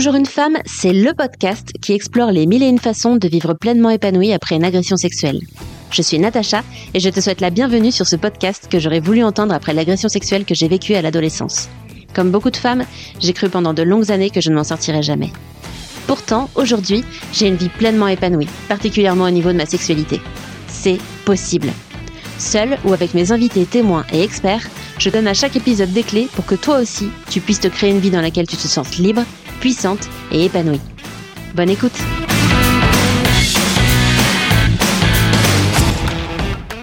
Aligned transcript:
Toujours 0.00 0.14
une 0.14 0.24
femme, 0.24 0.56
c'est 0.64 0.94
le 0.94 1.12
podcast 1.12 1.74
qui 1.82 1.92
explore 1.92 2.32
les 2.32 2.46
mille 2.46 2.62
et 2.62 2.68
une 2.68 2.78
façons 2.78 3.16
de 3.16 3.28
vivre 3.28 3.52
pleinement 3.52 3.90
épanouie 3.90 4.32
après 4.32 4.56
une 4.56 4.64
agression 4.64 4.96
sexuelle. 4.96 5.42
Je 5.90 6.00
suis 6.00 6.18
Natacha 6.18 6.62
et 6.94 7.00
je 7.00 7.10
te 7.10 7.20
souhaite 7.20 7.42
la 7.42 7.50
bienvenue 7.50 7.92
sur 7.92 8.06
ce 8.06 8.16
podcast 8.16 8.66
que 8.70 8.78
j'aurais 8.78 9.00
voulu 9.00 9.22
entendre 9.22 9.52
après 9.52 9.74
l'agression 9.74 10.08
sexuelle 10.08 10.46
que 10.46 10.54
j'ai 10.54 10.68
vécue 10.68 10.94
à 10.94 11.02
l'adolescence. 11.02 11.68
Comme 12.14 12.30
beaucoup 12.30 12.48
de 12.48 12.56
femmes, 12.56 12.86
j'ai 13.20 13.34
cru 13.34 13.50
pendant 13.50 13.74
de 13.74 13.82
longues 13.82 14.10
années 14.10 14.30
que 14.30 14.40
je 14.40 14.48
ne 14.48 14.54
m'en 14.54 14.64
sortirais 14.64 15.02
jamais. 15.02 15.32
Pourtant, 16.06 16.48
aujourd'hui, 16.54 17.04
j'ai 17.34 17.48
une 17.48 17.56
vie 17.56 17.68
pleinement 17.68 18.08
épanouie, 18.08 18.48
particulièrement 18.70 19.24
au 19.24 19.30
niveau 19.30 19.52
de 19.52 19.58
ma 19.58 19.66
sexualité. 19.66 20.18
C'est 20.66 20.96
possible. 21.26 21.68
Seule 22.38 22.78
ou 22.86 22.94
avec 22.94 23.12
mes 23.12 23.32
invités 23.32 23.66
témoins 23.66 24.06
et 24.14 24.22
experts, 24.22 24.66
je 24.98 25.10
donne 25.10 25.28
à 25.28 25.34
chaque 25.34 25.56
épisode 25.56 25.92
des 25.92 26.04
clés 26.04 26.28
pour 26.32 26.46
que 26.46 26.54
toi 26.54 26.78
aussi, 26.78 27.10
tu 27.28 27.42
puisses 27.42 27.60
te 27.60 27.68
créer 27.68 27.90
une 27.90 28.00
vie 28.00 28.10
dans 28.10 28.22
laquelle 28.22 28.46
tu 28.46 28.56
te 28.56 28.66
sens 28.66 28.96
libre, 28.96 29.24
puissante 29.60 30.08
et 30.32 30.46
épanouie. 30.46 30.80
Bonne 31.54 31.70
écoute 31.70 31.92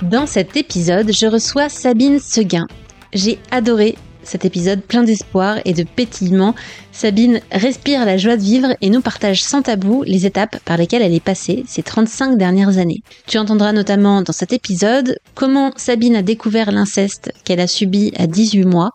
Dans 0.04 0.28
cet 0.28 0.56
épisode, 0.56 1.12
je 1.12 1.26
reçois 1.26 1.70
Sabine 1.70 2.20
Seguin. 2.20 2.68
J'ai 3.14 3.40
adoré 3.52 3.98
cet 4.28 4.46
épisode 4.46 4.82
plein 4.82 5.04
d'espoir 5.04 5.58
et 5.66 5.74
de 5.74 5.84
pétillement. 5.84 6.54
Sabine 6.92 7.42
respire 7.52 8.06
la 8.06 8.18
joie 8.18 8.38
de 8.38 8.42
vivre 8.42 8.76
et 8.82 8.90
nous 8.90 9.02
partage 9.02 9.42
sans 9.42 9.62
tabou 9.64 10.04
les 10.04 10.26
étapes 10.26 10.60
par 10.66 10.78
lesquelles 10.78 11.02
elle 11.02 11.14
est 11.14 11.20
passée 11.20 11.64
ces 11.68 11.82
35 11.82 12.38
dernières 12.38 12.78
années. 12.78 13.02
Tu 13.26 13.38
entendras 13.38 13.72
notamment 13.72 14.22
dans 14.22 14.34
cet 14.34 14.54
épisode 14.54 15.18
comment 15.34 15.72
Sabine 15.78 16.18
a 16.18 16.22
découvert 16.22 16.72
l'inceste 16.72 17.32
qu'elle 17.44 17.60
a 17.60 17.68
subi 17.68 18.12
à 18.18 18.28
18 18.28 18.66
mois, 18.66 18.92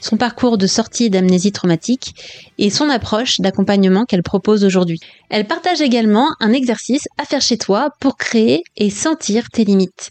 son 0.00 0.16
parcours 0.16 0.58
de 0.58 0.66
sortie 0.66 1.10
d'amnésie 1.10 1.52
traumatique 1.52 2.14
et 2.58 2.70
son 2.70 2.88
approche 2.88 3.40
d'accompagnement 3.40 4.04
qu'elle 4.04 4.22
propose 4.22 4.64
aujourd'hui. 4.64 5.00
Elle 5.30 5.46
partage 5.46 5.80
également 5.80 6.28
un 6.40 6.52
exercice 6.52 7.08
à 7.18 7.24
faire 7.24 7.40
chez 7.40 7.58
toi 7.58 7.90
pour 8.00 8.16
créer 8.16 8.62
et 8.76 8.90
sentir 8.90 9.48
tes 9.52 9.64
limites. 9.64 10.10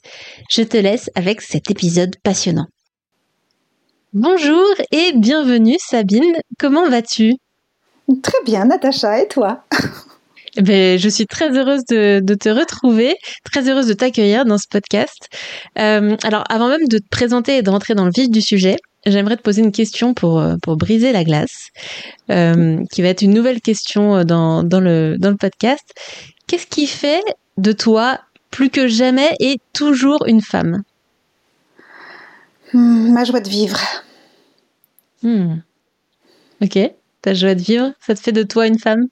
Je 0.49 0.61
te 0.63 0.77
laisse 0.77 1.09
avec 1.15 1.41
cet 1.41 1.71
épisode 1.71 2.15
passionnant. 2.23 2.67
Bonjour 4.13 4.65
et 4.91 5.11
bienvenue 5.15 5.77
Sabine, 5.79 6.37
comment 6.59 6.89
vas-tu? 6.89 7.33
Très 8.23 8.43
bien 8.45 8.65
Natacha, 8.65 9.21
et 9.21 9.27
toi? 9.27 9.65
Ben, 10.61 10.97
je 10.97 11.07
suis 11.07 11.27
très 11.27 11.55
heureuse 11.55 11.85
de, 11.85 12.33
te 12.33 12.49
retrouver, 12.49 13.15
très 13.43 13.69
heureuse 13.69 13.85
de 13.85 13.93
t'accueillir 13.93 14.43
dans 14.43 14.57
ce 14.57 14.65
podcast. 14.67 15.27
Euh, 15.77 16.17
alors, 16.23 16.43
avant 16.49 16.67
même 16.67 16.87
de 16.87 16.97
te 16.97 17.07
présenter 17.11 17.57
et 17.57 17.61
de 17.61 17.69
rentrer 17.69 17.93
dans 17.93 18.05
le 18.05 18.11
vif 18.11 18.29
du 18.29 18.41
sujet, 18.41 18.77
j'aimerais 19.11 19.37
te 19.37 19.41
poser 19.41 19.61
une 19.61 19.71
question 19.71 20.13
pour, 20.13 20.39
euh, 20.39 20.55
pour 20.61 20.77
briser 20.77 21.11
la 21.11 21.23
glace, 21.23 21.69
euh, 22.29 22.83
qui 22.91 23.01
va 23.01 23.09
être 23.09 23.21
une 23.21 23.33
nouvelle 23.33 23.61
question 23.61 24.23
dans, 24.23 24.63
dans, 24.63 24.79
le, 24.79 25.15
dans 25.17 25.29
le 25.29 25.37
podcast. 25.37 25.83
Qu'est-ce 26.47 26.67
qui 26.67 26.87
fait 26.87 27.23
de 27.57 27.71
toi, 27.71 28.19
plus 28.51 28.69
que 28.69 28.87
jamais 28.87 29.35
et 29.39 29.59
toujours 29.73 30.25
une 30.27 30.41
femme? 30.41 30.83
Hmm, 32.73 33.11
Ma 33.11 33.23
joie 33.23 33.39
de 33.39 33.49
vivre. 33.49 33.79
Hmm. 35.23 35.57
Ok, 36.61 36.79
ta 37.21 37.33
joie 37.33 37.55
de 37.55 37.61
vivre, 37.61 37.91
ça 38.05 38.15
te 38.15 38.19
fait 38.19 38.31
de 38.31 38.43
toi 38.43 38.67
une 38.67 38.79
femme? 38.79 39.07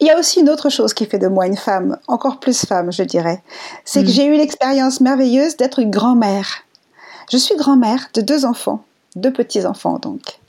Il 0.00 0.06
y 0.06 0.10
a 0.10 0.18
aussi 0.18 0.40
une 0.40 0.50
autre 0.50 0.68
chose 0.68 0.94
qui 0.94 1.06
fait 1.06 1.18
de 1.18 1.28
moi 1.28 1.46
une 1.46 1.56
femme, 1.56 1.98
encore 2.08 2.40
plus 2.40 2.66
femme, 2.66 2.90
je 2.90 3.04
dirais. 3.04 3.42
C'est 3.84 4.02
que 4.02 4.08
hmm. 4.08 4.12
j'ai 4.12 4.26
eu 4.26 4.36
l'expérience 4.36 5.00
merveilleuse 5.00 5.56
d'être 5.56 5.78
une 5.78 5.90
grand-mère. 5.90 6.64
Je 7.30 7.36
suis 7.36 7.56
grand-mère 7.56 8.08
de 8.14 8.20
deux 8.20 8.44
enfants, 8.44 8.84
deux 9.16 9.32
petits-enfants 9.32 9.98
donc. 9.98 10.40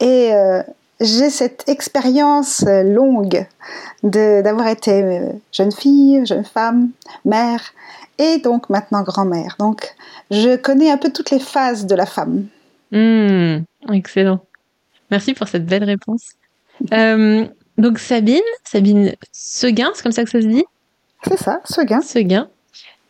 Et 0.00 0.32
euh, 0.32 0.62
j'ai 1.00 1.30
cette 1.30 1.68
expérience 1.68 2.64
longue 2.66 3.46
d'avoir 4.02 4.68
été 4.68 5.02
euh, 5.02 5.32
jeune 5.52 5.72
fille, 5.72 6.24
jeune 6.26 6.44
femme, 6.44 6.90
mère, 7.24 7.60
et 8.18 8.38
donc 8.38 8.68
maintenant 8.70 9.02
grand-mère. 9.02 9.56
Donc 9.58 9.94
je 10.30 10.56
connais 10.56 10.90
un 10.90 10.98
peu 10.98 11.10
toutes 11.10 11.30
les 11.30 11.40
phases 11.40 11.86
de 11.86 11.94
la 11.94 12.06
femme. 12.06 12.46
Mmh, 12.92 13.64
excellent. 13.92 14.40
Merci 15.10 15.34
pour 15.34 15.48
cette 15.48 15.66
belle 15.66 15.84
réponse. 15.84 16.22
Euh, 16.94 17.46
donc 17.76 17.98
Sabine, 17.98 18.40
Sabine 18.64 19.14
Seguin, 19.32 19.90
c'est 19.92 20.02
comme 20.02 20.12
ça 20.12 20.24
que 20.24 20.30
ça 20.30 20.40
se 20.40 20.46
dit? 20.46 20.64
C'est 21.28 21.36
ça, 21.36 21.60
Seguin. 21.66 22.00
Seguin. 22.00 22.48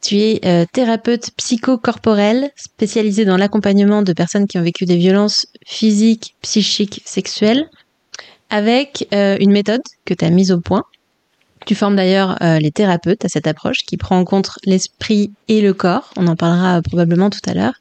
Tu 0.02 0.16
es 0.18 0.40
euh, 0.44 0.64
thérapeute 0.72 1.30
psychocorporelle 1.36 2.50
spécialisée 2.56 3.24
dans 3.24 3.36
l'accompagnement 3.36 4.02
de 4.02 4.12
personnes 4.12 4.46
qui 4.46 4.58
ont 4.58 4.62
vécu 4.62 4.84
des 4.86 4.96
violences 4.96 5.46
physiques, 5.66 6.34
psychiques, 6.42 7.02
sexuelles, 7.04 7.68
avec 8.48 9.08
euh, 9.12 9.36
une 9.40 9.52
méthode 9.52 9.82
que 10.04 10.14
tu 10.14 10.24
mise 10.30 10.52
au 10.52 10.60
point. 10.60 10.84
Tu 11.66 11.74
formes 11.74 11.96
d'ailleurs 11.96 12.38
les 12.40 12.70
thérapeutes 12.70 13.22
à 13.26 13.28
cette 13.28 13.46
approche 13.46 13.84
qui 13.86 13.98
prend 13.98 14.18
en 14.18 14.24
compte 14.24 14.50
l'esprit 14.64 15.30
et 15.46 15.60
le 15.60 15.74
corps. 15.74 16.10
On 16.16 16.26
en 16.26 16.34
parlera 16.34 16.80
probablement 16.80 17.28
tout 17.28 17.40
à 17.46 17.52
l'heure. 17.52 17.74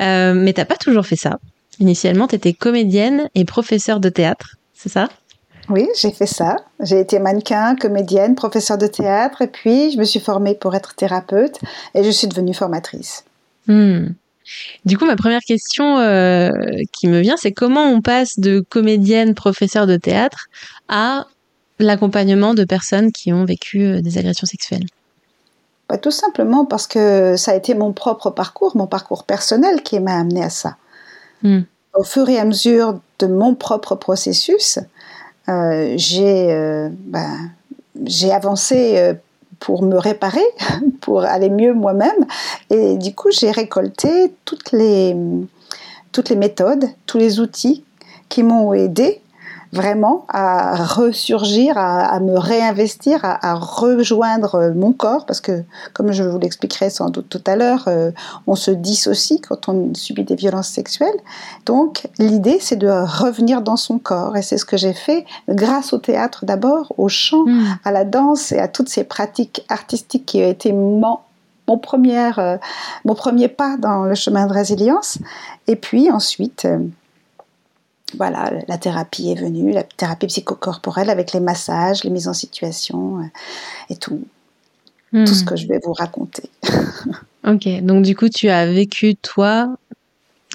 Euh, 0.00 0.34
mais 0.34 0.52
t'as 0.52 0.64
pas 0.64 0.76
toujours 0.76 1.06
fait 1.06 1.16
ça. 1.16 1.38
Initialement, 1.80 2.28
tu 2.28 2.36
étais 2.36 2.52
comédienne 2.52 3.28
et 3.34 3.44
professeure 3.44 4.00
de 4.00 4.08
théâtre, 4.08 4.56
c'est 4.74 4.88
ça? 4.88 5.08
Oui, 5.68 5.88
j'ai 5.96 6.10
fait 6.10 6.26
ça. 6.26 6.56
J'ai 6.80 7.00
été 7.00 7.18
mannequin, 7.18 7.76
comédienne, 7.76 8.34
professeure 8.34 8.78
de 8.78 8.86
théâtre, 8.86 9.42
et 9.42 9.46
puis 9.46 9.92
je 9.92 9.98
me 9.98 10.04
suis 10.04 10.20
formée 10.20 10.54
pour 10.54 10.74
être 10.74 10.94
thérapeute, 10.94 11.58
et 11.94 12.04
je 12.04 12.10
suis 12.10 12.26
devenue 12.26 12.54
formatrice. 12.54 13.24
Hmm. 13.66 14.08
Du 14.84 14.98
coup, 14.98 15.06
ma 15.06 15.16
première 15.16 15.40
question 15.40 15.98
euh, 15.98 16.50
qui 16.92 17.08
me 17.08 17.20
vient, 17.20 17.36
c'est 17.36 17.52
comment 17.52 17.84
on 17.84 18.02
passe 18.02 18.38
de 18.38 18.60
comédienne, 18.60 19.34
professeure 19.34 19.86
de 19.86 19.96
théâtre 19.96 20.48
à 20.88 21.26
l'accompagnement 21.78 22.54
de 22.54 22.64
personnes 22.64 23.10
qui 23.10 23.32
ont 23.32 23.44
vécu 23.44 23.82
euh, 23.82 24.02
des 24.02 24.18
agressions 24.18 24.46
sexuelles? 24.46 24.84
Bah, 25.88 25.98
tout 25.98 26.10
simplement 26.10 26.66
parce 26.66 26.86
que 26.86 27.36
ça 27.36 27.52
a 27.52 27.54
été 27.54 27.74
mon 27.74 27.92
propre 27.92 28.30
parcours, 28.30 28.76
mon 28.76 28.86
parcours 28.86 29.24
personnel 29.24 29.82
qui 29.82 29.98
m'a 30.00 30.18
amené 30.18 30.42
à 30.44 30.50
ça. 30.50 30.76
Hmm. 31.42 31.62
Au 31.94 32.02
fur 32.02 32.28
et 32.28 32.38
à 32.38 32.44
mesure 32.44 32.98
de 33.18 33.26
mon 33.26 33.54
propre 33.54 33.94
processus, 33.94 34.78
euh, 35.48 35.96
euh, 36.20 36.88
bah, 36.92 37.36
j'ai 38.04 38.32
avancé 38.32 38.98
euh, 38.98 39.14
pour 39.60 39.82
me 39.82 39.96
réparer, 39.96 40.44
pour 41.00 41.22
aller 41.22 41.50
mieux 41.50 41.74
moi-même. 41.74 42.26
Et 42.70 42.96
du 42.96 43.14
coup, 43.14 43.30
j'ai 43.30 43.50
récolté 43.50 44.34
toutes 44.44 44.72
les, 44.72 45.16
toutes 46.12 46.30
les 46.30 46.36
méthodes, 46.36 46.86
tous 47.06 47.18
les 47.18 47.40
outils 47.40 47.84
qui 48.28 48.42
m'ont 48.42 48.72
aidé 48.72 49.20
vraiment 49.74 50.24
à 50.28 50.76
ressurgir, 50.76 51.76
à, 51.76 52.18
me 52.20 52.38
réinvestir, 52.38 53.20
à, 53.22 53.54
rejoindre 53.54 54.72
mon 54.74 54.92
corps, 54.92 55.26
parce 55.26 55.40
que 55.40 55.64
comme 55.92 56.12
je 56.12 56.22
vous 56.22 56.38
l'expliquerai 56.38 56.90
sans 56.90 57.10
doute 57.10 57.28
tout 57.28 57.42
à 57.46 57.56
l'heure, 57.56 57.84
euh, 57.88 58.12
on 58.46 58.54
se 58.54 58.70
dissocie 58.70 59.40
quand 59.40 59.68
on 59.68 59.92
subit 59.94 60.24
des 60.24 60.36
violences 60.36 60.68
sexuelles. 60.68 61.18
Donc 61.66 62.06
l'idée, 62.18 62.58
c'est 62.60 62.76
de 62.76 62.88
revenir 62.88 63.60
dans 63.60 63.76
son 63.76 63.98
corps, 63.98 64.36
et 64.36 64.42
c'est 64.42 64.58
ce 64.58 64.64
que 64.64 64.76
j'ai 64.76 64.94
fait 64.94 65.26
grâce 65.48 65.92
au 65.92 65.98
théâtre 65.98 66.44
d'abord, 66.44 66.92
au 66.96 67.08
chant, 67.08 67.44
hmm. 67.44 67.64
à 67.84 67.90
la 67.90 68.04
danse 68.04 68.52
et 68.52 68.58
à 68.58 68.68
toutes 68.68 68.88
ces 68.88 69.04
pratiques 69.04 69.64
artistiques 69.68 70.26
qui 70.26 70.38
ont 70.38 70.48
été 70.48 70.72
mon, 70.72 71.18
mon, 71.66 71.80
euh, 72.38 72.58
mon 73.04 73.14
premier 73.14 73.48
pas 73.48 73.76
dans 73.76 74.04
le 74.04 74.14
chemin 74.14 74.46
de 74.46 74.52
résilience. 74.52 75.18
Et 75.66 75.76
puis 75.76 76.10
ensuite, 76.10 76.64
euh, 76.64 76.78
voilà, 78.16 78.52
la 78.68 78.78
thérapie 78.78 79.30
est 79.30 79.40
venue, 79.40 79.72
la 79.72 79.82
thérapie 79.82 80.26
psychocorporelle 80.26 81.10
avec 81.10 81.32
les 81.32 81.40
massages, 81.40 82.04
les 82.04 82.10
mises 82.10 82.28
en 82.28 82.34
situation 82.34 83.18
euh, 83.18 83.24
et 83.90 83.96
tout. 83.96 84.22
Tout 85.12 85.26
ce 85.26 85.44
hmm. 85.44 85.46
que 85.46 85.56
je 85.56 85.68
vais 85.68 85.78
vous 85.84 85.92
raconter. 85.92 86.50
ok, 87.46 87.68
donc 87.82 88.02
du 88.02 88.16
coup, 88.16 88.28
tu 88.28 88.48
as 88.48 88.66
vécu, 88.66 89.14
toi, 89.14 89.76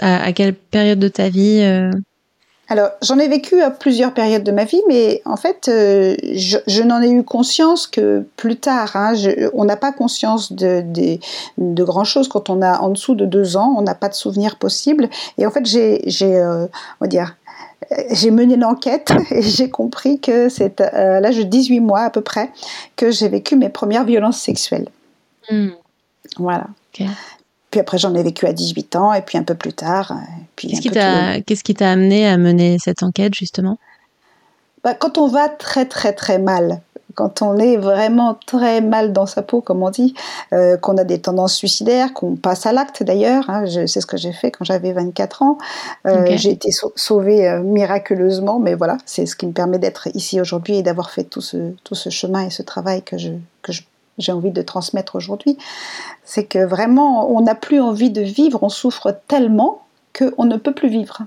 à, 0.02 0.34
quelle 0.34 0.54
période 0.54 1.00
de 1.00 1.08
ta 1.08 1.30
vie 1.30 1.62
euh? 1.62 1.92
Alors, 2.68 2.90
j'en 3.02 3.18
ai 3.18 3.28
vécu 3.30 3.62
à 3.62 3.72
plusieurs 3.72 4.14
périodes 4.14 4.44
de 4.44 4.52
ma 4.52 4.66
vie, 4.66 4.82
mais 4.88 5.22
en 5.26 5.38
fait, 5.38 5.70
euh, 5.70 6.16
je, 6.34 6.84
n'en 6.84 7.02
ai 7.02 7.10
eu 7.10 7.24
conscience 7.24 7.88
que 7.88 8.26
plus 8.36 8.58
tard. 8.58 8.96
Hein. 8.96 9.14
on 9.54 9.64
n'a 9.64 9.78
pas 9.78 9.92
conscience 9.92 10.52
de, 10.52 10.84
de, 10.86 11.18
de 11.58 11.84
grand-chose 11.84 12.28
quand 12.28 12.50
on 12.50 12.62
a 12.62 12.80
en 12.80 12.90
dessous 12.90 13.16
de 13.16 13.26
deux 13.26 13.56
ans, 13.56 13.74
on 13.78 13.82
n'a 13.82 13.96
pas 13.96 14.10
de 14.10 14.14
souvenirs 14.14 14.58
possibles. 14.58 15.10
Et 15.38 15.48
en 15.48 15.52
fait, 15.52 15.66
j'ai, 15.66 16.04
on 16.22 16.70
va 17.02 17.08
dire, 17.08 17.36
j'ai 18.12 18.32
mené 18.32 18.56
l'enquête 18.56 19.12
et 19.32 19.42
j'ai 19.42 19.70
compris 19.70 20.20
que 20.20 20.50
c'est 20.50 20.82
à 20.82 21.20
l'âge 21.20 21.38
de 21.38 21.44
18 21.44 21.80
mois 21.80 22.02
à 22.02 22.10
peu 22.10 22.22
près 22.22 22.52
que 22.96 23.12
j'ai 23.12 23.30
vécu 23.30 23.56
mes 23.56 23.70
premières 23.70 24.06
violences 24.06 24.40
sexuelles. 24.40 24.90
Hmm. 25.50 25.70
Voilà. 26.38 26.68
Puis 27.72 27.80
après, 27.80 27.98
j'en 27.98 28.16
ai 28.16 28.24
vécu 28.24 28.46
à 28.46 28.54
18 28.54 28.96
ans 28.96 29.14
et 29.14 29.22
puis 29.22 29.38
un 29.38 29.44
peu 29.44 29.56
plus 29.56 29.74
tard. 29.74 30.14
Qu'est-ce 30.56 31.64
qui 31.64 31.74
t'a 31.74 31.92
amené 31.92 32.28
à 32.28 32.38
mener 32.38 32.78
cette 32.80 33.04
enquête 33.04 33.34
justement? 33.36 33.78
Bah, 34.84 34.94
Quand 34.94 35.18
on 35.18 35.28
va 35.28 35.50
très 35.50 35.86
très 35.86 36.14
très 36.14 36.40
mal, 36.40 36.82
quand 37.20 37.42
on 37.42 37.58
est 37.58 37.76
vraiment 37.76 38.40
très 38.46 38.80
mal 38.80 39.12
dans 39.12 39.26
sa 39.26 39.42
peau, 39.42 39.60
comme 39.60 39.84
on 39.84 39.90
dit, 39.90 40.14
euh, 40.54 40.78
qu'on 40.78 40.96
a 40.96 41.04
des 41.04 41.20
tendances 41.20 41.54
suicidaires, 41.54 42.14
qu'on 42.14 42.38
passe 42.38 42.66
à 42.66 42.72
l'acte 42.72 43.04
d'ailleurs. 43.04 43.44
Hein, 43.50 43.66
c'est 43.68 44.00
ce 44.00 44.06
que 44.06 44.16
j'ai 44.16 44.32
fait 44.32 44.52
quand 44.52 44.64
j'avais 44.64 44.94
24 44.94 45.42
ans. 45.42 45.58
Euh, 46.08 46.26
j'ai 46.38 46.52
été 46.52 46.70
sauvée 46.96 47.46
euh, 47.46 47.62
miraculeusement, 47.62 48.58
mais 48.60 48.74
voilà, 48.74 48.98
c'est 49.06 49.26
ce 49.26 49.36
qui 49.36 49.46
me 49.48 49.52
permet 49.52 49.80
d'être 49.80 50.08
ici 50.16 50.40
aujourd'hui 50.40 50.78
et 50.78 50.82
d'avoir 50.82 51.12
fait 51.12 51.26
tout 51.26 51.42
ce, 51.42 51.74
tout 51.84 51.94
ce 51.94 52.10
chemin 52.10 52.46
et 52.46 52.52
ce 52.52 52.62
travail 52.62 53.02
que 53.04 53.18
je, 53.18 53.32
que 53.64 53.74
j'ai 54.18 54.32
envie 54.32 54.52
de 54.52 54.62
transmettre 54.62 55.18
aujourd'hui. 55.18 55.58
C'est 56.24 56.46
que 56.46 56.64
vraiment, 56.64 57.30
on 57.30 57.42
n'a 57.42 57.56
plus 57.56 57.82
envie 57.82 58.12
de 58.12 58.22
vivre, 58.22 58.64
on 58.64 58.70
souffre 58.70 59.14
tellement 59.28 59.82
qu'on 60.18 60.46
ne 60.46 60.56
peut 60.56 60.74
plus 60.74 60.88
vivre. 60.88 61.24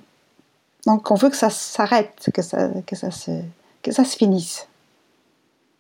Donc 0.86 1.10
on 1.10 1.16
veut 1.16 1.28
que 1.28 1.36
ça 1.36 1.50
s'arrête, 1.50 2.30
que 2.32 2.40
ça, 2.40 2.70
que, 2.86 2.96
ça 2.96 3.10
se, 3.10 3.30
que 3.82 3.92
ça 3.92 4.06
se 4.06 4.16
finisse. 4.16 4.68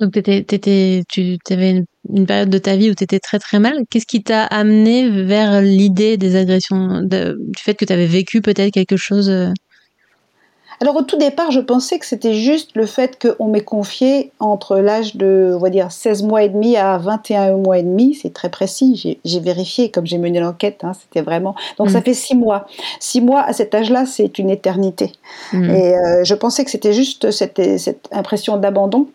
Donc 0.02 0.16
étais, 0.16 1.04
tu 1.08 1.38
avais 1.50 1.84
une, 2.12 2.26
période 2.26 2.50
de 2.50 2.58
ta 2.58 2.74
vie 2.74 2.90
où 2.90 2.94
tu 2.94 3.04
étais 3.04 3.20
très 3.20 3.38
très 3.38 3.60
mal. 3.60 3.84
Qu'est-ce 3.88 4.06
qui 4.06 4.24
t'a 4.24 4.44
amené 4.44 5.08
vers 5.08 5.62
l'idée 5.62 6.16
des 6.16 6.34
agressions, 6.34 7.02
du 7.02 7.62
fait 7.62 7.74
que 7.74 7.84
tu 7.84 7.92
avais 7.92 8.06
vécu 8.06 8.40
peut-être 8.40 8.72
quelque 8.72 8.96
chose 8.96 9.30
euh, 9.30 9.52
alors 10.80 10.96
au 10.96 11.02
tout 11.02 11.16
départ, 11.16 11.52
je 11.52 11.60
pensais 11.60 12.00
que 12.00 12.06
c'était 12.06 12.34
juste 12.34 12.70
le 12.74 12.86
fait 12.86 13.16
qu'on 13.24 13.46
m'ait 13.46 13.60
confié 13.60 14.32
entre 14.40 14.78
l'âge 14.78 15.14
de, 15.14 15.52
on 15.54 15.58
va 15.60 15.70
dire, 15.70 15.92
16 15.92 16.24
mois 16.24 16.42
et 16.42 16.48
demi 16.48 16.76
à 16.76 16.98
21 16.98 17.56
mois 17.58 17.78
et 17.78 17.84
demi, 17.84 18.18
c'est 18.20 18.34
très 18.34 18.48
précis, 18.48 19.20
j'ai 19.24 19.40
vérifié 19.40 19.92
comme 19.92 20.06
j'ai 20.06 20.18
mené 20.18 20.40
l'enquête, 20.40 20.80
hein, 20.82 20.90
c'était 21.00 21.22
vraiment... 21.22 21.54
Donc 21.78 21.88
ça 21.88 22.00
mm. 22.00 22.02
fait 22.02 22.14
6 22.14 22.34
mois. 22.34 22.66
6 22.98 23.20
mois 23.20 23.42
à 23.42 23.52
cet 23.52 23.72
âge-là, 23.76 24.06
c'est 24.06 24.40
une 24.40 24.50
éternité. 24.50 25.12
Mm. 25.52 25.70
Et 25.70 25.94
euh, 25.94 26.24
je 26.24 26.34
pensais 26.34 26.64
que 26.64 26.70
c'était 26.72 26.92
juste 26.92 27.30
cette, 27.30 27.78
cette 27.78 28.08
impression 28.10 28.56
d'abandon 28.56 29.06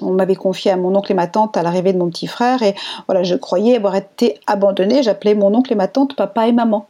on 0.00 0.12
m'avait 0.12 0.34
confié 0.34 0.70
à 0.70 0.76
mon 0.76 0.94
oncle 0.94 1.12
et 1.12 1.14
ma 1.14 1.26
tante 1.26 1.56
à 1.56 1.62
l'arrivée 1.62 1.92
de 1.92 1.98
mon 1.98 2.08
petit 2.08 2.26
frère 2.26 2.62
et 2.62 2.74
voilà, 3.06 3.22
je 3.22 3.34
croyais 3.34 3.76
avoir 3.76 3.96
été 3.96 4.38
abandonnée. 4.46 5.02
J'appelais 5.02 5.34
mon 5.34 5.54
oncle 5.54 5.72
et 5.72 5.76
ma 5.76 5.88
tante 5.88 6.16
papa 6.16 6.46
et 6.46 6.52
maman. 6.52 6.86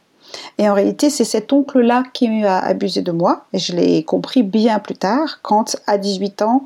Et 0.58 0.68
en 0.68 0.74
réalité, 0.74 1.10
c'est 1.10 1.24
cet 1.24 1.52
oncle-là 1.52 2.04
qui 2.12 2.28
m'a 2.28 2.58
abusé 2.58 3.02
de 3.02 3.12
moi. 3.12 3.44
Et 3.52 3.58
je 3.58 3.74
l'ai 3.74 4.02
compris 4.02 4.42
bien 4.42 4.78
plus 4.78 4.96
tard, 4.96 5.40
quand 5.42 5.76
à 5.86 5.98
18 5.98 6.42
ans, 6.42 6.64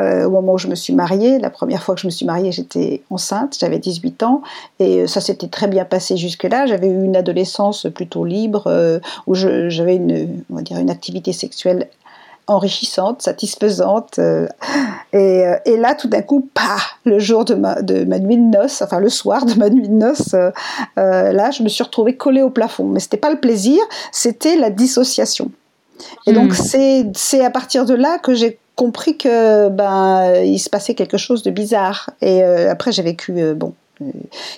euh, 0.00 0.24
au 0.24 0.30
moment 0.30 0.54
où 0.54 0.58
je 0.58 0.68
me 0.68 0.74
suis 0.74 0.92
mariée, 0.92 1.38
la 1.38 1.50
première 1.50 1.82
fois 1.82 1.94
que 1.94 2.00
je 2.00 2.06
me 2.06 2.10
suis 2.10 2.26
mariée, 2.26 2.50
j'étais 2.50 3.02
enceinte, 3.10 3.56
j'avais 3.60 3.78
18 3.78 4.22
ans, 4.24 4.42
et 4.80 5.02
euh, 5.02 5.06
ça 5.06 5.20
s'était 5.20 5.48
très 5.48 5.68
bien 5.68 5.84
passé 5.84 6.16
jusque-là. 6.16 6.66
J'avais 6.66 6.88
eu 6.88 7.04
une 7.04 7.16
adolescence 7.16 7.86
plutôt 7.94 8.24
libre, 8.24 8.64
euh, 8.66 8.98
où 9.26 9.34
j'avais 9.34 9.96
une, 9.96 10.42
une 10.70 10.90
activité 10.90 11.32
sexuelle 11.32 11.88
enrichissante, 12.46 13.22
satisfaisante. 13.22 14.18
Euh, 14.18 14.46
euh, 15.14 15.56
et, 15.64 15.76
là, 15.76 15.94
tout 15.94 16.08
d'un 16.08 16.22
coup, 16.22 16.48
pas 16.52 16.78
le 17.04 17.18
jour 17.18 17.44
de 17.44 17.54
ma, 17.54 17.82
de 17.82 18.04
ma 18.04 18.18
nuit 18.18 18.36
de 18.36 18.56
noces, 18.56 18.82
enfin 18.82 19.00
le 19.00 19.08
soir 19.08 19.44
de 19.46 19.54
ma 19.54 19.70
nuit 19.70 19.88
de 19.88 19.94
noces, 19.94 20.34
euh, 20.34 20.52
là, 21.32 21.50
je 21.50 21.62
me 21.62 21.68
suis 21.68 21.82
retrouvée 21.82 22.16
collée 22.16 22.42
au 22.42 22.50
plafond. 22.50 22.84
Mais 22.84 23.00
c'était 23.00 23.16
pas 23.16 23.30
le 23.30 23.40
plaisir, 23.40 23.80
c'était 24.12 24.56
la 24.56 24.70
dissociation. 24.70 25.50
Et 26.26 26.32
donc, 26.32 26.52
hmm. 26.52 27.12
c'est 27.14 27.44
à 27.44 27.50
partir 27.50 27.84
de 27.84 27.94
là 27.94 28.18
que 28.18 28.34
j'ai 28.34 28.58
compris 28.74 29.16
que 29.16 29.68
ben 29.68 30.42
il 30.44 30.58
se 30.58 30.68
passait 30.68 30.94
quelque 30.94 31.16
chose 31.16 31.44
de 31.44 31.50
bizarre. 31.50 32.10
Et 32.20 32.42
après, 32.42 32.90
j'ai 32.90 33.02
vécu 33.02 33.54
bon 33.54 33.72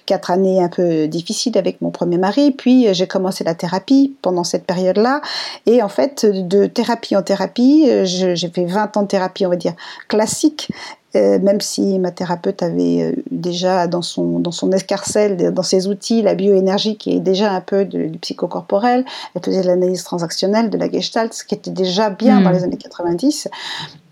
quatre 0.06 0.30
années 0.30 0.62
un 0.62 0.68
peu 0.68 1.08
difficiles 1.08 1.56
avec 1.58 1.80
mon 1.82 1.90
premier 1.90 2.18
mari, 2.18 2.50
puis 2.52 2.92
j'ai 2.94 3.06
commencé 3.06 3.44
la 3.44 3.54
thérapie 3.54 4.14
pendant 4.22 4.44
cette 4.44 4.64
période-là, 4.64 5.20
et 5.66 5.82
en 5.82 5.88
fait, 5.88 6.26
de 6.26 6.66
thérapie 6.66 7.16
en 7.16 7.22
thérapie, 7.22 7.88
j'ai 8.04 8.48
fait 8.48 8.64
20 8.64 8.96
ans 8.96 9.02
de 9.02 9.08
thérapie, 9.08 9.46
on 9.46 9.50
va 9.50 9.56
dire, 9.56 9.74
classique, 10.08 10.70
euh, 11.14 11.38
même 11.38 11.60
si 11.60 11.98
ma 11.98 12.10
thérapeute 12.10 12.62
avait 12.62 13.02
euh, 13.02 13.12
déjà 13.30 13.86
dans 13.86 14.02
son, 14.02 14.38
dans 14.40 14.50
son 14.50 14.72
escarcelle, 14.72 15.52
dans 15.52 15.62
ses 15.62 15.86
outils, 15.86 16.20
la 16.20 16.34
bioénergie 16.34 16.96
qui 16.96 17.16
est 17.16 17.20
déjà 17.20 17.52
un 17.52 17.60
peu 17.60 17.84
du 17.84 18.18
psychocorporel, 18.18 19.04
elle 19.34 19.42
faisait 19.42 19.62
de 19.62 19.66
l'analyse 19.66 20.02
transactionnelle, 20.02 20.68
de 20.68 20.76
la 20.76 20.90
gestalt, 20.90 21.32
ce 21.32 21.44
qui 21.44 21.54
était 21.54 21.70
déjà 21.70 22.10
bien 22.10 22.40
dans 22.40 22.50
hmm. 22.50 22.54
les 22.54 22.64
années 22.64 22.76
90. 22.76 23.48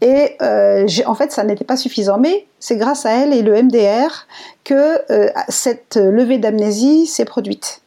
Et 0.01 0.37
euh, 0.41 0.87
en 1.07 1.15
fait, 1.15 1.33
ça 1.33 1.45
n'était 1.45 1.65
pas 1.65 1.77
suffisant. 1.77 2.19
Mais 2.19 2.47
c'est 2.61 2.77
grâce 2.77 3.05
à 3.07 3.11
elle 3.11 3.33
et 3.33 3.43
le 3.43 3.61
MDR 3.63 4.27
que 4.63 5.03
cette 5.49 5.97
levée 5.97 6.39
d'amnésie 6.39 7.07
s'est 7.07 7.25
produite. 7.25 7.83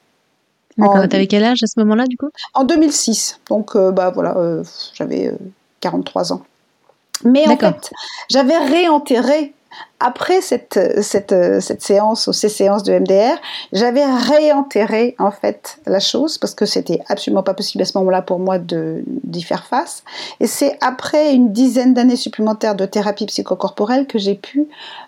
D'accord, 0.77 1.07
t'avais 1.07 1.25
quel 1.25 1.43
âge 1.43 1.63
à 1.63 1.67
ce 1.67 1.79
moment-là, 1.79 2.05
du 2.05 2.17
coup? 2.17 2.29
En 2.53 2.63
2006. 2.63 3.39
Donc, 3.49 3.75
bah 3.75 4.11
voilà, 4.13 4.35
j'avais 4.93 5.33
43 5.79 6.33
ans. 6.33 6.41
Mais 7.23 7.47
en 7.47 7.57
fait, 7.57 7.91
j'avais 8.29 8.57
réenterré 8.57 9.53
après 9.99 10.41
cette, 10.41 10.79
cette, 11.01 11.33
cette, 11.59 11.81
séance 11.81 12.27
ou 12.27 12.33
ces 12.33 12.49
séances 12.49 12.83
de 12.83 12.93
MDR, 12.93 13.35
j'avais 13.73 14.05
réenterré 14.05 15.15
en 15.17 15.31
fait 15.31 15.79
la 15.87 15.99
chose 15.99 16.37
parce 16.37 16.53
que 16.53 16.65
c'était 16.65 17.01
absolument 17.09 17.41
pas 17.41 17.55
possible 17.55 17.81
à 17.81 17.85
ce 17.85 17.97
moment-là 17.97 18.21
pour 18.21 18.39
moi 18.39 18.59
d'y 18.59 19.41
faire 19.41 19.65
face. 19.65 20.03
Et 20.39 20.45
c'est 20.45 20.77
après 20.81 21.33
une 21.33 21.51
dizaine 21.51 21.93
d'années 21.93 22.15
supplémentaires 22.15 22.75
de 22.75 22.85
thérapie 22.85 23.25
psychocorporelle 23.25 24.05
que 24.05 24.19
j'ai 24.19 24.35
pu 24.35 24.67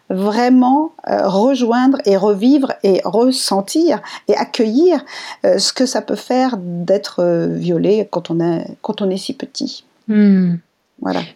vraiment 0.10 0.92
euh, 1.08 1.28
rejoindre 1.28 2.00
et 2.06 2.18
revivre 2.18 2.74
et 2.82 3.02
ressentir 3.06 4.02
et 4.28 4.36
accueillir 4.36 5.06
euh, 5.46 5.60
ce 5.60 5.72
que 5.72 5.86
ça 5.86 6.02
peut 6.02 6.16
faire 6.16 6.56
d'être 6.58 7.22
euh, 7.24 7.48
violé 7.48 8.08
quand 8.10 8.32
on, 8.32 8.40
a, 8.40 8.62
quand 8.82 9.04
on 9.04 9.10
est 9.12 9.18
si 9.18 9.34
petit. 9.34 9.86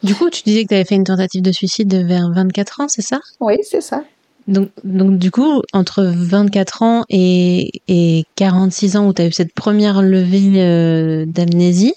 Du 0.04 0.16
coup, 0.16 0.30
tu 0.30 0.44
disais 0.44 0.64
que 0.64 0.70
tu 0.70 0.76
avais 0.76 0.86
fait 0.86 0.96
une 0.96 1.04
tentative 1.04 1.42
de 1.42 1.52
suicide 1.52 1.94
vers 2.06 2.30
24 2.32 2.82
ans, 2.82 2.88
c'est 2.88 3.02
ça? 3.02 3.20
Oui, 3.40 3.56
c'est 3.64 3.82
ça. 3.82 4.04
Donc, 4.48 4.70
donc, 4.84 5.18
du 5.18 5.32
coup, 5.32 5.62
entre 5.72 6.04
24 6.04 6.82
ans 6.82 7.04
et, 7.10 7.82
et 7.88 8.26
46 8.36 8.98
ans 8.98 9.08
où 9.08 9.14
tu 9.14 9.22
as 9.22 9.28
eu 9.28 9.32
cette 9.32 9.54
première 9.54 10.02
levée 10.02 10.62
euh, 10.62 11.26
d'amnésie, 11.26 11.94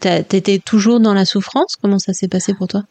t'étais 0.00 0.58
toujours 0.58 1.00
dans 1.00 1.14
la 1.14 1.24
souffrance? 1.24 1.76
Comment 1.80 1.98
ça 1.98 2.12
s'est 2.12 2.28
passé 2.28 2.54
pour 2.54 2.66
toi? 2.66 2.82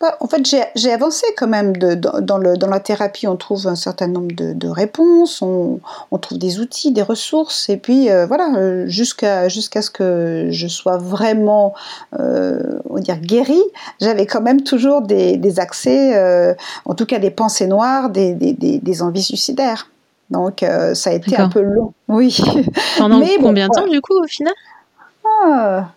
Bah, 0.00 0.16
en 0.20 0.26
fait, 0.28 0.42
j'ai 0.76 0.92
avancé 0.92 1.26
quand 1.36 1.46
même. 1.46 1.76
De, 1.76 1.94
dans, 1.94 2.38
le, 2.38 2.56
dans, 2.56 2.68
la 2.68 2.80
thérapie, 2.80 3.26
on 3.26 3.36
trouve 3.36 3.66
un 3.66 3.74
certain 3.74 4.06
nombre 4.06 4.32
de, 4.34 4.68
réponses, 4.68 5.42
on, 5.42 5.78
on, 6.10 6.18
trouve 6.18 6.38
des 6.38 6.58
outils, 6.58 6.90
des 6.90 7.02
ressources, 7.02 7.68
et 7.68 7.76
puis 7.76 8.10
euh, 8.10 8.24
voilà, 8.24 8.50
euh, 8.56 8.86
jusqu'à 8.86 9.48
jusqu'à 9.50 9.82
ce 9.82 9.90
que 9.90 10.48
je 10.50 10.68
sois 10.68 10.96
vraiment, 10.96 11.74
euh, 12.18 12.80
on 12.88 12.94
va 12.94 13.00
dire, 13.00 13.18
guérie, 13.18 13.62
j'avais 14.00 14.24
quand 14.24 14.40
même 14.40 14.62
toujours 14.62 15.02
des, 15.02 15.36
des 15.36 15.60
accès, 15.60 16.16
euh, 16.16 16.54
en 16.86 16.94
tout 16.94 17.04
cas 17.04 17.18
des 17.18 17.30
pensées 17.30 17.66
noires, 17.66 18.08
des, 18.08 18.32
des, 18.32 18.54
des 18.54 19.02
envies 19.02 19.22
suicidaires. 19.22 19.90
Donc 20.30 20.64
ça 20.94 21.10
a 21.10 21.12
été 21.12 21.36
un 21.36 21.48
peu 21.48 21.60
long, 21.60 21.92
oui. 22.08 22.38
Pendant 22.96 23.20
combien 23.40 23.68
de 23.68 23.74
temps 23.74 23.86
du 23.86 24.00
coup 24.00 24.14
au 24.14 24.26
final? 24.28 24.54
Ah, 25.44 25.88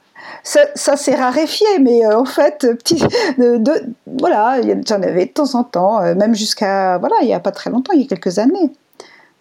ça, 0.44 0.98
s'est 0.98 1.15
raréfié, 1.15 1.67
mais 1.79 2.06
euh, 2.06 2.20
en 2.20 2.25
fait, 2.25 2.67
petit, 2.77 2.96
de, 3.38 3.94
voilà, 4.06 4.62
j'en 4.88 5.01
avais 5.01 5.25
de 5.25 5.32
temps 5.32 5.56
en 5.56 5.63
temps, 5.63 6.01
euh, 6.01 6.15
même 6.15 6.36
jusqu'à, 6.36 6.98
voilà, 6.98 7.15
il 7.22 7.27
n'y 7.27 7.34
a 7.34 7.39
pas 7.39 7.51
très 7.51 7.70
longtemps, 7.70 7.94
il 7.94 8.01
y 8.01 8.06
a 8.06 8.08
quelques 8.08 8.39
années. 8.39 8.72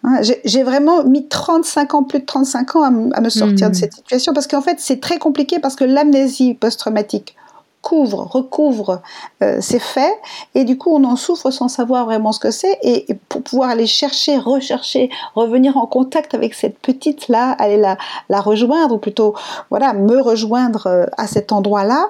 Hein, 0.04 0.20
j'ai 0.44 0.62
vraiment 0.64 1.04
mis 1.04 1.28
35 1.28 1.94
ans, 1.94 2.02
plus 2.02 2.20
de 2.20 2.24
35 2.24 2.76
ans 2.76 2.82
à, 2.82 3.20
me 3.20 3.28
sortir 3.28 3.68
de 3.68 3.74
hmm. 3.74 3.78
cette 3.78 3.92
situation 3.92 4.32
parce 4.32 4.48
qu'en 4.48 4.60
fait, 4.60 4.76
c'est 4.80 5.00
très 5.00 5.18
compliqué 5.18 5.60
parce 5.60 5.76
que 5.76 5.84
l'amnésie 5.84 6.54
post-traumatique, 6.54 7.36
couvre, 7.82 8.26
recouvre 8.30 9.02
euh, 9.42 9.60
faits, 9.60 10.14
et 10.54 10.64
du 10.64 10.78
coup 10.78 10.94
on 10.94 11.04
en 11.04 11.16
souffre 11.16 11.50
sans 11.50 11.68
savoir 11.68 12.06
vraiment 12.06 12.32
ce 12.32 12.40
que 12.40 12.50
c'est, 12.50 12.78
et, 12.82 13.06
pour 13.28 13.42
pouvoir 13.42 13.70
aller 13.70 13.86
chercher, 13.86 14.38
rechercher, 14.38 15.10
revenir 15.34 15.76
en 15.76 15.86
contact 15.86 16.34
avec 16.34 16.54
cette 16.54 16.78
petite-là, 16.78 17.50
aller 17.58 17.76
la, 17.76 17.98
la 18.28 18.40
rejoindre, 18.40 18.94
ou 18.94 18.98
plutôt 18.98 19.34
voilà, 19.68 19.92
me 19.92 20.20
rejoindre 20.20 20.86
euh, 20.86 21.06
à 21.18 21.26
cet 21.26 21.52
endroit-là, 21.52 22.06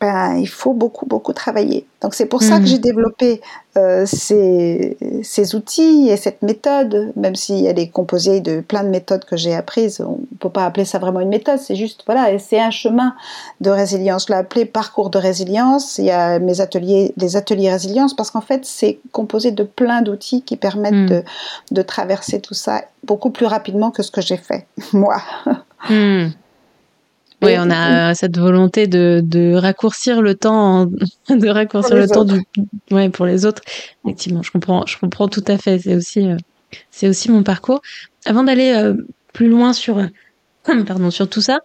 ben, 0.00 0.36
il 0.36 0.48
faut 0.48 0.74
beaucoup, 0.74 1.06
beaucoup 1.06 1.32
travailler. 1.32 1.86
Donc 2.02 2.14
c'est 2.14 2.26
pour 2.26 2.42
ça 2.42 2.58
que 2.58 2.64
hmm. 2.64 2.66
j'ai 2.66 2.78
développé 2.78 3.40
euh, 3.78 4.04
ces, 4.06 4.96
ces, 5.22 5.54
outils 5.54 6.08
et 6.10 6.16
cette 6.16 6.42
méthode, 6.42 7.12
même 7.16 7.34
si 7.34 7.64
elle 7.64 7.78
est 7.78 7.88
composée 7.88 8.40
de 8.40 8.60
plein 8.60 8.84
de 8.84 8.90
méthodes 8.90 9.24
que 9.24 9.36
j'ai 9.36 9.54
apprises. 9.54 10.00
On 10.00 10.18
ne 10.20 10.36
peut 10.38 10.50
pas 10.50 10.66
appeler 10.66 10.84
ça 10.84 10.98
vraiment 10.98 11.20
une 11.20 11.30
méthode, 11.30 11.58
c'est 11.58 11.76
juste, 11.76 12.02
voilà, 12.04 12.38
c'est 12.38 12.60
un 12.60 12.70
chemin 12.70 13.14
de 13.62 13.70
résilience. 13.70 14.26
Je 14.26 14.32
l'ai 14.32 14.38
appelé 14.38 14.66
parcours 14.66 15.08
de 15.08 15.18
résilience. 15.18 15.96
Il 15.96 16.04
y 16.04 16.10
a 16.10 16.38
mes 16.38 16.60
ateliers, 16.60 17.14
les 17.16 17.36
ateliers 17.36 17.70
résilience, 17.70 18.14
parce 18.14 18.30
qu'en 18.30 18.42
fait, 18.42 18.66
c'est 18.66 19.00
composé 19.12 19.50
de 19.50 19.62
plein 19.64 20.02
d'outils 20.02 20.42
qui 20.42 20.56
permettent 20.56 20.92
hmm. 20.92 21.06
de, 21.06 21.24
de, 21.70 21.82
traverser 21.82 22.40
tout 22.40 22.54
ça 22.54 22.84
beaucoup 23.04 23.30
plus 23.30 23.46
rapidement 23.46 23.90
que 23.90 24.02
ce 24.02 24.10
que 24.10 24.20
j'ai 24.20 24.36
fait, 24.36 24.66
moi. 24.92 25.22
Hmm. 25.88 26.28
Oui, 27.42 27.54
on 27.58 27.70
a 27.70 28.14
cette 28.14 28.38
volonté 28.38 28.86
de, 28.86 29.20
de 29.22 29.54
raccourcir 29.54 30.22
le 30.22 30.34
temps, 30.34 30.86
de 31.28 31.48
raccourcir 31.48 31.96
le 31.96 32.08
temps 32.08 32.24
du, 32.24 32.40
ouais, 32.90 33.10
pour 33.10 33.26
les 33.26 33.44
autres. 33.44 33.62
Effectivement, 34.04 34.42
je 34.42 34.50
comprends, 34.50 34.86
je 34.86 34.98
comprends 34.98 35.28
tout 35.28 35.44
à 35.46 35.58
fait. 35.58 35.78
C'est 35.78 35.94
aussi, 35.94 36.26
euh, 36.26 36.36
c'est 36.90 37.08
aussi 37.08 37.30
mon 37.30 37.42
parcours. 37.42 37.80
Avant 38.24 38.42
d'aller 38.42 38.72
euh, 38.72 38.94
plus 39.32 39.48
loin 39.48 39.72
sur, 39.72 40.00
pardon, 40.86 41.10
sur 41.10 41.28
tout 41.28 41.42
ça, 41.42 41.60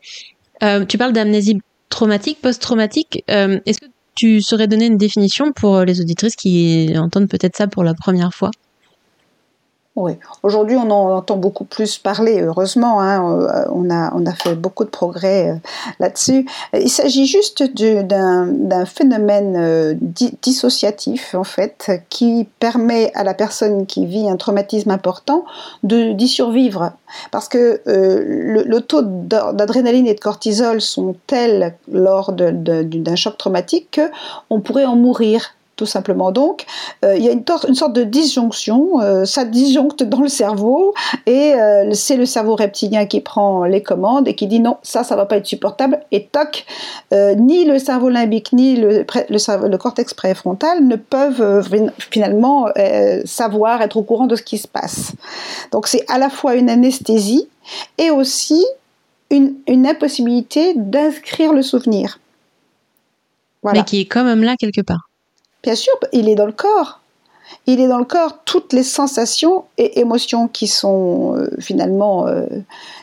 euh, 0.64 0.86
tu 0.86 0.98
parles 0.98 1.14
d'amnésie 1.14 1.60
traumatique, 1.90 2.40
post-traumatique. 2.42 3.24
Est-ce 3.28 3.80
que 3.80 3.88
tu 4.16 4.42
saurais 4.42 4.68
donner 4.68 4.86
une 4.88 4.98
définition 4.98 5.52
pour 5.52 5.82
les 5.82 6.02
auditrices 6.02 6.36
qui 6.36 6.94
entendent 6.98 7.30
peut-être 7.30 7.56
ça 7.56 7.68
pour 7.68 7.84
la 7.84 7.94
première 7.94 8.34
fois? 8.34 8.52
Oui, 9.98 10.14
aujourd'hui 10.42 10.78
on 10.78 10.90
en 10.90 11.18
entend 11.18 11.36
beaucoup 11.36 11.66
plus 11.66 11.98
parler, 11.98 12.42
heureusement, 12.42 13.02
hein. 13.02 13.42
euh, 13.42 13.66
on, 13.74 13.90
a, 13.90 14.14
on 14.16 14.26
a 14.26 14.34
fait 14.34 14.56
beaucoup 14.56 14.86
de 14.86 14.90
progrès 14.90 15.50
euh, 15.50 15.56
là-dessus. 16.00 16.48
Il 16.74 16.90
s'agit 16.90 17.26
juste 17.26 17.62
d'un 17.76 18.86
phénomène 18.86 19.58
euh, 19.58 19.96
dissociatif, 20.42 21.36
en 21.36 21.44
fait, 21.44 21.92
qui 22.10 22.48
permet 22.60 23.12
à 23.16 23.26
la 23.26 23.34
personne 23.34 23.86
qui 23.86 24.06
vit 24.06 24.30
un 24.30 24.38
traumatisme 24.38 24.92
important 24.92 25.44
d'y 25.84 26.28
survivre. 26.28 26.94
Parce 27.32 27.50
que 27.50 27.82
le, 27.86 28.80
taux 28.80 29.02
d'adrénaline 29.02 30.08
et 30.08 30.14
de 30.14 30.20
cortisol 30.20 30.80
sont 30.80 31.16
tels 31.28 31.76
lors 31.92 32.32
d'un 32.32 33.16
choc 33.16 33.38
traumatique 33.38 34.00
qu'on 34.50 34.62
pourrait 34.62 34.86
en 34.86 34.96
mourir 34.96 35.54
tout 35.82 35.88
simplement. 35.88 36.32
Donc, 36.32 36.68
euh, 37.04 37.18
il 37.18 37.26
y 37.26 37.28
a 37.28 37.32
une, 37.32 37.74
sorte 37.74 37.94
de 37.94 38.04
disjonction, 38.04 39.02
euh, 39.02 39.26
ça 39.26 39.46
disjoncte 39.46 40.04
dans 40.04 40.22
le 40.22 40.28
cerveau, 40.28 40.94
et 41.26 41.56
euh, 41.56 41.92
c'est 41.94 42.18
le 42.18 42.28
cerveau 42.28 42.56
reptilien 42.56 43.08
qui 43.08 43.20
prend 43.20 43.64
les 43.64 43.82
commandes 43.82 44.28
et 44.28 44.36
qui 44.36 44.46
dit 44.46 44.60
non, 44.60 44.78
ça, 44.84 45.04
ça 45.04 45.16
va 45.16 45.26
pas 45.26 45.38
être 45.38 45.48
supportable, 45.48 46.00
et 46.12 46.28
toc, 46.28 46.68
ni 47.12 47.66
le 47.66 47.80
cerveau 47.80 48.10
limbique, 48.10 48.54
ni 48.54 48.76
le, 48.76 49.08
le, 49.30 49.78
cortex 49.78 50.14
préfrontal 50.14 50.86
ne 50.86 50.98
peuvent 50.98 51.68
finalement 51.98 52.68
savoir, 53.26 53.82
être 53.82 53.98
au 53.98 54.04
courant 54.04 54.28
de 54.28 54.36
ce 54.36 54.44
qui 54.44 54.60
se 54.60 54.68
passe. 54.68 55.14
Donc, 55.72 55.88
c'est 55.88 56.06
à 56.10 56.20
la 56.20 56.30
fois 56.30 56.54
une 56.54 56.70
anesthésie 56.70 57.48
et 57.98 58.12
aussi 58.12 58.64
une, 59.32 59.88
impossibilité 59.88 60.74
d'inscrire 60.76 61.54
le 61.54 61.64
souvenir. 61.64 62.20
Mais 63.64 63.84
qui 63.84 64.02
est 64.02 64.06
quand 64.06 64.24
même 64.24 64.44
là 64.44 64.56
quelque 64.60 64.82
part. 64.82 65.11
Bien 65.64 65.76
sûr, 65.76 65.94
il 66.12 66.30
est 66.30 66.36
dans 66.36 66.46
le 66.46 66.52
corps. 66.52 67.01
Il 67.68 67.80
est 67.80 67.88
dans 67.88 68.00
le 68.00 68.06
corps 68.06 68.40
toutes 68.44 68.74
les 68.74 68.84
sensations 68.84 69.66
et 69.78 70.00
émotions 70.00 70.48
qui 70.48 70.68
sont 70.68 71.36
euh, 71.36 71.50
finalement 71.60 72.28
euh, 72.28 72.46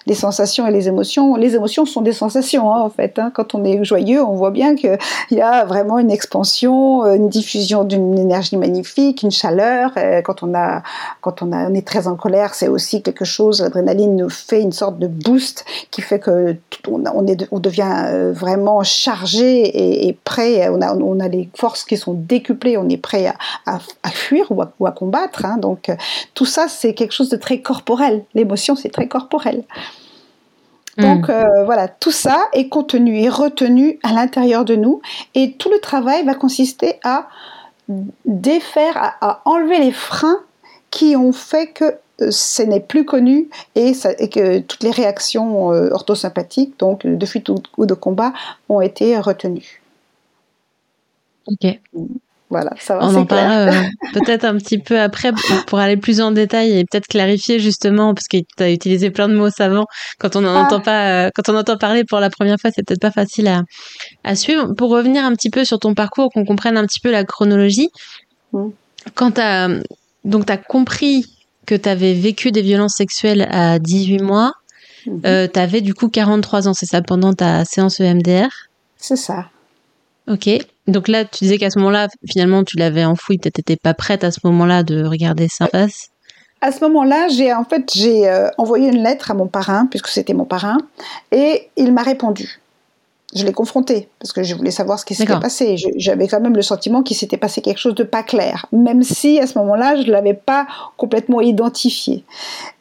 les 0.06 0.14
sensations 0.14 0.66
et 0.66 0.72
les 0.72 0.88
émotions. 0.88 1.36
Les 1.36 1.54
émotions 1.54 1.86
sont 1.86 2.00
des 2.00 2.12
sensations, 2.12 2.72
hein, 2.72 2.80
en 2.80 2.90
fait. 2.90 3.18
Hein. 3.18 3.30
Quand 3.32 3.54
on 3.54 3.64
est 3.64 3.84
joyeux, 3.84 4.22
on 4.22 4.34
voit 4.34 4.50
bien 4.50 4.74
qu'il 4.74 4.98
y 5.30 5.40
a 5.40 5.64
vraiment 5.64 5.98
une 5.98 6.10
expansion, 6.10 7.04
euh, 7.04 7.14
une 7.14 7.28
diffusion 7.28 7.84
d'une 7.84 8.18
énergie 8.18 8.56
magnifique, 8.56 9.22
une 9.22 9.30
chaleur. 9.30 9.92
quand 10.24 10.42
on, 10.42 10.54
a, 10.54 10.82
quand 11.20 11.42
on, 11.42 11.52
a, 11.52 11.68
on 11.70 11.74
est 11.74 11.86
très 11.86 12.08
en 12.08 12.16
colère, 12.16 12.54
c'est 12.54 12.68
aussi 12.68 13.02
quelque 13.02 13.24
chose, 13.24 13.62
l'adrénaline 13.62 14.16
nous 14.16 14.30
fait 14.30 14.60
une 14.60 14.72
sorte 14.72 14.98
de 14.98 15.06
boost 15.06 15.64
qui 15.90 16.02
fait 16.02 16.18
que 16.18 16.56
on, 16.88 17.26
est, 17.26 17.46
on 17.52 17.60
devient 17.60 18.32
vraiment 18.32 18.82
chargé 18.82 20.08
et, 20.08 20.12
prêt. 20.24 20.68
On 20.68 20.80
a, 20.80 20.94
on 20.94 21.20
a 21.20 21.28
les 21.28 21.48
forces 21.54 21.84
qui 21.84 21.96
sont 21.96 22.14
décuplées, 22.14 22.76
on 22.76 22.88
est 22.88 22.96
prêt 22.96 23.26
à, 23.26 23.78
à, 24.02 24.10
fuir 24.10 24.37
ou 24.50 24.62
à, 24.62 24.72
ou 24.78 24.86
à 24.86 24.92
combattre. 24.92 25.44
Hein. 25.44 25.58
Donc 25.58 25.90
tout 26.34 26.46
ça, 26.46 26.68
c'est 26.68 26.94
quelque 26.94 27.12
chose 27.12 27.28
de 27.28 27.36
très 27.36 27.60
corporel. 27.60 28.24
L'émotion, 28.34 28.76
c'est 28.76 28.90
très 28.90 29.08
corporel. 29.08 29.64
Donc 30.98 31.28
hmm. 31.28 31.30
euh, 31.30 31.64
voilà, 31.64 31.86
tout 31.88 32.10
ça 32.10 32.48
est 32.52 32.68
contenu 32.68 33.20
et 33.20 33.28
retenu 33.28 34.00
à 34.02 34.12
l'intérieur 34.12 34.64
de 34.64 34.74
nous 34.74 35.00
et 35.34 35.52
tout 35.52 35.70
le 35.70 35.78
travail 35.78 36.24
va 36.24 36.34
consister 36.34 36.98
à 37.04 37.28
défaire, 38.24 39.16
à, 39.20 39.40
enlever 39.44 39.78
les 39.78 39.92
freins 39.92 40.40
qui 40.90 41.16
ont 41.16 41.32
fait 41.32 41.68
que 41.68 41.84
euh, 42.20 42.30
ce 42.30 42.62
n'est 42.62 42.80
plus 42.80 43.04
connu 43.04 43.48
et, 43.76 43.92
que 43.92 44.58
toutes 44.58 44.82
les 44.82 44.90
réactions 44.90 45.72
euh, 45.72 45.90
orthosympathiques, 45.92 46.78
donc 46.80 47.06
de 47.06 47.26
fuite 47.26 47.48
ou, 47.48 47.86
de 47.86 47.94
combat, 47.94 48.32
ont 48.68 48.80
été 48.80 49.18
retenues. 49.18 49.82
Ok. 51.46 51.80
Voilà, 52.50 52.70
ça 52.78 52.96
va. 52.96 53.04
On 53.04 53.14
en 53.14 53.26
parlera 53.26 53.68
euh, 53.68 53.82
peut-être 54.14 54.44
un 54.44 54.56
petit 54.56 54.78
peu 54.78 54.98
après 54.98 55.32
pour, 55.66 55.78
aller 55.78 55.98
plus 55.98 56.20
en 56.20 56.30
détail 56.30 56.78
et 56.78 56.84
peut-être 56.84 57.06
clarifier 57.06 57.58
justement 57.58 58.14
parce 58.14 58.26
que 58.26 58.38
tu 58.38 58.62
as 58.62 58.72
utilisé 58.72 59.10
plein 59.10 59.28
de 59.28 59.34
mots 59.34 59.50
savants 59.50 59.84
quand 60.18 60.34
on 60.34 60.44
entend 60.46 60.78
ah. 60.78 60.80
pas 60.80 61.08
euh, 61.10 61.30
quand 61.34 61.52
on 61.52 61.56
entend 61.56 61.76
parler 61.76 62.04
pour 62.04 62.20
la 62.20 62.30
première 62.30 62.56
fois, 62.58 62.70
c'est 62.74 62.82
peut-être 62.82 63.02
pas 63.02 63.10
facile 63.10 63.48
à, 63.48 63.64
à 64.24 64.34
suivre. 64.34 64.72
Pour 64.74 64.90
revenir 64.90 65.24
un 65.24 65.32
petit 65.34 65.50
peu 65.50 65.64
sur 65.64 65.78
ton 65.78 65.94
parcours, 65.94 66.30
qu'on 66.32 66.46
comprenne 66.46 66.78
un 66.78 66.86
petit 66.86 67.00
peu 67.00 67.10
la 67.10 67.24
chronologie. 67.24 67.90
Mm. 68.52 68.68
Quand 69.14 69.32
tu 69.32 69.40
as 69.42 69.68
donc 70.24 70.46
tu 70.46 70.52
as 70.52 70.58
compris 70.58 71.26
que 71.66 71.74
tu 71.74 71.88
avais 71.88 72.14
vécu 72.14 72.50
des 72.50 72.62
violences 72.62 72.94
sexuelles 72.94 73.46
à 73.50 73.78
18 73.78 74.22
mois, 74.22 74.54
mm-hmm. 75.06 75.26
euh, 75.26 75.48
tu 75.52 75.60
avais 75.60 75.82
du 75.82 75.92
coup 75.92 76.08
43 76.08 76.66
ans, 76.66 76.74
c'est 76.74 76.86
ça 76.86 77.02
pendant 77.02 77.34
ta 77.34 77.66
séance 77.66 78.00
EMDR 78.00 78.48
C'est 78.96 79.16
ça. 79.16 79.50
Ok. 80.28 80.48
Donc 80.88 81.06
là, 81.06 81.24
tu 81.26 81.44
disais 81.44 81.58
qu'à 81.58 81.70
ce 81.70 81.78
moment-là, 81.78 82.08
finalement, 82.26 82.64
tu 82.64 82.78
l'avais 82.78 83.04
enfoui, 83.04 83.38
tu 83.38 83.48
n'étais 83.48 83.76
pas 83.76 83.92
prête 83.92 84.24
à 84.24 84.30
ce 84.30 84.40
moment-là 84.44 84.82
de 84.82 85.04
regarder 85.04 85.46
ça 85.48 85.66
en 85.66 85.68
face. 85.68 86.08
À 86.60 86.72
ce 86.72 86.80
moment-là, 86.80 87.28
j'ai 87.28 87.52
en 87.52 87.64
fait 87.64 87.92
j'ai 87.94 88.28
euh, 88.28 88.48
envoyé 88.58 88.88
une 88.88 89.02
lettre 89.02 89.30
à 89.30 89.34
mon 89.34 89.46
parrain 89.46 89.86
puisque 89.86 90.08
c'était 90.08 90.34
mon 90.34 90.46
parrain 90.46 90.78
et 91.30 91.68
il 91.76 91.92
m'a 91.92 92.02
répondu. 92.02 92.60
Je 93.34 93.44
l'ai 93.44 93.52
confronté 93.52 94.08
parce 94.20 94.32
que 94.32 94.42
je 94.42 94.54
voulais 94.54 94.70
savoir 94.70 94.98
ce 94.98 95.04
qui 95.04 95.14
s'était 95.14 95.38
passé. 95.38 95.76
J'avais 95.96 96.28
quand 96.28 96.40
même 96.40 96.56
le 96.56 96.62
sentiment 96.62 97.02
qu'il 97.02 97.14
s'était 97.14 97.36
passé 97.36 97.60
quelque 97.60 97.78
chose 97.78 97.94
de 97.94 98.02
pas 98.02 98.22
clair, 98.22 98.64
même 98.72 99.02
si 99.02 99.38
à 99.38 99.46
ce 99.46 99.58
moment-là, 99.58 99.96
je 99.96 100.06
ne 100.06 100.12
l'avais 100.12 100.32
pas 100.32 100.66
complètement 100.96 101.42
identifié. 101.42 102.24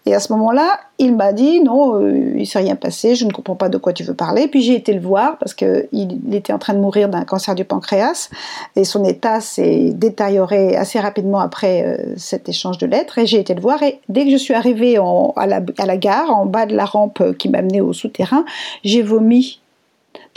Et 0.06 0.16
à 0.16 0.22
ce 0.22 0.32
moment-là, 0.32 0.80
il 1.00 1.18
m'a 1.18 1.34
dit 1.34 1.60
non, 1.60 2.02
euh, 2.02 2.34
il 2.38 2.48
s'est 2.48 2.60
rien 2.60 2.78
passé, 2.78 3.14
je 3.16 3.26
ne 3.26 3.32
comprends 3.32 3.58
pas 3.58 3.68
de 3.68 3.78
quoi 3.78 3.92
tu 3.92 4.06
veux 4.06 4.14
parler. 4.14 4.48
Puis 4.48 4.62
j'ai 4.62 4.76
été 4.76 4.94
le 4.94 5.02
voir 5.02 5.38
parce 5.38 5.54
qu'il 5.54 6.22
était 6.32 6.54
en 6.54 6.60
train 6.60 6.74
de 6.74 6.80
mourir 6.80 7.10
d'un 7.10 7.26
cancer 7.26 7.54
du 7.54 7.66
pancréas 7.66 8.30
et 8.78 8.86
son 8.86 9.04
état 9.04 9.42
s'est 9.42 9.92
détérioré 9.94 10.78
assez 10.78 10.98
rapidement 10.98 11.40
après 11.42 11.84
euh, 11.84 12.14
cet 12.16 12.48
échange 12.48 12.78
de 12.78 12.88
lettres. 12.88 13.18
Et 13.18 13.26
j'ai 13.26 13.40
été 13.40 13.54
le 13.54 13.60
voir 13.60 13.84
et 13.84 14.00
dès 14.08 14.24
que 14.24 14.32
je 14.32 14.38
suis 14.38 14.54
arrivée 14.54 14.96
à, 14.96 15.46
la, 15.46 15.60
à, 15.78 15.86
la, 15.86 15.98
gare, 15.98 16.32
en 16.32 16.46
bas 16.46 16.66
de 16.66 16.74
la 16.74 16.86
rampe 16.86 17.36
qui 17.38 17.50
m'amenait 17.50 17.82
au 17.82 17.92
souterrain, 17.92 18.46
j'ai 18.86 19.02
vomi 19.02 19.60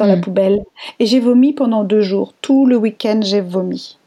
dans 0.00 0.06
la 0.06 0.16
mm. 0.16 0.20
poubelle 0.20 0.64
et 0.98 1.06
j'ai 1.06 1.20
vomi 1.20 1.52
pendant 1.52 1.84
deux 1.84 2.00
jours. 2.00 2.32
Tout 2.40 2.66
le 2.66 2.76
week-end, 2.76 3.20
j'ai 3.22 3.40
vomi. 3.40 3.98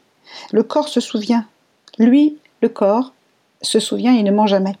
Le 0.52 0.62
corps 0.62 0.88
se 0.88 1.00
souvient. 1.00 1.46
Lui, 1.98 2.36
le 2.60 2.68
corps, 2.68 3.12
se 3.62 3.80
souvient, 3.80 4.12
il 4.12 4.24
ne 4.24 4.30
ment 4.30 4.46
jamais. 4.46 4.74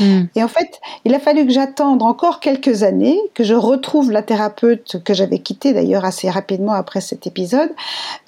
Hmm. 0.00 0.24
Et 0.34 0.42
en 0.42 0.48
fait, 0.48 0.80
il 1.04 1.14
a 1.14 1.20
fallu 1.20 1.46
que 1.46 1.52
j'attende 1.52 2.02
encore 2.02 2.40
quelques 2.40 2.82
années, 2.82 3.18
que 3.34 3.44
je 3.44 3.54
retrouve 3.54 4.10
la 4.10 4.22
thérapeute 4.22 5.02
que 5.04 5.12
j'avais 5.12 5.38
quittée 5.38 5.74
d'ailleurs 5.74 6.04
assez 6.04 6.30
rapidement 6.30 6.72
après 6.72 7.02
cet 7.02 7.26
épisode, 7.26 7.70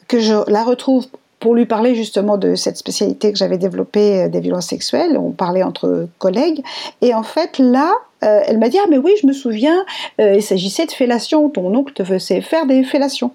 que 0.08 0.20
je 0.20 0.34
la 0.50 0.62
retrouve 0.62 1.06
pour 1.40 1.54
lui 1.54 1.66
parler 1.66 1.94
justement 1.94 2.36
de 2.36 2.54
cette 2.54 2.76
spécialité 2.76 3.32
que 3.32 3.38
j'avais 3.38 3.58
développée 3.58 4.24
euh, 4.24 4.28
des 4.28 4.40
violences 4.40 4.66
sexuelles. 4.66 5.16
On 5.16 5.30
parlait 5.30 5.62
entre 5.62 6.08
collègues. 6.18 6.62
Et 7.00 7.14
en 7.14 7.22
fait, 7.22 7.58
là, 7.58 7.92
euh, 8.24 8.40
elle 8.46 8.58
m'a 8.58 8.68
dit 8.68 8.78
Ah, 8.82 8.86
mais 8.88 8.98
oui, 8.98 9.12
je 9.20 9.26
me 9.26 9.32
souviens, 9.32 9.84
euh, 10.20 10.34
il 10.34 10.42
s'agissait 10.42 10.86
de 10.86 10.92
fellation. 10.92 11.48
Ton 11.50 11.74
oncle 11.74 11.92
te 11.92 12.04
faisait 12.04 12.40
faire 12.40 12.66
des 12.66 12.84
fellations. 12.84 13.32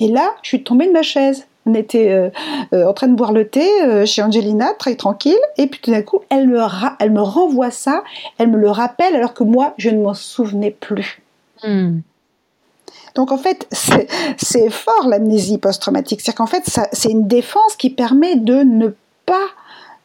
Et 0.00 0.08
là, 0.08 0.30
je 0.42 0.48
suis 0.48 0.62
tombée 0.62 0.86
de 0.86 0.92
ma 0.92 1.02
chaise. 1.02 1.46
On 1.64 1.74
était 1.74 2.10
euh, 2.10 2.88
en 2.88 2.92
train 2.92 3.06
de 3.06 3.14
boire 3.14 3.32
le 3.32 3.46
thé 3.46 3.68
chez 4.04 4.20
Angelina, 4.20 4.74
très 4.74 4.96
tranquille, 4.96 5.38
et 5.58 5.68
puis 5.68 5.80
tout 5.80 5.92
d'un 5.92 6.02
coup, 6.02 6.20
elle 6.28 6.48
me, 6.48 6.60
elle 6.98 7.12
me 7.12 7.20
renvoie 7.20 7.70
ça, 7.70 8.02
elle 8.38 8.48
me 8.48 8.58
le 8.58 8.68
rappelle, 8.68 9.14
alors 9.14 9.32
que 9.32 9.44
moi, 9.44 9.74
je 9.78 9.90
ne 9.90 10.02
m'en 10.02 10.14
souvenais 10.14 10.72
plus. 10.72 11.22
Hmm. 11.62 12.00
Donc 13.14 13.30
en 13.30 13.38
fait, 13.38 13.68
c'est 13.70 14.70
fort 14.70 15.06
l'amnésie 15.06 15.58
post-traumatique. 15.58 16.20
C'est-à-dire 16.20 16.38
qu'en 16.38 16.46
fait, 16.46 16.64
c'est 16.92 17.10
une 17.10 17.28
défense 17.28 17.76
qui 17.76 17.90
permet 17.90 18.34
de 18.34 18.64
ne 18.64 18.88
pas, 19.24 19.46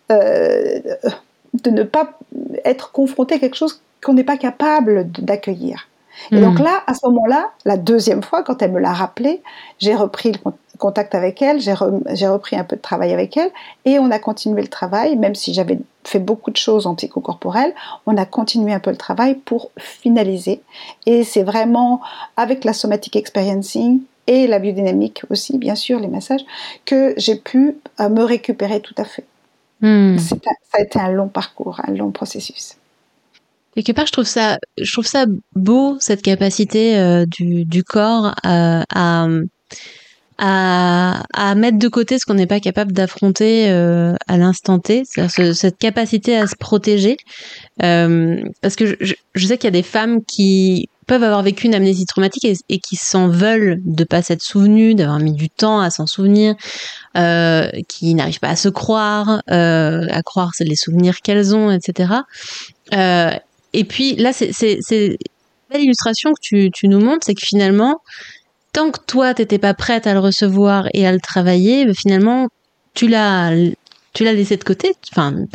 de 0.10 1.72
ne 1.72 1.84
pas 1.84 2.20
être 2.66 2.92
confronté 2.92 3.36
à 3.36 3.40
quelque 3.40 3.56
chose 3.56 3.82
qu'on 4.08 4.14
n'est 4.14 4.24
pas 4.24 4.38
capable 4.38 5.12
d'accueillir. 5.12 5.90
Et 6.32 6.40
donc 6.40 6.60
hmm. 6.60 6.64
là, 6.64 6.82
à 6.88 6.94
ce 6.94 7.06
moment-là, 7.08 7.52
la 7.66 7.76
deuxième 7.76 8.24
fois, 8.24 8.42
quand 8.42 8.62
elle 8.62 8.72
me 8.72 8.80
l'a 8.80 8.94
rappelé, 8.94 9.44
j'ai 9.80 9.96
repris 9.96 10.32
le 10.32 10.40
contact 10.78 11.14
avec 11.14 11.42
elle, 11.42 11.60
j'ai 11.60 11.74
repris 11.74 12.56
un 12.56 12.64
peu 12.64 12.78
de 12.78 12.82
travail 12.82 13.12
avec 13.12 13.36
elle, 13.36 13.52
et 13.84 14.00
on 14.00 14.10
a 14.10 14.18
continué 14.18 14.62
le 14.62 14.70
travail, 14.70 15.18
même 15.18 15.36
si 15.36 15.54
j'avais 15.54 15.78
fait 16.06 16.20
beaucoup 16.20 16.52
de 16.52 16.56
choses 16.56 16.88
en 16.88 16.96
psychocorporel, 16.96 17.76
on 18.06 18.16
a 18.16 18.26
continué 18.26 18.72
un 18.72 18.80
peu 18.80 18.92
le 18.92 18.98
travail 18.98 19.36
pour 19.36 19.72
finaliser. 19.78 20.62
Et 21.06 21.26
c'est 21.26 21.44
vraiment 21.44 22.00
avec 22.38 22.64
la 22.64 22.72
somatic 22.72 23.18
experiencing 23.18 24.00
et 24.26 24.48
la 24.48 24.60
biodynamique 24.60 25.24
aussi, 25.30 25.58
bien 25.58 25.76
sûr, 25.76 26.00
les 26.00 26.08
massages, 26.08 26.46
que 26.86 27.14
j'ai 27.18 27.36
pu 27.36 27.78
euh, 28.00 28.08
me 28.08 28.24
récupérer 28.24 28.80
tout 28.80 28.96
à 28.98 29.04
fait. 29.04 29.26
Hmm. 29.82 30.18
Ça 30.18 30.38
a 30.74 30.82
été 30.82 30.98
un 30.98 31.12
long 31.12 31.28
parcours, 31.28 31.82
un 31.86 31.92
long 31.92 32.12
processus 32.12 32.78
quelque 33.84 33.96
part 33.96 34.08
je 34.08 34.12
trouve 34.12 34.26
ça 34.26 34.58
je 34.78 34.92
trouve 34.92 35.06
ça 35.06 35.26
beau 35.56 35.98
cette 36.00 36.22
capacité 36.22 36.98
euh, 36.98 37.26
du, 37.26 37.66
du 37.66 37.84
corps 37.84 38.34
à, 38.44 38.84
à, 40.38 41.22
à 41.34 41.56
mettre 41.56 41.80
de 41.80 41.88
côté 41.88 42.20
ce 42.20 42.26
qu'on 42.26 42.36
n'est 42.36 42.48
pas 42.48 42.60
capable 42.60 42.92
d'affronter 42.92 43.70
euh, 43.70 44.14
à 44.28 44.38
l'instant 44.38 44.80
T, 44.80 45.04
c'est-à-dire 45.06 45.56
cette 45.56 45.78
capacité 45.78 46.38
à 46.38 46.46
se 46.46 46.56
protéger. 46.56 47.18
Euh, 47.82 48.40
parce 48.62 48.76
que 48.76 48.96
je, 49.02 49.16
je 49.34 49.48
sais 49.48 49.58
qu'il 49.58 49.66
y 49.66 49.70
a 49.70 49.72
des 49.72 49.84
femmes 49.84 50.24
qui 50.24 50.90
peuvent 51.08 51.24
avoir 51.24 51.42
vécu 51.42 51.66
une 51.66 51.74
amnésie 51.74 52.06
traumatique 52.06 52.46
et, 52.46 52.80
qui 52.80 52.98
s'en 52.98 53.30
veulent 53.30 53.80
de 53.86 54.04
pas 54.04 54.22
s'être 54.22 54.42
souvenus, 54.42 54.96
d'avoir 54.96 55.20
mis 55.20 55.32
du 55.32 55.50
temps 55.50 55.80
à 55.80 55.90
s'en 55.90 56.06
souvenir, 56.06 56.56
euh, 57.16 57.70
qui 57.88 58.14
n'arrivent 58.14 58.42
pas 58.42 58.50
à 58.50 58.56
se 58.58 58.70
croire, 58.70 59.42
euh, 59.50 60.06
à 60.12 60.22
croire 60.22 60.52
les 60.60 60.76
souvenirs 60.76 61.22
qu'elles 61.22 61.56
ont, 61.56 61.72
etc. 61.72 62.14
Euh, 62.94 63.32
et 63.78 63.84
puis 63.84 64.16
là, 64.16 64.34
c'est 64.34 64.50
belle 65.70 65.82
illustration 65.82 66.32
que 66.34 66.70
tu, 66.70 66.88
nous 66.88 67.00
montres, 67.00 67.24
c'est 67.24 67.36
que 67.36 67.46
finalement, 67.46 68.02
tant 68.74 68.90
que 68.90 69.00
toi, 69.06 69.36
t'étais 69.36 69.60
pas 69.60 69.76
prête 69.76 70.08
à 70.08 70.14
le 70.14 70.20
recevoir 70.20 70.88
et 70.96 71.06
à 71.06 71.12
le 71.12 71.20
travailler, 71.20 71.86
ben, 71.86 71.94
finalement, 71.94 72.48
tu 72.96 73.08
l'as 73.08 73.52
tu 74.14 74.24
l'as 74.24 74.34
laissé 74.34 74.58
de 74.58 74.64
côté, 74.64 74.96
enfin 75.12 75.46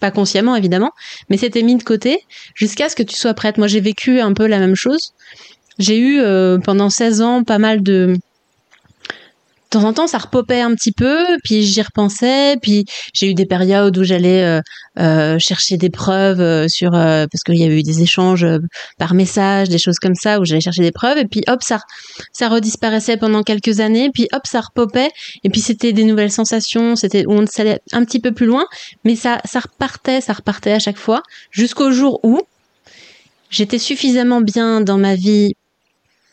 pas, 0.00 0.10
consciemment 0.10 0.56
évidemment, 0.56 0.92
mais 1.28 1.36
c'était 1.36 1.60
mis 1.60 1.76
de 1.76 1.82
côté 1.82 2.20
jusqu'à 2.54 2.88
ce 2.88 2.96
que 2.96 3.02
tu 3.02 3.14
sois 3.14 3.34
prête. 3.34 3.58
Moi 3.58 3.66
j'ai 3.66 3.80
vécu 3.80 4.20
un 4.20 4.32
peu 4.32 4.46
la 4.46 4.58
même 4.58 4.74
chose. 4.74 5.12
J'ai 5.78 5.98
eu 5.98 6.20
euh, 6.20 6.56
pendant 6.56 6.88
16 6.88 7.20
ans 7.20 7.44
pas 7.44 7.58
mal 7.58 7.82
de 7.82 8.16
temps 9.76 9.84
en 9.84 9.92
temps, 9.92 10.06
ça 10.06 10.18
repopait 10.18 10.60
un 10.60 10.74
petit 10.74 10.92
peu, 10.92 11.24
puis 11.44 11.62
j'y 11.62 11.82
repensais, 11.82 12.56
puis 12.60 12.84
j'ai 13.12 13.30
eu 13.30 13.34
des 13.34 13.46
périodes 13.46 13.96
où 13.98 14.04
j'allais 14.04 14.42
euh, 14.42 14.60
euh, 14.98 15.38
chercher 15.38 15.76
des 15.76 15.90
preuves 15.90 16.40
euh, 16.40 16.66
sur 16.68 16.92
parce 16.92 17.42
qu'il 17.44 17.56
y 17.56 17.64
avait 17.64 17.78
eu 17.78 17.82
des 17.82 18.02
échanges 18.02 18.46
par 18.98 19.14
message, 19.14 19.68
des 19.68 19.78
choses 19.78 19.98
comme 19.98 20.14
ça 20.14 20.40
où 20.40 20.44
j'allais 20.44 20.60
chercher 20.60 20.82
des 20.82 20.92
preuves, 20.92 21.18
et 21.18 21.26
puis 21.26 21.42
hop 21.48 21.62
ça 21.62 21.80
ça 22.32 22.48
redisparaissait 22.48 23.16
pendant 23.16 23.42
quelques 23.42 23.80
années, 23.80 24.10
puis 24.12 24.28
hop 24.32 24.46
ça 24.46 24.60
repopait, 24.60 25.10
et 25.44 25.50
puis 25.50 25.60
c'était 25.60 25.92
des 25.92 26.04
nouvelles 26.04 26.32
sensations, 26.32 26.96
c'était 26.96 27.24
on 27.28 27.44
allait 27.58 27.80
un 27.92 28.04
petit 28.04 28.20
peu 28.20 28.32
plus 28.32 28.46
loin, 28.46 28.66
mais 29.04 29.16
ça 29.16 29.40
ça 29.44 29.60
repartait, 29.60 30.20
ça 30.20 30.32
repartait 30.32 30.72
à 30.72 30.78
chaque 30.78 30.98
fois 30.98 31.22
jusqu'au 31.50 31.90
jour 31.90 32.20
où 32.22 32.40
j'étais 33.50 33.78
suffisamment 33.78 34.40
bien 34.40 34.80
dans 34.80 34.98
ma 34.98 35.14
vie 35.14 35.54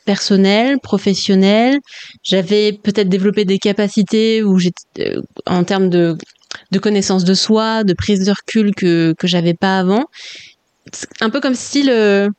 personnel, 0.05 0.79
professionnel. 0.79 1.79
J'avais 2.24 2.74
peut-être 2.74 3.10
développé 3.10 3.45
des 3.45 3.57
capacités 3.57 4.43
où 4.43 4.60
j'étais 4.60 5.15
euh, 5.15 5.22
en 5.45 5.63
termes 5.63 5.89
de 5.89 6.17
de 6.72 6.79
connaissance 6.79 7.24
de 7.24 7.33
soi, 7.33 7.83
de 7.83 7.93
prise 7.93 8.25
de 8.25 8.31
recul 8.31 8.74
que 8.75 9.13
que 9.17 9.27
j'avais 9.27 9.53
pas 9.53 9.79
avant. 9.79 10.05
Un 11.22 11.29
peu 11.29 11.39
comme 11.39 11.55
si 11.55 11.83
le 11.83 12.29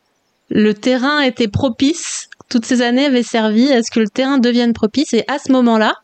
le 0.50 0.74
terrain 0.74 1.20
était 1.20 1.48
propice. 1.48 2.28
Toutes 2.48 2.66
ces 2.66 2.82
années 2.82 3.06
avaient 3.06 3.22
servi 3.22 3.72
à 3.72 3.82
ce 3.82 3.90
que 3.90 4.00
le 4.00 4.08
terrain 4.08 4.38
devienne 4.38 4.72
propice 4.72 5.14
et 5.14 5.24
à 5.28 5.38
ce 5.38 5.50
moment-là, 5.52 5.94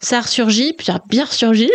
ça 0.00 0.18
a 0.18 0.20
ressurgi, 0.20 0.74
puis 0.74 0.86
ça 0.86 0.96
a 0.96 1.00
bien 1.08 1.24
ressurgi. 1.24 1.70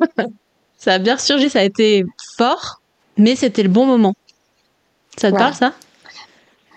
ça 0.78 0.94
a 0.94 0.98
bien 0.98 1.14
ressurgi, 1.14 1.48
ça 1.48 1.60
a 1.60 1.62
été 1.62 2.04
fort, 2.36 2.80
mais 3.16 3.36
c'était 3.36 3.62
le 3.62 3.68
bon 3.68 3.86
moment. 3.86 4.14
Ça 5.16 5.30
te 5.30 5.36
parle 5.36 5.54
ça? 5.54 5.72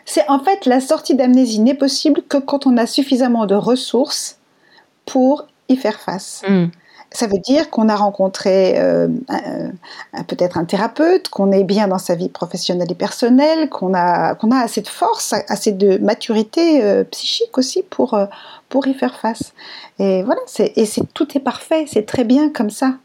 C'est 0.10 0.28
en 0.28 0.40
fait 0.40 0.66
la 0.66 0.82
sortie 0.82 1.14
d'amnésie 1.14 1.60
n'est 1.60 1.76
possible 1.76 2.24
que 2.28 2.38
quand 2.38 2.66
on 2.66 2.78
a 2.78 2.88
suffisamment 2.88 3.46
de 3.46 3.54
ressources 3.54 4.38
pour 5.06 5.46
y 5.70 5.76
faire 5.76 6.00
face. 6.00 6.42
Hmm. 6.48 6.68
Ça 7.12 7.28
veut 7.28 7.38
dire 7.38 7.70
qu'on 7.70 7.90
a 7.90 7.96
rencontré 7.96 8.80
euh, 8.80 9.08
peut-être 10.28 10.58
un 10.58 10.66
thérapeute, 10.66 11.30
qu'on 11.30 11.52
est 11.52 11.64
bien 11.64 11.88
dans 11.88 11.98
sa 11.98 12.16
vie 12.16 12.30
professionnelle 12.30 12.92
et 12.92 12.96
personnelle, 12.96 13.70
qu'on 13.70 13.94
a, 13.96 14.36
qu'on 14.36 14.52
a 14.52 14.60
assez 14.60 14.82
de 14.82 14.88
force, 14.88 15.34
assez 15.48 15.72
de 15.72 15.98
maturité 15.98 16.84
euh, 16.84 17.04
psychique 17.04 17.58
aussi 17.58 17.84
pour, 17.84 18.14
euh, 18.16 18.26
pour 18.70 18.88
y 18.88 18.94
faire 18.94 19.16
face. 19.20 19.54
Et 20.00 20.24
voilà, 20.24 20.42
et 20.58 20.86
c'est, 20.86 21.14
tout 21.14 21.28
est 21.36 21.42
parfait, 21.42 21.86
c'est 21.88 22.06
très 22.06 22.24
bien 22.24 22.50
comme 22.50 22.70
ça. 22.70 22.96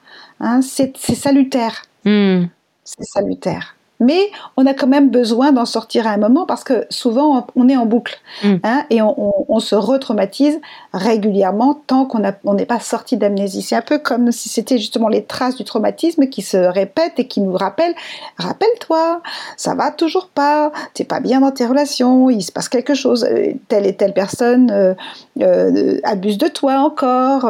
Hein, 0.40 0.60
c'est, 0.62 0.96
salutaire. 0.96 1.82
Hmm. 2.04 2.44
C'est 2.84 3.04
salutaire 3.04 3.73
mais 4.00 4.30
on 4.56 4.66
a 4.66 4.74
quand 4.74 4.86
même 4.86 5.10
besoin 5.10 5.52
d'en 5.52 5.64
sortir 5.64 6.06
à 6.06 6.10
un 6.10 6.16
moment 6.16 6.46
parce 6.46 6.64
que 6.64 6.86
souvent 6.90 7.46
on 7.54 7.68
est 7.68 7.76
en 7.76 7.86
boucle 7.86 8.18
mm. 8.42 8.54
hein, 8.64 8.84
et 8.90 9.00
on, 9.02 9.60
se 9.60 9.76
retraumatise 9.76 10.60
régulièrement 10.92 11.80
tant 11.86 12.06
qu'on 12.06 12.54
n'est 12.54 12.66
pas 12.66 12.80
sorti 12.80 13.16
d'amnésie. 13.16 13.62
C'est 13.62 13.76
un 13.76 13.82
peu 13.82 13.98
comme 13.98 14.32
si 14.32 14.48
c'était 14.48 14.78
justement 14.78 15.08
les 15.08 15.24
traces 15.24 15.54
du 15.54 15.64
traumatisme 15.64 16.26
qui 16.26 16.42
se 16.42 16.56
répètent 16.56 17.18
et 17.18 17.28
qui 17.28 17.40
nous 17.40 17.52
rappellent 17.52 17.94
rappelle-toi, 18.36 19.22
ça 19.56 19.74
va 19.74 19.90
toujours 19.90 20.28
pas, 20.28 20.72
t'es 20.92 21.04
pas 21.04 21.20
bien 21.20 21.40
dans 21.40 21.52
tes 21.52 21.66
relations, 21.66 22.30
il 22.30 22.42
se 22.42 22.52
passe 22.52 22.68
quelque 22.68 22.94
chose, 22.94 23.24
euh, 23.24 23.52
telle 23.68 23.86
et 23.86 23.94
telle 23.94 24.12
personne 24.12 24.70
euh, 24.70 24.94
euh, 25.40 26.00
abuse 26.02 26.38
de 26.38 26.48
toi 26.48 26.78
encore, 26.80 27.44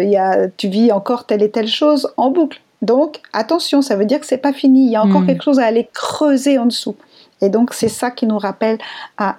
y 0.00 0.16
a, 0.16 0.48
tu 0.56 0.68
vis 0.68 0.92
encore 0.92 1.24
telle 1.24 1.42
et 1.42 1.50
telle 1.50 1.68
chose 1.68 2.08
en 2.16 2.30
boucle. 2.30 2.60
Donc 2.82 3.20
attention, 3.32 3.82
ça 3.82 3.96
veut 3.96 4.04
dire 4.04 4.20
que 4.20 4.26
c'est 4.26 4.38
pas 4.38 4.52
fini. 4.52 4.86
Il 4.86 4.92
y 4.92 4.96
a 4.96 5.02
encore 5.02 5.22
hmm. 5.22 5.26
quelque 5.26 5.42
chose 5.42 5.58
à 5.58 5.66
aller 5.66 5.88
creuser 5.92 6.58
en 6.58 6.66
dessous. 6.66 6.96
Et 7.40 7.48
donc 7.48 7.74
c'est 7.74 7.88
ça 7.88 8.10
qui 8.10 8.26
nous 8.26 8.38
rappelle 8.38 8.78
à 9.16 9.38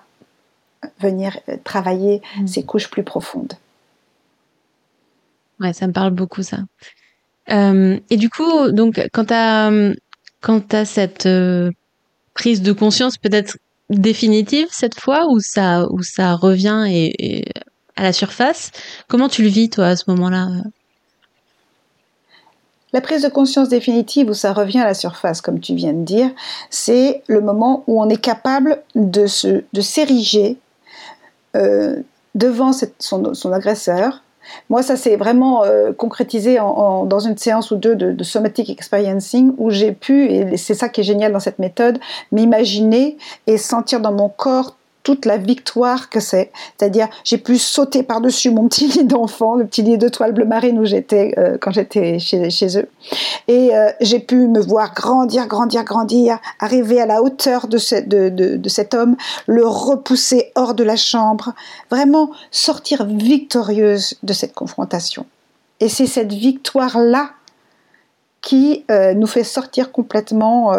venir 0.99 1.37
euh, 1.49 1.57
travailler 1.63 2.21
hmm. 2.37 2.47
ces 2.47 2.63
couches 2.63 2.89
plus 2.89 3.03
profondes. 3.03 3.53
Ouais, 5.59 5.73
ça 5.73 5.87
me 5.87 5.93
parle 5.93 6.11
beaucoup 6.11 6.43
ça. 6.43 6.59
Euh, 7.49 7.99
et 8.09 8.17
du 8.17 8.29
coup, 8.29 8.71
donc 8.71 9.01
quand 9.13 9.25
tu 9.25 9.33
as 9.33 9.71
quand 10.41 10.73
as 10.73 10.85
cette 10.85 11.25
euh, 11.25 11.71
prise 12.33 12.61
de 12.61 12.71
conscience 12.71 13.17
peut-être 13.17 13.57
définitive 13.89 14.67
cette 14.69 14.99
fois 14.99 15.27
où 15.29 15.39
ça 15.39 15.87
où 15.89 16.03
ça 16.03 16.35
revient 16.35 16.85
et 16.87 17.45
à 17.95 18.03
la 18.03 18.13
surface, 18.13 18.71
comment 19.07 19.27
tu 19.27 19.43
le 19.43 19.49
vis 19.49 19.69
toi 19.69 19.87
à 19.87 19.95
ce 19.95 20.05
moment-là? 20.07 20.47
La 22.93 23.01
prise 23.01 23.23
de 23.23 23.29
conscience 23.29 23.69
définitive 23.69 24.29
où 24.29 24.33
ça 24.33 24.53
revient 24.53 24.79
à 24.79 24.85
la 24.85 24.93
surface, 24.93 25.41
comme 25.41 25.59
tu 25.59 25.75
viens 25.75 25.93
de 25.93 26.03
dire, 26.03 26.29
c'est 26.69 27.23
le 27.27 27.41
moment 27.41 27.83
où 27.87 28.01
on 28.01 28.09
est 28.09 28.21
capable 28.21 28.81
de, 28.95 29.27
se, 29.27 29.63
de 29.71 29.81
s'ériger 29.81 30.57
euh, 31.55 31.97
devant 32.35 32.71
son, 32.99 33.51
agresseur. 33.51 34.23
Moi, 34.69 34.81
ça 34.81 34.95
s'est 34.95 35.15
vraiment 35.15 35.63
euh, 35.63 35.91
concrétisé 35.93 36.55
dans 36.55 37.19
une 37.19 37.37
séance 37.37 37.69
ou 37.69 37.75
deux 37.75 37.95
de, 37.95 38.11
de 38.11 38.23
somatic 38.23 38.69
experiencing 38.69 39.53
où 39.57 39.69
j'ai 39.69 39.91
pu, 39.91 40.25
et 40.25 40.57
c'est 40.57 40.73
ça 40.73 40.89
qui 40.89 41.01
est 41.01 41.03
génial 41.03 41.31
dans 41.31 41.39
cette 41.39 41.59
méthode, 41.59 41.99
m'imaginer 42.31 43.17
et 43.45 43.57
sentir 43.57 43.99
dans 43.99 44.13
mon 44.13 44.29
corps 44.29 44.75
toute 45.03 45.25
la 45.25 45.37
victoire 45.37 46.09
que 46.09 46.19
c'est. 46.19 46.51
C'est-à-dire, 46.77 47.07
j'ai 47.23 47.37
pu 47.37 47.57
sauter 47.57 48.03
par-dessus 48.03 48.51
mon 48.51 48.67
petit 48.67 48.87
lit 48.87 49.05
d'enfant, 49.05 49.55
le 49.55 49.65
petit 49.65 49.81
lit 49.81 49.97
de 49.97 50.09
toile 50.09 50.33
bleu 50.33 50.45
marine 50.45 50.79
où 50.79 50.85
j'étais 50.85 51.33
euh, 51.37 51.57
quand 51.59 51.71
j'étais 51.71 52.19
chez, 52.19 52.49
chez, 52.49 52.77
eux. 52.77 52.87
Et 53.47 53.75
euh, 53.75 53.89
j'ai 54.01 54.19
pu 54.19 54.35
me 54.47 54.59
voir 54.59 54.93
grandir, 54.93 55.47
grandir, 55.47 55.83
grandir, 55.83 56.39
arriver 56.59 57.01
à 57.01 57.05
la 57.05 57.21
hauteur 57.21 57.67
de, 57.67 57.77
ce, 57.77 57.95
de, 57.95 58.29
de, 58.29 58.57
de, 58.57 58.69
cet 58.69 58.93
homme, 58.93 59.15
le 59.47 59.65
repousser 59.65 60.51
hors 60.55 60.73
de 60.73 60.83
la 60.83 60.95
chambre, 60.95 61.53
vraiment 61.89 62.31
sortir 62.51 63.05
victorieuse 63.05 64.15
de 64.23 64.33
cette 64.33 64.53
confrontation. 64.53 65.25
Et 65.79 65.87
c'est 65.87 66.07
cette 66.07 66.33
victoire-là 66.33 67.31
qui 68.41 68.85
euh, 68.89 69.13
nous 69.13 69.27
fait 69.27 69.43
sortir 69.43 69.91
complètement 69.91 70.73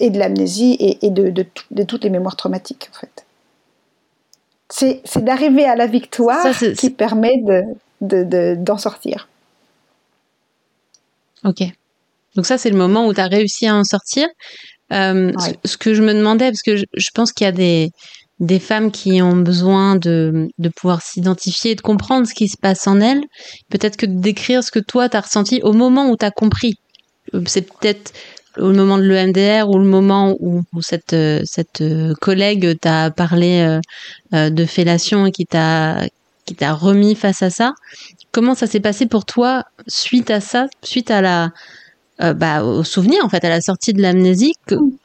et 0.00 0.10
de 0.10 0.18
l'amnésie 0.18 0.76
et, 0.80 1.06
et 1.06 1.10
de, 1.10 1.30
de, 1.30 1.44
de, 1.70 1.82
toutes 1.82 2.04
les 2.04 2.10
mémoires 2.10 2.36
traumatiques 2.36 2.88
en 2.94 2.98
fait 3.00 3.24
c'est 4.70 5.24
d'arriver 5.24 5.64
à 5.64 5.76
la 5.76 5.86
victoire 5.86 6.44
qui 6.78 6.90
permet 6.90 7.42
d'en 7.42 7.76
de, 8.00 8.56
d'en 8.58 8.78
sortir. 8.78 9.28
Ok. 11.44 11.62
Donc 12.34 12.46
ça, 12.46 12.58
c'est 12.58 12.70
le 12.70 12.76
moment 12.76 13.06
où 13.06 13.14
tu 13.14 13.20
as 13.20 13.26
réussi 13.26 13.66
à 13.66 13.76
en 13.76 13.84
sortir. 13.84 14.26
Euh, 14.92 15.32
ce, 15.64 15.76
que 15.76 15.94
je 15.94 16.02
me 16.02 16.12
demandais, 16.12 16.50
parce 16.50 16.62
que 16.62 16.76
je, 16.76 17.10
pense 17.14 17.32
qu'il 17.32 17.44
y 17.44 17.48
a 17.48 17.52
des, 17.52 17.90
des 18.40 18.58
femmes 18.58 18.90
qui 18.90 19.22
ont 19.22 19.36
besoin 19.36 19.96
de, 19.96 20.48
de 20.58 20.68
pouvoir 20.68 21.02
s'identifier, 21.02 21.74
de 21.74 21.80
comprendre 21.80 22.26
ce 22.26 22.34
qui 22.34 22.48
se 22.48 22.56
passe 22.56 22.86
en 22.86 23.00
elles, 23.00 23.22
peut-être 23.70 23.96
que 23.96 24.06
de 24.06 24.20
décrire 24.20 24.64
ce 24.64 24.70
que 24.70 24.80
toi, 24.80 25.08
tu 25.08 25.16
as 25.16 25.20
ressenti 25.20 25.60
au 25.62 25.72
moment 25.72 26.10
où 26.10 26.16
tu 26.16 26.24
as 26.24 26.30
compris. 26.30 26.74
Euh, 27.34 27.42
c'est 27.46 27.62
peut-être 27.62 28.12
au 28.58 28.72
moment 28.72 28.98
de 28.98 29.02
l'EMDR 29.02 29.68
ou 29.68 29.78
le 29.78 29.84
moment 29.84 30.36
où, 30.40 30.62
cette, 30.80 31.12
euh, 31.12 31.42
cette 31.44 31.80
euh, 31.80 32.14
collègue 32.20 32.78
t'a 32.80 33.10
parlé 33.10 33.80
de 34.32 34.64
fellation 34.64 35.26
et 35.26 35.32
qui 35.32 35.46
t'a 35.46 36.06
qui 36.44 36.54
t'a 36.54 36.74
remis 36.74 37.14
face 37.14 37.42
à 37.42 37.48
ça. 37.48 37.74
Comment 38.30 38.54
ça 38.54 38.66
s'est 38.66 38.80
passé 38.80 39.06
pour 39.06 39.24
toi 39.24 39.64
suite 39.86 40.30
à 40.30 40.40
ça, 40.40 40.66
suite 40.82 41.10
à 41.10 41.22
la 41.22 41.50
bah, 42.18 42.62
au 42.62 42.84
souvenir 42.84 43.24
en 43.24 43.28
fait, 43.28 43.44
à 43.44 43.48
la 43.48 43.60
sortie 43.60 43.92
de 43.92 44.00
l'amnésie, 44.00 44.54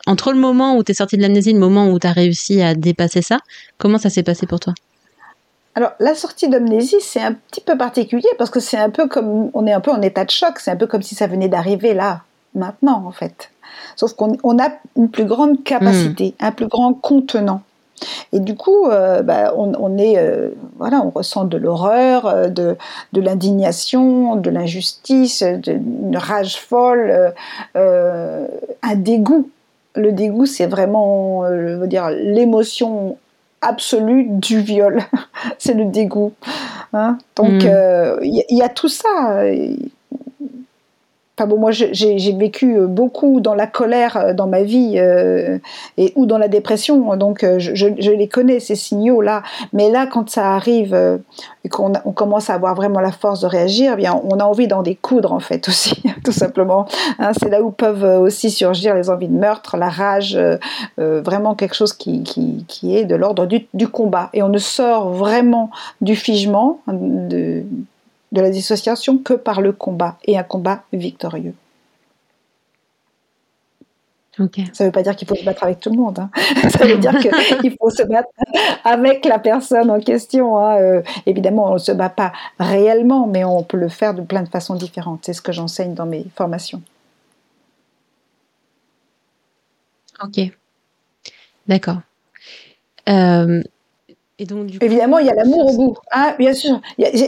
entre 0.06 0.32
le 0.32 0.39
moment 0.39 0.78
où 0.78 0.84
tu 0.84 0.91
es 0.91 0.95
sorti 0.95 1.17
de 1.17 1.22
l'amnésie 1.22 1.52
et 1.52 1.54
le 1.54 1.60
moment 1.60 1.89
où 1.89 2.00
tu 2.00 2.08
as 2.08 2.12
réussi 2.12 2.62
à 2.62 2.76
dépasser 2.76 3.22
ça, 3.22 3.39
comment 3.78 3.98
ça 3.98 4.10
s'est 4.10 4.24
passé 4.24 4.45
pour 4.45 4.60
toi? 4.60 4.74
Alors, 5.76 5.91
la 6.00 6.13
sortie 6.13 6.50
d'amnésie, 6.50 6.98
c'est 7.00 7.22
un 7.22 7.34
petit 7.34 7.62
peu 7.62 7.78
particulier 7.78 8.28
parce 8.38 8.50
que 8.50 8.60
c'est 8.60 8.78
un 8.78 8.89
peu 8.89 9.08
comme, 9.08 9.50
on 9.54 9.65
est 9.65 9.72
un 9.72 9.80
peu 9.80 9.91
en 9.91 10.02
état 10.02 10.26
de 10.26 10.30
choc, 10.30 10.60
c'est 10.60 10.72
un 10.72 10.76
peu 10.76 10.88
comme 10.88 11.02
si 11.02 11.15
ça 11.15 11.28
venait 11.28 11.48
d'arriver 11.48 11.93
là 11.93 12.24
maintenant, 12.56 13.04
en 13.06 13.12
fait. 13.12 13.50
Sauf 13.95 14.13
qu'on 14.13 14.60
a 14.60 14.69
une 14.98 15.10
plus 15.10 15.26
grande 15.26 15.63
capacité, 15.63 16.36
hmm. 16.39 16.45
un 16.45 16.52
plus 16.52 16.67
grand 16.67 16.93
contenant. 16.93 17.62
Et 18.31 18.39
du 18.39 18.55
coup, 18.55 18.88
euh, 18.88 19.21
bah, 19.21 19.53
on, 19.55 19.97
est, 19.97 20.17
euh, 20.17 20.49
voilà, 20.77 21.01
on 21.03 21.09
ressent 21.09 21.45
de 21.45 21.57
l'horreur, 21.57 22.25
euh, 22.25 22.47
de, 22.47 22.77
de 23.13 23.21
l'indignation, 23.21 24.35
de 24.35 24.49
l'injustice, 24.49 25.43
une 25.67 26.17
rage 26.17 26.57
folle, 26.57 27.33
un 27.75 28.95
dégoût. 28.95 29.49
Le 29.95 30.12
dégoût, 30.12 30.45
c'est 30.45 30.67
vraiment, 30.67 31.45
je 31.47 31.75
veux 31.75 31.88
dire, 31.88 32.09
l'émotion 32.09 33.17
absolu 33.62 34.27
du 34.29 34.62
viol. 34.62 35.01
c'est 35.57 35.73
le 35.73 35.85
dégoût. 35.85 36.33
Hein. 36.93 37.17
Donc, 37.35 37.63
mm. 37.63 38.19
il 38.23 38.45
y, 38.49 38.62
a 38.62 38.69
tout 38.69 38.88
ça 38.88 39.43
bon, 41.45 41.58
moi, 41.58 41.71
j'ai 41.71 42.34
vécu 42.34 42.78
euh, 42.78 42.88
beaucoup 42.88 43.41
dans 43.41 43.56
la 43.56 43.67
colère 43.67 44.17
euh, 44.17 44.34
dans 44.34 44.47
ma 44.47 44.63
vie 44.63 44.95
euh, 44.97 45.58
et 45.97 46.13
ou 46.15 46.25
dans 46.25 46.38
la 46.38 46.47
dépression, 46.47 47.15
donc 47.15 47.45
je, 47.58 48.12
les 48.12 48.28
connais 48.28 48.60
ces 48.60 48.75
signaux-là. 48.75 49.43
Mais 49.73 49.89
là, 49.89 50.08
quand 50.08 50.30
ça 50.30 50.54
arrive 50.54 50.95
et 51.63 51.69
qu'on 51.69 51.93
on 52.06 52.12
commence 52.12 52.49
à 52.49 52.54
avoir 52.54 52.75
vraiment 52.75 52.99
la 52.99 53.12
force 53.12 53.41
de 53.41 53.47
réagir, 53.47 53.93
eh 53.93 53.97
bien, 53.97 54.19
on 54.23 54.39
a 54.39 54.43
envie 54.43 54.67
d'en 54.67 54.82
découdre 54.82 55.34
en 55.34 55.39
fait 55.39 55.67
aussi, 55.67 56.02
tout 56.23 56.32
simplement. 56.32 56.88
Hein, 57.19 57.32
c'est 57.39 57.49
là 57.49 57.62
où 57.62 57.71
peuvent 57.71 58.21
aussi 58.21 58.49
surgir 58.49 58.95
les 58.95 59.10
envies 59.10 59.28
de 59.28 59.38
meurtre, 59.38 59.78
la 59.78 59.89
rage, 59.89 60.39
vraiment 60.97 61.56
quelque 61.56 61.75
chose 61.75 61.93
qui, 61.93 62.23
qui, 62.23 62.95
est 62.95 63.06
de 63.06 63.15
l'ordre 63.15 63.45
du, 63.45 63.67
du, 63.73 63.88
combat. 63.88 64.30
Et 64.34 64.43
on 64.43 64.49
ne 64.49 64.58
sort 64.58 65.10
vraiment 65.10 65.69
du 66.02 66.15
figement 66.15 66.80
de 66.88 67.63
de 68.31 68.41
la 68.41 68.49
dissociation 68.49 69.17
que 69.17 69.33
par 69.33 69.61
le 69.61 69.71
combat 69.73 70.17
et 70.25 70.37
un 70.37 70.43
combat 70.43 70.83
victorieux. 70.93 71.55
Ça 74.73 74.85
ne 74.85 74.85
veut 74.85 74.91
pas 74.91 75.03
dire 75.03 75.15
qu'il 75.15 75.27
faut 75.27 75.35
se 75.35 75.43
battre 75.43 75.63
avec 75.63 75.79
tout 75.79 75.89
le 75.89 75.97
monde. 75.97 76.19
Hein. 76.19 76.29
Ça 76.69 76.85
veut 76.85 76.97
dire 76.97 77.17
qu'il 77.19 77.75
faut 77.81 77.89
se 77.89 78.03
battre 78.03 78.29
avec 78.85 79.25
la 79.25 79.39
personne 79.39 79.91
en 79.91 79.99
question. 79.99 80.57
Hein. 80.57 80.77
Euh, 80.79 81.01
évidemment, 81.25 81.71
on 81.71 81.73
ne 81.73 81.79
se 81.79 81.91
bat 81.91 82.09
pas 82.09 82.31
réellement, 82.59 83.27
mais 83.27 83.43
on 83.43 83.63
peut 83.63 83.77
le 83.77 83.89
faire 83.89 84.13
de 84.13 84.21
plein 84.21 84.43
de 84.43 84.49
façons 84.49 84.75
différentes. 84.75 85.25
C'est 85.25 85.33
ce 85.33 85.41
que 85.41 85.51
j'enseigne 85.51 85.93
dans 85.93 86.05
mes 86.05 86.25
formations. 86.35 86.81
Ok. 90.23 90.39
D'accord. 91.67 91.99
Euh, 93.09 93.61
Évidemment, 94.39 95.19
il 95.19 95.25
y 95.25 95.30
a 95.30 95.34
l'amour 95.34 95.73
au 95.73 95.75
bout. 95.75 95.97
Hein, 96.12 96.34
bien 96.39 96.54
sûr, 96.54 96.80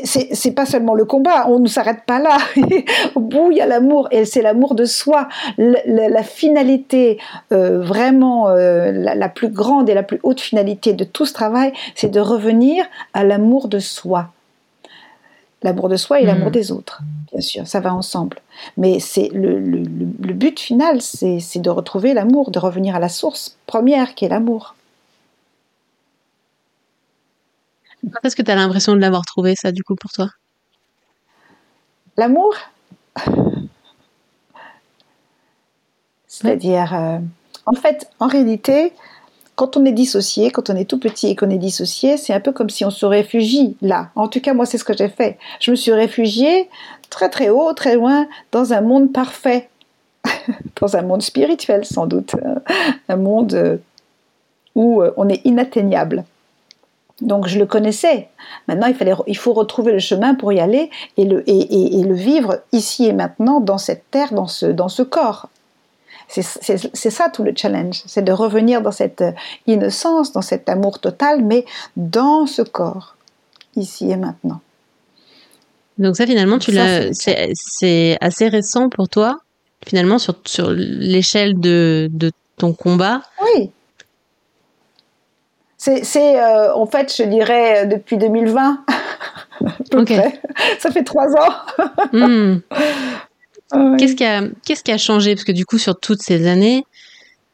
c'est 0.03 0.51
pas 0.51 0.65
seulement 0.65 0.93
le 0.93 1.03
combat, 1.03 1.45
on 1.49 1.59
ne 1.59 1.67
s'arrête 1.67 2.05
pas 2.05 2.19
là. 2.19 2.37
au 3.15 3.19
bout, 3.19 3.51
il 3.51 3.57
y 3.57 3.61
a 3.61 3.65
l'amour, 3.65 4.07
et 4.11 4.23
c'est 4.23 4.41
l'amour 4.41 4.75
de 4.75 4.85
soi. 4.85 5.27
la, 5.57 6.23
finalité, 6.23 7.19
euh, 7.51 7.81
vraiment, 7.81 8.49
euh, 8.49 8.91
la, 8.91 9.29
plus 9.29 9.49
grande 9.49 9.89
et 9.89 9.93
la 9.93 10.03
plus 10.03 10.19
haute 10.23 10.39
finalité 10.39 10.93
de 10.93 11.03
tout 11.03 11.25
ce 11.25 11.33
travail, 11.33 11.73
c'est 11.95 12.09
de 12.09 12.19
revenir 12.19 12.85
à 13.13 13.25
l'amour 13.25 13.67
de 13.67 13.79
soi. 13.79 14.29
L'amour 15.63 15.89
de 15.89 15.97
soi 15.97 16.21
et 16.21 16.25
l'amour 16.25 16.47
hmm. 16.47 16.53
des 16.53 16.71
autres, 16.71 17.01
bien 17.31 17.41
sûr, 17.41 17.67
ça 17.67 17.81
va 17.81 17.93
ensemble. 17.93 18.37
Mais 18.77 18.99
c'est 18.99 19.29
le, 19.33 19.59
le 19.59 20.33
but 20.33 20.59
final, 20.59 21.01
c'est 21.01 21.59
de 21.59 21.69
retrouver 21.69 22.13
l'amour, 22.13 22.51
de 22.51 22.57
revenir 22.57 22.95
à 22.95 22.99
la 22.99 23.09
source 23.09 23.57
première 23.67 24.15
qui 24.15 24.25
est 24.25 24.29
l'amour. 24.29 24.75
Est-ce 28.23 28.35
que 28.35 28.41
tu 28.41 28.51
as 28.51 28.55
l'impression 28.55 28.93
de 28.93 28.99
l'avoir 28.99 29.25
trouvé, 29.25 29.55
ça, 29.55 29.71
du 29.71 29.83
coup, 29.83 29.95
pour 29.95 30.11
toi? 30.11 30.27
L'amour? 32.17 32.55
C'est-à-dire, 36.27 36.93
euh, 36.93 37.19
en 37.65 37.73
fait, 37.73 38.09
en 38.19 38.27
réalité, 38.27 38.93
quand 39.55 39.77
on 39.77 39.85
est 39.85 39.91
dissocié, 39.91 40.49
quand 40.49 40.69
on 40.69 40.75
est 40.75 40.85
tout 40.85 40.99
petit 40.99 41.27
et 41.27 41.35
qu'on 41.35 41.49
est 41.49 41.57
dissocié, 41.57 42.17
c'est 42.17 42.33
un 42.33 42.39
peu 42.39 42.51
comme 42.51 42.69
si 42.69 42.83
on 42.85 42.89
se 42.89 43.05
réfugie 43.05 43.77
là. 43.81 44.09
En 44.15 44.27
tout 44.27 44.41
cas, 44.41 44.53
moi, 44.53 44.65
c'est 44.65 44.77
ce 44.77 44.83
que 44.83 44.95
j'ai 44.95 45.09
fait. 45.09 45.37
Je 45.59 45.71
me 45.71 45.75
suis 45.75 45.91
réfugiée 45.91 46.69
très 47.09 47.29
très 47.29 47.49
haut, 47.49 47.73
très 47.73 47.95
loin, 47.95 48.27
dans 48.51 48.73
un 48.73 48.81
monde 48.81 49.11
parfait, 49.11 49.69
dans 50.81 50.95
un 50.95 51.01
monde 51.01 51.21
spirituel 51.21 51.85
sans 51.85 52.07
doute, 52.07 52.35
un 53.09 53.17
monde 53.17 53.79
où 54.75 55.01
euh, 55.01 55.11
on 55.17 55.29
est 55.29 55.45
inatteignable. 55.45 56.23
Donc 57.19 57.47
je 57.47 57.59
le 57.59 57.65
connaissais. 57.65 58.29
Maintenant, 58.67 58.87
il, 58.87 58.95
fallait, 58.95 59.13
il 59.27 59.37
faut 59.37 59.53
retrouver 59.53 59.91
le 59.91 59.99
chemin 59.99 60.33
pour 60.33 60.53
y 60.53 60.59
aller 60.59 60.89
et 61.17 61.25
le, 61.25 61.43
et, 61.47 62.03
le 62.03 62.13
vivre 62.13 62.61
ici 62.71 63.05
et 63.05 63.13
maintenant 63.13 63.59
dans 63.59 63.77
cette 63.77 64.09
terre, 64.11 64.33
dans 64.33 64.47
ce, 64.47 64.65
dans 64.65 64.89
ce 64.89 65.03
corps. 65.03 65.49
C'est 66.27 67.09
ça 67.09 67.29
tout 67.29 67.43
le 67.43 67.51
challenge, 67.53 68.03
c'est 68.05 68.23
de 68.23 68.31
revenir 68.31 68.81
dans 68.81 68.93
cette 68.93 69.21
innocence, 69.67 70.31
dans 70.31 70.41
cet 70.41 70.69
amour 70.69 70.99
total, 70.99 71.43
mais 71.43 71.65
dans 71.97 72.45
ce 72.45 72.61
corps, 72.61 73.17
ici 73.75 74.09
et 74.09 74.15
maintenant. 74.15 74.61
Donc 75.97 76.15
ça, 76.15 76.25
finalement, 76.25 76.57
tu 76.57 76.71
c'est 77.11 78.17
assez 78.21 78.47
récent 78.47 78.87
pour 78.87 79.09
toi, 79.09 79.39
finalement, 79.85 80.19
sur, 80.19 80.35
sur 80.45 80.71
l'échelle 80.71 81.59
de, 81.59 82.09
de 82.13 82.31
ton 82.57 82.71
combat. 82.71 83.23
Oui. 83.43 83.71
C'est, 85.83 86.39
euh, 86.39 86.75
en 86.75 86.85
fait, 86.85 87.11
je 87.17 87.23
dirais, 87.23 87.87
depuis 87.87 88.17
2020. 88.17 88.85
ok. 89.95 90.13
Ça 90.77 90.91
fait 90.91 91.03
trois 91.03 91.25
ans. 91.25 91.55
Hmm. 92.13 92.57
Qu'est-ce, 93.97 94.15
qui 94.15 94.25
a, 94.25 94.43
qu'est-ce 94.65 94.83
qui 94.83 94.91
a 94.91 94.97
changé? 94.97 95.33
Parce 95.33 95.45
que 95.45 95.53
du 95.53 95.65
coup, 95.65 95.77
sur 95.77 95.97
toutes 95.97 96.21
ces 96.21 96.45
années, 96.45 96.83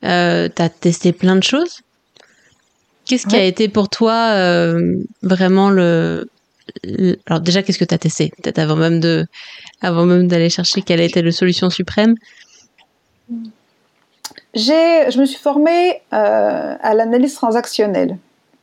euh, 0.04 0.50
tu 0.54 0.62
as 0.62 0.68
testé 0.68 1.14
plein 1.14 1.36
de 1.36 1.44
choses. 1.44 1.82
Qu'est-ce 3.06 3.28
qui 3.28 3.36
a 3.36 3.44
été 3.44 3.70
pour 3.70 3.88
toi 3.88 4.32
euh, 4.34 4.96
vraiment 5.22 5.70
le, 5.70 6.28
Alors 7.28 7.40
déjà, 7.40 7.62
qu'est-ce 7.62 7.78
que 7.78 7.86
tu 7.86 7.94
as 7.94 8.00
testé? 8.00 8.34
Peut-être 8.42 8.58
avant 8.58 8.76
même, 8.76 9.00
de, 9.00 9.28
avant 9.82 10.06
même 10.06 10.28
d'aller 10.28 10.50
chercher 10.50 10.82
quelle 10.82 11.02
était 11.02 11.22
la 11.22 11.32
solution 11.32 11.70
suprême 11.70 12.16
je 14.58 15.20
me 15.20 15.26
suis 15.26 15.40
formée 15.40 16.02
euh, 16.14 16.76
à 16.80 16.94
l'analyse 16.94 17.36
transactionnelle, 17.36 18.18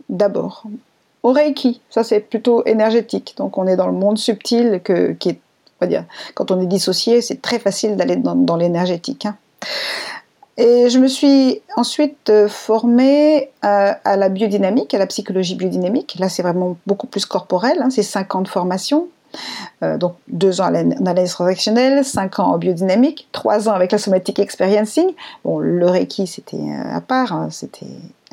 d'abord. 0.08 0.64
Au 1.22 1.32
Reiki, 1.32 1.80
ça 1.88 2.04
c'est 2.04 2.20
plutôt 2.20 2.64
énergétique, 2.66 3.34
donc 3.38 3.56
on 3.56 3.66
est 3.66 3.76
dans 3.76 3.86
le 3.86 3.94
monde 3.94 4.18
subtil 4.18 4.80
que, 4.84 5.16
on 5.24 5.36
va 5.80 5.86
dire, 5.86 6.04
quand 6.34 6.50
on 6.50 6.60
est 6.60 6.66
dissocié, 6.66 7.22
c'est 7.22 7.40
très 7.40 7.58
facile 7.58 7.96
d'aller 7.96 8.16
dans, 8.16 8.56
l'énergétique. 8.56 9.26
Hein. 9.26 9.36
Et 10.56 10.88
je 10.88 10.98
me 10.98 11.08
suis 11.08 11.62
ensuite 11.76 12.30
euh, 12.30 12.46
formée 12.46 13.50
euh, 13.64 13.92
à 14.04 14.16
la 14.16 14.28
biodynamique, 14.28 14.94
à 14.94 14.98
la 14.98 15.06
psychologie 15.06 15.56
biodynamique. 15.56 16.14
Là, 16.20 16.28
c'est 16.28 16.42
vraiment 16.42 16.76
beaucoup 16.86 17.08
plus 17.08 17.26
corporel. 17.26 17.82
Hein. 17.82 17.90
C'est 17.90 18.04
cinq 18.04 18.36
ans 18.36 18.42
de 18.42 18.46
formation. 18.46 19.08
Euh, 19.82 19.98
donc 19.98 20.14
deux 20.28 20.60
ans 20.60 20.66
en 20.66 20.74
analyse 20.74 21.32
transactionnelle, 21.32 22.04
cinq 22.04 22.38
ans 22.38 22.52
en 22.52 22.58
biodynamique, 22.58 23.28
trois 23.32 23.68
ans 23.68 23.72
avec 23.72 23.92
la 23.92 23.98
somatic 23.98 24.38
experiencing. 24.38 25.12
Bon, 25.44 25.58
le 25.58 25.86
Reiki, 25.86 26.26
c'était 26.26 26.56
euh, 26.56 26.96
à 26.96 27.00
part, 27.00 27.32
hein, 27.32 27.48
c'était 27.50 27.86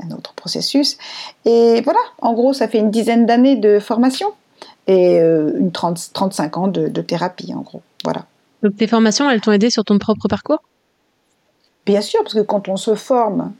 un 0.03 0.11
autre 0.15 0.33
processus. 0.33 0.97
Et 1.45 1.81
voilà, 1.81 1.99
en 2.21 2.33
gros, 2.33 2.53
ça 2.53 2.67
fait 2.67 2.79
une 2.79 2.91
dizaine 2.91 3.25
d'années 3.25 3.55
de 3.55 3.79
formation 3.79 4.27
et 4.87 5.19
euh, 5.19 5.51
une 5.57 5.71
30, 5.71 6.11
35 6.13 6.57
ans 6.57 6.67
de, 6.67 6.87
de, 6.87 7.01
thérapie, 7.01 7.53
en 7.53 7.61
gros. 7.61 7.81
Voilà. 8.03 8.25
Donc 8.63 8.77
tes 8.77 8.87
formations, 8.87 9.29
elles 9.29 9.41
t'ont 9.41 9.51
aidé 9.51 9.69
sur 9.69 9.83
ton 9.83 9.97
propre 9.97 10.27
parcours? 10.27 10.59
Bien 11.85 12.01
sûr, 12.01 12.21
parce 12.21 12.35
que 12.35 12.41
quand 12.41 12.69
on 12.69 12.77
se 12.77 12.95
forme 12.95 13.53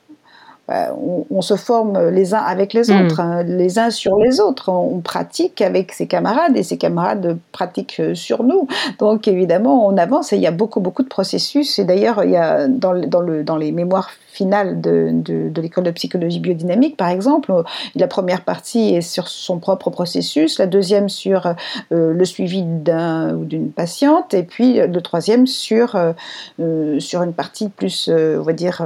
euh, 0.69 0.88
on, 1.30 1.41
se 1.41 1.56
forme 1.56 2.10
les 2.10 2.34
uns 2.34 2.39
avec 2.39 2.74
les 2.74 2.89
hmm. 2.89 3.06
autres, 3.06 3.19
hein, 3.19 3.43
les 3.43 3.80
uns 3.80 3.89
sur 3.89 4.17
les 4.17 4.39
autres. 4.39 4.69
On, 4.69 5.00
pratique 5.00 5.62
avec 5.62 5.91
ses 5.91 6.08
camarades 6.08 6.56
et 6.56 6.63
ses 6.63 6.78
camarades 6.78 7.38
pratiquent 7.52 8.00
euh, 8.00 8.15
sur 8.15 8.43
nous. 8.43 8.67
Donc 9.00 9.28
évidemment, 9.28 9.88
on 9.88 9.97
avance 9.97 10.32
et 10.32 10.38
il 10.38 10.41
y 10.41 10.47
a 10.47 10.52
beaucoup, 10.52 10.80
beaucoup 10.80 11.04
de 11.04 11.08
processus. 11.10 11.80
Et 11.80 11.84
d'ailleurs, 11.84 12.24
il 12.24 12.32
y 12.32 12.38
a 12.38 12.67
dans, 12.67 12.91
le, 12.91 13.43
dans 13.43 13.58
les 13.58 13.71
mémoires 13.71 14.12
finale 14.32 14.82
de, 14.82 15.10
de, 15.12 15.62
l'école 15.62 15.84
de 15.84 15.91
psychologie 15.91 16.39
biodynamique, 16.39 16.97
par 16.97 17.10
exemple. 17.10 17.54
La 17.95 18.08
première 18.08 18.43
partie 18.43 18.95
est 18.95 19.02
sur 19.02 19.28
son 19.28 19.60
propre 19.60 19.89
processus, 19.89 20.58
la 20.58 20.67
deuxième 20.67 21.10
sur 21.10 21.47
euh, 21.91 22.13
le 22.13 22.26
suivi 22.26 22.63
d'un 22.63 23.36
ou 23.36 23.45
d'une 23.45 23.71
patiente, 23.71 24.34
et 24.34 24.43
puis 24.43 24.76
le 24.76 25.02
troisième 25.02 25.47
sur, 25.47 25.95
euh, 25.95 27.00
sur 27.00 27.21
une 27.21 27.34
partie 27.34 27.69
plus, 27.69 28.10
euh, 28.10 28.39
on 28.39 28.43
va 28.43 28.54
dire, 28.54 28.86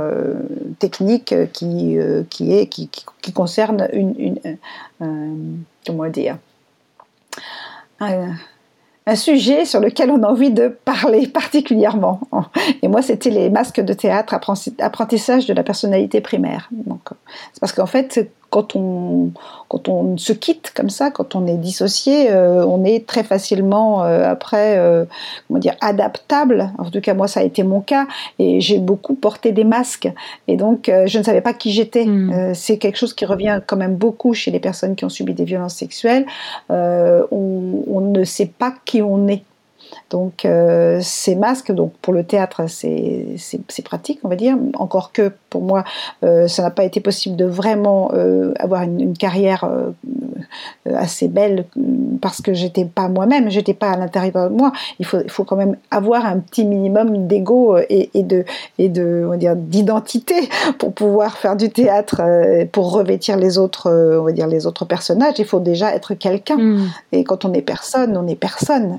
technique 0.79 1.33
qui, 1.53 1.74
qui, 2.29 2.51
est, 2.51 2.67
qui, 2.67 3.33
concerne 3.33 3.88
une, 3.93 4.39
dire, 6.09 6.38
un 9.07 9.15
sujet 9.15 9.65
sur 9.65 9.79
lequel 9.79 10.09
on 10.09 10.23
a 10.23 10.27
envie 10.27 10.51
de 10.51 10.67
parler 10.67 11.27
particulièrement. 11.33 12.19
Et 12.81 12.88
moi, 12.88 13.01
c'était 13.01 13.29
les 13.29 13.49
masques 13.49 13.81
de 13.81 13.93
théâtre, 13.93 14.33
apprentissage 14.79 15.45
de 15.45 15.53
la 15.53 15.63
personnalité 15.63 16.21
primaire. 16.21 16.69
Donc, 16.71 17.09
c'est 17.53 17.59
parce 17.59 17.73
qu'en 17.73 17.85
fait, 17.85 18.29
quand 18.55 18.77
on, 18.77 19.31
quand 19.67 19.89
on 19.89 20.15
se 20.15 20.31
quitte 20.31 20.71
comme 20.73 20.89
ça, 20.89 21.11
quand 21.11 21.35
on 21.35 21.45
est 21.45 21.57
dissocié, 21.57 22.31
euh, 22.31 22.65
on 22.65 22.85
est 22.85 23.05
très 23.05 23.25
facilement 23.25 24.05
euh, 24.05 24.23
après, 24.25 24.77
euh, 24.77 25.03
comment 25.45 25.59
dire, 25.59 25.75
adaptable. 25.81 26.71
En 26.77 26.89
tout 26.89 27.01
cas, 27.01 27.13
moi, 27.13 27.27
ça 27.27 27.41
a 27.41 27.43
été 27.43 27.63
mon 27.63 27.81
cas, 27.81 28.07
et 28.39 28.61
j'ai 28.61 28.79
beaucoup 28.79 29.15
porté 29.15 29.51
des 29.51 29.65
masques, 29.65 30.09
et 30.47 30.55
donc 30.55 30.89
je 31.05 31.17
ne 31.17 31.23
savais 31.23 31.41
pas 31.41 31.51
qui 31.51 31.71
j'étais. 31.73 32.05
Hmm. 32.05 32.53
c'est 32.53 32.77
quelque 32.77 32.97
chose 32.97 33.13
qui 33.13 33.25
revient 33.25 33.59
quand 33.67 33.75
même 33.75 33.95
beaucoup 33.95 34.33
chez 34.33 34.51
les 34.51 34.61
personnes 34.61 34.95
qui 34.95 35.03
ont 35.03 35.09
subi 35.09 35.33
des 35.33 35.43
violences 35.43 35.75
sexuelles. 35.75 36.25
On, 36.69 37.83
on, 37.91 37.99
ne 37.99 38.23
sait 38.23 38.45
pas 38.45 38.73
qui 38.85 39.01
on 39.01 39.27
est. 39.27 39.43
Donc 40.10 40.45
euh, 40.45 41.00
ces 41.02 41.36
masques, 41.36 41.71
donc 41.71 41.93
pour 42.02 42.13
le 42.13 42.24
théâtre, 42.24 42.63
c'est 42.67 43.84
pratique, 43.84 44.19
on 44.24 44.30
va 44.30 44.36
dire. 44.36 44.58
Encore 44.76 45.12
que 45.12 45.32
pour 45.50 45.62
moi, 45.62 45.84
euh, 46.24 46.48
ça 46.48 46.63
n'a 46.63 46.71
pas 46.71 46.84
été 46.84 47.00
possible 47.00 47.36
de 47.36 47.45
vraiment 47.45 48.12
euh, 48.13 48.54
avoir 48.60 48.84
une, 48.84 49.15
carrière 49.17 49.69
assez 50.93 51.27
belle 51.27 51.65
parce 52.21 52.41
que 52.41 52.53
j'étais 52.53 52.86
pas 52.86 53.08
moi-même, 53.08 53.49
j'étais 53.49 53.73
pas 53.73 53.91
à 53.91 53.97
l'intérieur 53.97 54.49
de 54.49 54.55
moi. 54.55 54.71
Il 54.99 55.05
faut, 55.05 55.19
il 55.23 55.29
faut 55.29 55.43
quand 55.43 55.55
même 55.55 55.77
avoir 55.91 56.25
un 56.25 56.39
petit 56.39 56.65
minimum 56.65 57.27
d'ego 57.27 57.77
et, 57.89 58.10
et, 58.13 58.23
de 58.23 58.45
et 58.77 58.89
de 58.89 59.27
on 59.31 59.36
dire 59.38 59.55
d'identité 59.55 60.49
pour 60.79 60.93
pouvoir 60.93 61.38
faire 61.38 61.55
du 61.55 61.69
théâtre, 61.69 62.21
pour 62.71 62.91
revêtir 62.91 63.38
les 63.38 63.58
autres, 63.58 63.91
on 64.19 64.23
va 64.23 64.31
dire 64.31 64.47
les 64.47 64.65
autres 64.65 64.86
personnages. 64.86 65.36
Il 65.39 65.45
faut 65.45 65.60
déjà 65.60 65.93
être 65.95 66.13
quelqu'un. 66.13 66.58
Mm. 66.58 66.89
Et 67.12 67.23
quand 67.23 67.45
on 67.45 67.53
est 67.53 67.62
personne, 67.62 68.17
on 68.17 68.27
est 68.27 68.36
personne. 68.36 68.97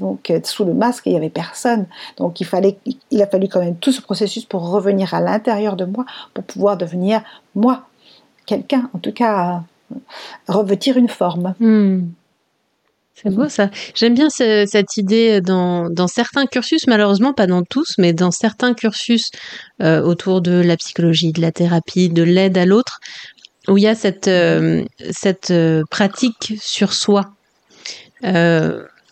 donc 0.00 0.32
sous 0.44 0.64
le 0.64 0.74
masque, 0.74 1.06
il 1.06 1.10
n'y 1.10 1.16
avait 1.16 1.30
personne. 1.30 1.86
Donc 2.16 2.40
il, 2.40 2.44
fallait, 2.44 2.78
il 3.10 3.22
a 3.22 3.26
fallu 3.26 3.48
quand 3.48 3.60
même 3.60 3.76
tout 3.76 3.92
ce 3.92 4.00
processus 4.00 4.44
pour 4.44 4.70
revenir 4.70 5.14
à 5.14 5.20
l'intérieur 5.20 5.76
de 5.76 5.84
moi, 5.84 6.04
pour 6.34 6.44
pouvoir 6.44 6.76
devenir 6.76 7.22
moi, 7.54 7.82
quelqu'un, 8.46 8.88
en 8.94 8.98
tout 8.98 9.12
cas, 9.12 9.62
revêtir 10.48 10.96
une 10.96 11.08
forme. 11.08 11.54
Hmm. 11.60 12.08
C'est 13.14 13.30
beau 13.30 13.48
ça. 13.48 13.70
J'aime 13.94 14.14
bien 14.14 14.28
cette 14.30 14.96
idée 14.96 15.40
dans, 15.40 16.08
certains 16.08 16.46
cursus, 16.46 16.86
malheureusement 16.86 17.32
pas 17.32 17.46
dans 17.46 17.62
tous, 17.62 17.94
mais 17.98 18.12
dans 18.12 18.30
certains 18.30 18.74
cursus 18.74 19.30
euh, 19.80 20.02
autour 20.02 20.40
de 20.40 20.52
la 20.52 20.76
psychologie, 20.76 21.32
de 21.32 21.40
la 21.40 21.52
thérapie, 21.52 22.08
de 22.08 22.22
l'aide 22.22 22.58
à 22.58 22.66
l'autre, 22.66 23.00
où 23.68 23.78
il 23.78 23.84
y 23.84 23.86
a 23.86 23.94
cette, 23.94 24.28
euh, 24.28 24.82
cette 25.12 25.50
euh, 25.52 25.82
pratique 25.90 26.54
sur 26.60 26.92
soi 26.92 27.30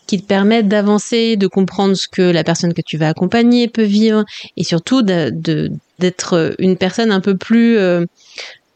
qui 0.07 0.21
te 0.21 0.27
permettent 0.27 0.69
d'avancer, 0.69 1.37
de 1.37 1.49
comprendre 1.49 1.95
ce 1.95 2.07
que 2.09 2.23
la 2.23 2.45
personne 2.45 2.75
que 2.75 2.83
tu 2.85 2.97
vas 2.97 3.09
accompagner 3.09 3.66
peut 3.66 3.85
vivre, 3.85 4.25
et 4.57 4.62
surtout 4.62 5.03
d'être 5.03 6.55
une 6.61 6.77
personne 6.77 7.11
un 7.11 7.21
peu 7.21 7.37
plus, 7.37 7.77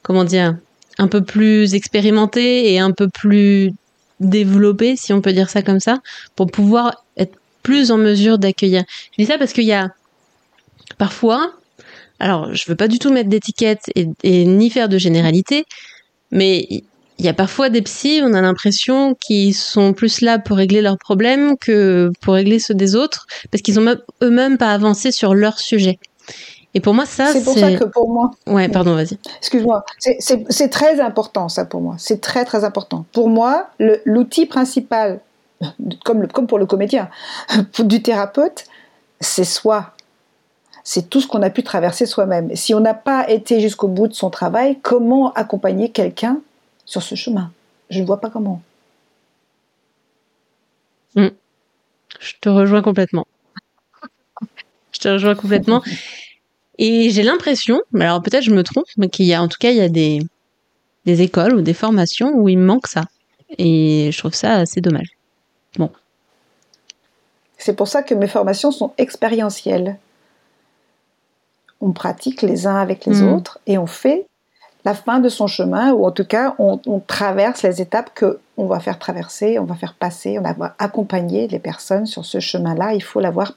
comment 0.03 0.25
dire, 0.25 0.57
un 0.99 1.09
peu 1.09 1.23
plus 1.23 1.75
expérimentée 1.75 2.73
et 2.73 2.79
un 2.79 2.93
peu 2.93 3.09
plus 3.09 3.73
développée, 4.21 4.97
si 4.97 5.13
on 5.13 5.21
peut 5.21 5.33
dire 5.33 5.51
ça 5.51 5.63
comme 5.63 5.81
ça, 5.81 6.01
pour 6.37 6.51
pouvoir 6.51 7.05
être 7.17 7.37
plus 7.63 7.91
en 7.91 7.97
mesure 7.97 8.39
d'accueillir. 8.39 8.85
Je 9.13 9.23
dis 9.23 9.27
ça 9.27 9.39
parce 9.39 9.53
qu'il 9.53 9.65
y 9.65 9.73
a 9.73 9.89
parfois, 10.99 11.53
alors 12.21 12.55
je 12.55 12.65
veux 12.69 12.77
pas 12.77 12.89
du 12.89 12.99
tout 12.99 13.13
mettre 13.13 13.29
d'étiquette 13.29 13.91
et, 13.95 14.09
et, 14.23 14.45
ni 14.45 14.71
faire 14.71 14.89
de 14.89 14.99
généralité, 14.99 15.65
mais 16.31 16.67
il 17.19 17.25
y 17.25 17.29
a 17.29 17.35
parfois 17.35 17.71
des 17.71 17.83
psys, 17.83 18.21
on 18.25 18.35
a 18.35 18.41
l'impression 18.41 19.15
qu'ils 19.15 19.55
sont 19.55 19.93
plus 19.93 20.21
là 20.21 20.39
pour 20.39 20.57
régler 20.57 20.81
leurs 20.83 20.99
problèmes 20.99 21.57
que 21.59 22.11
pour 22.21 22.35
régler 22.35 22.59
ceux 22.59 22.75
des 22.75 22.97
autres, 22.97 23.27
parce 23.51 23.63
qu'ils 23.63 23.79
ont 23.79 23.97
eux-mêmes 24.23 24.59
pas 24.59 24.73
avancé 24.73 25.13
sur 25.13 25.35
leur 25.35 25.59
sujet. 25.59 25.99
Et 26.75 26.81
pour 26.81 26.93
moi, 26.93 27.07
ça, 27.07 27.27
c'est 27.33 27.45
pour 27.45 27.57
ça 27.57 27.73
que 27.77 27.85
pour 27.85 28.11
moi. 28.11 28.33
Ouais, 28.47 28.69
pardon, 28.69 28.95
vas-y. 28.95 29.17
Excuse-moi. 29.39 29.85
C'est 29.99 30.69
très 30.69 31.01
important, 31.01 31.49
ça, 31.49 31.65
pour 31.65 31.81
moi. 31.81 31.95
C'est 31.99 32.21
très, 32.21 32.45
très 32.45 32.65
important. 32.65 33.07
Pour 33.13 33.29
moi, 33.29 33.69
l'outil 34.05 34.47
principal, 34.47 35.21
comme, 36.05 36.27
comme 36.27 36.49
pour 36.49 36.59
le 36.59 36.67
comédien, 36.67 37.09
du 37.79 38.03
thérapeute, 38.03 38.65
c'est 39.21 39.45
soi. 39.45 39.93
C'est 40.83 41.09
tout 41.09 41.21
ce 41.21 41.29
qu'on 41.29 41.43
a 41.43 41.49
pu 41.49 41.63
traverser 41.63 42.07
soi-même. 42.07 42.55
Si 42.57 42.75
on 42.75 42.81
n'a 42.81 42.93
pas 42.93 43.31
été 43.31 43.61
jusqu'au 43.61 43.89
bout 43.89 44.09
de 44.09 44.13
son 44.13 44.29
travail, 44.29 44.79
comment 44.83 45.33
accompagner 45.33 45.91
quelqu'un 45.91 46.41
sur 46.85 47.03
ce 47.03 47.15
chemin? 47.15 47.53
Je 47.89 48.01
ne 48.01 48.07
vois 48.07 48.21
pas 48.21 48.31
comment. 48.31 48.61
Hmm. 51.15 51.29
Je 52.19 52.35
te 52.41 52.49
rejoins 52.49 52.83
complètement. 52.83 53.27
je 54.93 54.99
te 54.99 55.09
rejoins 55.09 55.37
complètement. 55.37 55.83
Et 56.79 57.11
j'ai 57.11 57.23
l'impression, 57.23 57.81
alors 57.99 58.23
peut-être 58.23 58.43
je 58.43 58.51
me 58.51 58.63
trompe, 58.63 58.87
mais 58.97 59.09
qu'il 59.09 59.27
y 59.27 59.35
a 59.35 59.43
en 59.43 59.49
tout 59.49 59.59
cas 59.61 59.71
il 59.71 59.77
y 59.77 59.81
a 59.81 59.89
des, 59.89 60.21
des 61.05 61.23
écoles 61.23 61.55
ou 61.55 61.63
des 61.63 61.75
formations 61.75 62.33
où 62.35 62.49
il 62.49 62.59
manque 62.59 62.87
ça. 62.87 63.05
Et 63.59 64.11
je 64.13 64.19
trouve 64.19 64.35
ça 64.35 64.55
assez 64.55 64.81
dommage. 64.81 65.09
Bon. 65.77 65.91
C'est 67.59 67.75
pour 67.75 67.89
ça 67.89 68.03
que 68.03 68.15
mes 68.15 68.27
formations 68.27 68.73
sont 68.73 68.93
expérientielles. 68.99 69.99
On 71.81 71.93
pratique 71.93 72.43
les 72.43 72.67
uns 72.67 72.77
avec 72.77 73.07
les 73.07 73.21
hmm. 73.21 73.33
autres 73.33 73.59
et 73.67 73.79
on 73.79 73.87
fait 73.87 74.27
la 74.85 74.95
fin 74.95 75.19
de 75.19 75.31
son 75.31 75.47
chemin, 75.47 75.93
ou 75.93 76.05
en 76.05 76.11
tout 76.11 76.27
cas, 76.27 76.55
on, 76.59 76.79
traverse 77.07 77.63
les 77.63 77.81
étapes 77.81 78.11
que 78.15 78.39
on 78.59 78.67
va 78.67 78.81
faire 78.81 78.99
traverser, 78.99 79.59
on 79.59 79.65
va 79.65 79.75
faire 79.75 79.95
passer, 79.95 80.39
on 80.39 80.43
va 80.43 80.75
accompagner 80.79 81.49
les 81.49 81.59
personnes 81.59 82.05
sur 82.05 82.27
ce 82.27 82.39
chemin-là. 82.39 82.93
Il 82.93 83.03
faut 83.03 83.21
l'avoir 83.21 83.55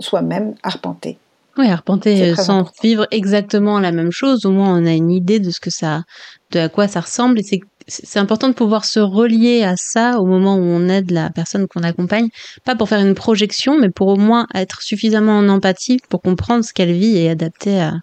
soi-même 0.00 0.54
arpenté. 0.62 1.18
Oui, 1.58 1.68
arpenter 1.68 2.34
sans 2.34 2.70
vivre 2.82 3.06
exactement 3.10 3.78
la 3.78 3.92
même 3.92 4.10
chose. 4.10 4.46
Au 4.46 4.52
moins, 4.52 4.74
on 4.74 4.86
a 4.86 4.92
une 4.92 5.10
idée 5.10 5.38
de 5.38 5.50
ce 5.50 5.60
que 5.60 5.70
ça, 5.70 6.02
de 6.50 6.60
à 6.60 6.68
quoi 6.70 6.88
ça 6.88 7.00
ressemble. 7.00 7.40
Et 7.40 7.60
c'est 7.88 8.18
important 8.18 8.48
de 8.48 8.54
pouvoir 8.54 8.84
se 8.86 9.00
relier 9.00 9.62
à 9.62 9.74
ça 9.76 10.18
au 10.18 10.24
moment 10.24 10.56
où 10.56 10.62
on 10.62 10.88
aide 10.88 11.10
la 11.10 11.28
personne 11.30 11.66
qu'on 11.68 11.82
accompagne. 11.82 12.28
Pas 12.64 12.74
pour 12.74 12.88
faire 12.88 13.00
une 13.00 13.14
projection, 13.14 13.78
mais 13.78 13.90
pour 13.90 14.08
au 14.08 14.16
moins 14.16 14.46
être 14.54 14.80
suffisamment 14.80 15.36
en 15.36 15.48
empathie 15.48 15.98
pour 16.08 16.22
comprendre 16.22 16.64
ce 16.64 16.72
qu'elle 16.72 16.92
vit 16.92 17.18
et 17.18 17.28
adapter 17.28 17.80
à, 17.80 17.96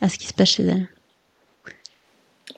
à 0.00 0.08
ce 0.08 0.18
qui 0.18 0.28
se 0.28 0.34
passe 0.34 0.50
chez 0.50 0.64
elle. 0.64 0.88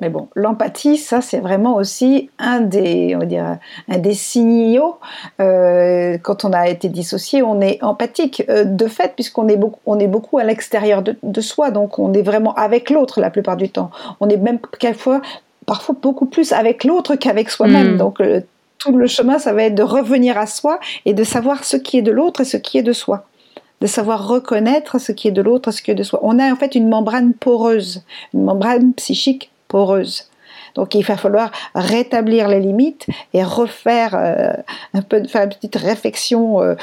Mais 0.03 0.09
bon, 0.09 0.27
l'empathie, 0.35 0.97
ça 0.97 1.21
c'est 1.21 1.38
vraiment 1.38 1.77
aussi 1.77 2.29
un 2.41 2.61
des, 2.61 3.15
on 3.15 3.21
va 3.21 3.25
dire, 3.25 3.59
un 3.88 3.99
des 3.99 4.15
signaux. 4.15 4.99
Euh, 5.41 6.19
quand 6.21 6.45
on 6.45 6.53
a 6.53 6.67
été 6.69 6.88
dissocié, 6.88 7.41
on 7.41 7.61
est 7.61 7.81
empathique 7.85 8.43
euh, 8.49 8.65
de 8.65 8.88
fait, 8.88 9.12
puisqu'on 9.15 9.47
est 9.47 9.57
beaucoup, 9.57 9.79
on 9.87 10.01
est 10.01 10.09
beaucoup 10.09 10.38
à 10.38 10.45
l'extérieur 10.45 11.05
de, 11.05 11.41
soi, 11.41 11.71
donc 11.71 12.01
on 12.01 12.12
est 12.15 12.23
vraiment 12.23 12.53
avec 12.55 12.91
l'autre 12.91 13.21
la 13.21 13.31
plupart 13.31 13.57
du 13.57 13.69
temps. 13.71 13.93
On 14.19 14.29
est 14.29 14.37
même 14.37 14.59
quelquefois, 14.81 15.23
parfois 15.67 15.95
beaucoup 16.03 16.27
plus 16.27 16.51
avec 16.51 16.83
l'autre 16.83 17.15
qu'avec 17.15 17.49
soi-même. 17.49 17.95
Hmm. 17.95 17.99
Donc 17.99 18.21
euh, 18.21 18.41
tout 18.79 18.97
le 18.97 19.07
chemin, 19.07 19.38
ça 19.38 19.53
va 19.53 19.62
être 19.62 19.77
de 19.77 19.85
revenir 19.85 20.37
à 20.37 20.47
soi 20.47 20.81
et 21.05 21.15
de 21.15 21.23
savoir 21.23 21.62
ce 21.62 21.77
qui 21.77 21.99
est 21.99 22.03
de 22.03 22.11
l'autre 22.11 22.41
et 22.41 22.45
ce 22.45 22.57
qui 22.57 22.77
est 22.77 22.83
de 22.83 22.93
soi 22.93 23.25
de 23.81 23.88
savoir 23.88 24.29
reconnaître 24.29 25.01
ce 25.01 25.11
qui 25.11 25.27
est 25.27 25.33
de 25.33 25.43
l'autre, 25.43 25.73
ce 25.73 25.83
qui 25.83 25.91
est 25.91 25.97
de 25.97 26.05
soi. 26.05 26.21
On 26.23 26.38
a 26.38 26.53
en 26.53 26.55
fait 26.55 26.77
une 26.77 26.88
membrane 26.88 27.33
poreuse, 27.35 28.05
une 28.33 28.45
membrane 28.45 28.93
psychique 28.95 29.52
poreuse. 29.73 30.29
Donc 30.75 30.95
il 30.95 31.05
va 31.05 31.17
falloir 31.17 31.51
rétablir 31.75 32.49
les 32.49 32.61
limites 32.61 33.07
et 33.35 33.43
refaire 33.43 34.15
euh, 34.15 34.53
un 34.95 35.03
peu, 35.03 35.23
faire 35.25 35.45
une 35.45 35.51
petite 35.51 35.77
réflexion. 35.77 36.63
Euh, 36.63 36.75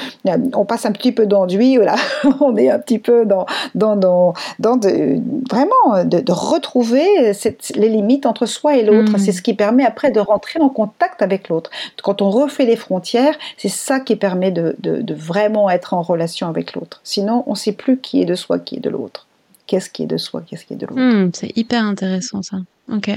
on 0.54 0.64
passe 0.64 0.86
un 0.86 0.92
petit 0.92 1.12
peu 1.12 1.26
d'enduit, 1.26 1.76
là, 1.76 1.96
on 2.40 2.56
est 2.56 2.70
un 2.70 2.78
petit 2.78 2.98
peu 2.98 3.26
dans, 3.26 3.46
dans, 3.74 3.96
dans, 3.96 4.34
dans 4.58 4.76
de, 4.76 5.16
vraiment 5.50 6.04
de, 6.04 6.32
retrouver 6.32 7.32
les 7.74 7.88
limites 7.88 8.26
entre 8.26 8.46
soi 8.46 8.76
et 8.76 8.84
l'autre. 8.84 9.12
Mm. 9.12 9.18
C'est 9.18 9.32
ce 9.32 9.42
qui 9.42 9.54
permet 9.54 9.84
après 9.84 10.10
de 10.10 10.20
rentrer 10.20 10.60
en 10.60 10.68
contact 10.68 11.22
avec 11.22 11.48
l'autre. 11.48 11.70
Quand 12.02 12.22
on 12.22 12.30
refait 12.30 12.66
les 12.66 12.76
frontières, 12.76 13.36
c'est 13.56 13.68
ça 13.68 14.00
qui 14.00 14.16
permet 14.16 14.50
de, 14.50 14.76
de, 14.78 15.14
vraiment 15.14 15.68
être 15.68 15.94
en 15.94 16.02
relation 16.02 16.48
avec 16.48 16.74
l'autre. 16.74 17.00
Sinon, 17.04 17.44
on 17.46 17.52
ne 17.52 17.56
sait 17.56 17.72
plus 17.72 17.98
qui 17.98 18.22
est 18.22 18.24
de 18.24 18.34
soi, 18.34 18.58
qui 18.58 18.76
est 18.76 18.80
de 18.80 18.90
l'autre. 18.90 19.26
Qu'est-ce 19.70 19.88
qui 19.88 20.02
est 20.02 20.06
de 20.06 20.16
soi, 20.16 20.42
qu'est-ce 20.44 20.64
qui 20.64 20.72
est 20.72 20.76
de 20.76 20.84
l'autre. 20.84 21.00
Mm, 21.00 21.30
c'est 21.32 21.56
hyper 21.56 21.84
intéressant 21.84 22.42
ça. 22.42 22.56
Ok. 22.92 23.08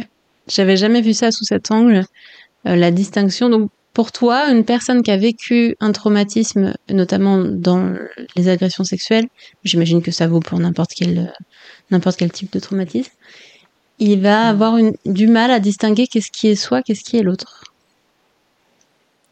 J'avais 0.48 0.78
jamais 0.78 1.02
vu 1.02 1.16
ça 1.16 1.32
sous 1.32 1.46
cet 1.46 1.72
angle, 1.72 2.06
euh, 2.68 2.76
la 2.76 2.92
distinction. 2.92 3.50
Donc, 3.50 3.72
pour 3.92 4.12
toi, 4.12 4.52
une 4.52 4.64
personne 4.64 5.02
qui 5.02 5.10
a 5.10 5.18
vécu 5.18 5.76
un 5.80 5.92
traumatisme, 5.92 6.76
notamment 6.90 7.40
dans 7.40 7.96
les 8.36 8.50
agressions 8.50 8.84
sexuelles, 8.84 9.26
j'imagine 9.64 10.04
que 10.04 10.12
ça 10.12 10.28
vaut 10.28 10.42
pour 10.42 10.60
n'importe 10.60 10.92
quel, 10.96 11.34
n'importe 11.90 12.18
quel 12.18 12.32
type 12.32 12.54
de 12.54 12.60
traumatisme, 12.60 13.12
il 13.98 14.22
va 14.22 14.44
mm. 14.44 14.50
avoir 14.50 14.78
une, 14.78 14.94
du 15.08 15.26
mal 15.26 15.50
à 15.50 15.60
distinguer 15.60 16.06
qu'est-ce 16.06 16.30
qui 16.30 16.50
est 16.50 16.56
soi, 16.56 16.84
qu'est-ce 16.84 17.04
qui 17.04 17.18
est 17.18 17.24
l'autre. 17.24 17.64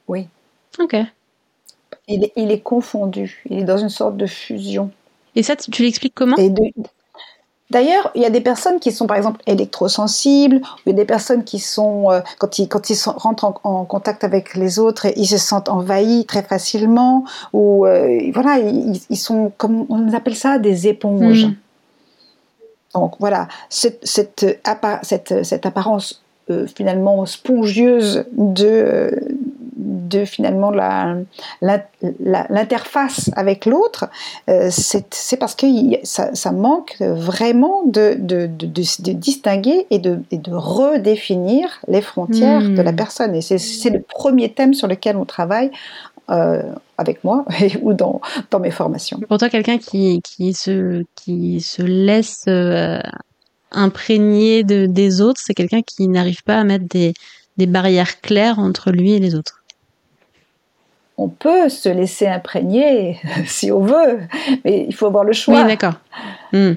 Oui. 0.07 0.25
Ok. 0.79 0.95
Il 2.07 2.23
est, 2.23 2.33
il 2.35 2.49
est, 2.49 2.61
confondu, 2.61 3.43
il 3.47 3.59
est 3.59 3.63
dans 3.63 3.77
une 3.77 3.89
sorte 3.89 4.17
de 4.17 4.25
fusion. 4.25 4.89
Et 5.35 5.43
ça, 5.43 5.55
tu, 5.55 5.83
l'expliques 5.83 6.15
comment? 6.15 6.35
D'ailleurs, 7.71 8.11
il 8.15 8.21
y 8.21 8.25
a 8.25 8.29
des 8.29 8.41
personnes 8.41 8.81
qui 8.81 8.91
sont 8.91 9.07
par 9.07 9.15
exemple 9.15 9.41
électrosensibles, 9.47 10.57
ou 10.57 10.79
il 10.87 10.89
y 10.89 10.93
a 10.93 10.95
des 10.95 11.05
personnes 11.05 11.45
qui 11.45 11.57
sont, 11.57 12.11
euh, 12.11 12.19
quand 12.37 12.59
ils, 12.59 12.67
quand 12.67 12.89
ils 12.89 12.97
rentrent 13.05 13.53
en, 13.63 13.85
contact 13.85 14.25
avec 14.25 14.55
les 14.55 14.77
autres, 14.77 15.07
ils 15.15 15.25
se 15.25 15.37
sentent 15.37 15.69
envahis 15.69 16.25
très 16.25 16.43
facilement, 16.43 17.23
ou 17.53 17.85
euh, 17.85 18.19
voilà, 18.33 18.59
ils, 18.59 19.17
sont, 19.17 19.53
comme 19.57 19.85
on 19.87 20.11
appelle 20.11 20.35
ça, 20.35 20.59
des 20.59 20.87
éponges. 20.89 21.45
Hmm. 21.45 21.53
Donc 22.93 23.13
voilà, 23.19 23.47
cette, 23.69 24.05
cette, 24.05 24.59
cette, 25.43 25.65
apparence 25.65 26.21
euh, 26.49 26.67
finalement 26.67 27.25
spongieuse 27.25 28.25
de, 28.33 29.30
de 29.81 30.25
finalement 30.25 30.71
l'interface 31.61 33.31
avec 33.35 33.65
l'autre, 33.65 34.09
euh, 34.49 34.69
c'est 34.71 35.37
parce 35.37 35.55
que 35.55 35.65
ça, 36.03 36.51
manque 36.51 36.95
vraiment 36.99 37.83
de, 37.85 38.15
distinguer 38.15 39.87
et 39.89 39.99
de, 39.99 40.21
redéfinir 40.51 41.79
les 41.87 42.01
frontières 42.01 42.61
de 42.61 42.81
la 42.81 42.91
hmm. 42.91 42.95
personne. 42.95 43.35
Et 43.35 43.41
c'est 43.41 43.89
le 43.89 44.01
premier 44.01 44.53
thème 44.53 44.73
sur 44.73 44.87
lequel 44.87 45.17
on 45.17 45.25
travaille 45.25 45.71
avec 46.27 47.23
moi 47.23 47.45
ou 47.81 47.93
dans, 47.93 48.21
dans 48.51 48.59
mes 48.59 48.71
formations. 48.71 49.19
Pour 49.27 49.37
toi, 49.37 49.49
quelqu'un 49.49 49.77
qui, 49.77 50.21
qui, 50.21 50.53
se, 50.53 51.03
qui 51.15 51.61
se 51.61 51.81
laisse 51.81 52.47
imprégner 53.71 54.63
de, 54.63 54.85
des 54.85 55.21
autres, 55.21 55.41
c'est 55.43 55.53
quelqu'un 55.53 55.81
qui 55.81 56.07
n'arrive 56.07 56.43
pas 56.43 56.57
à 56.57 56.63
mettre 56.63 56.85
des, 56.87 57.13
des 57.57 57.65
barrières 57.65 58.21
claires 58.21 58.59
entre 58.59 58.91
lui 58.91 59.13
et 59.13 59.19
les 59.19 59.35
autres. 59.35 59.60
On 61.21 61.27
peut 61.27 61.69
se 61.69 61.87
laisser 61.87 62.25
imprégner 62.25 63.19
si 63.45 63.71
on 63.71 63.81
veut, 63.81 64.21
mais 64.65 64.85
il 64.87 64.95
faut 64.95 65.05
avoir 65.05 65.23
le 65.23 65.33
choix. 65.33 65.61
Oui, 65.61 65.67
d'accord. 65.67 65.93
Hmm. 66.51 66.73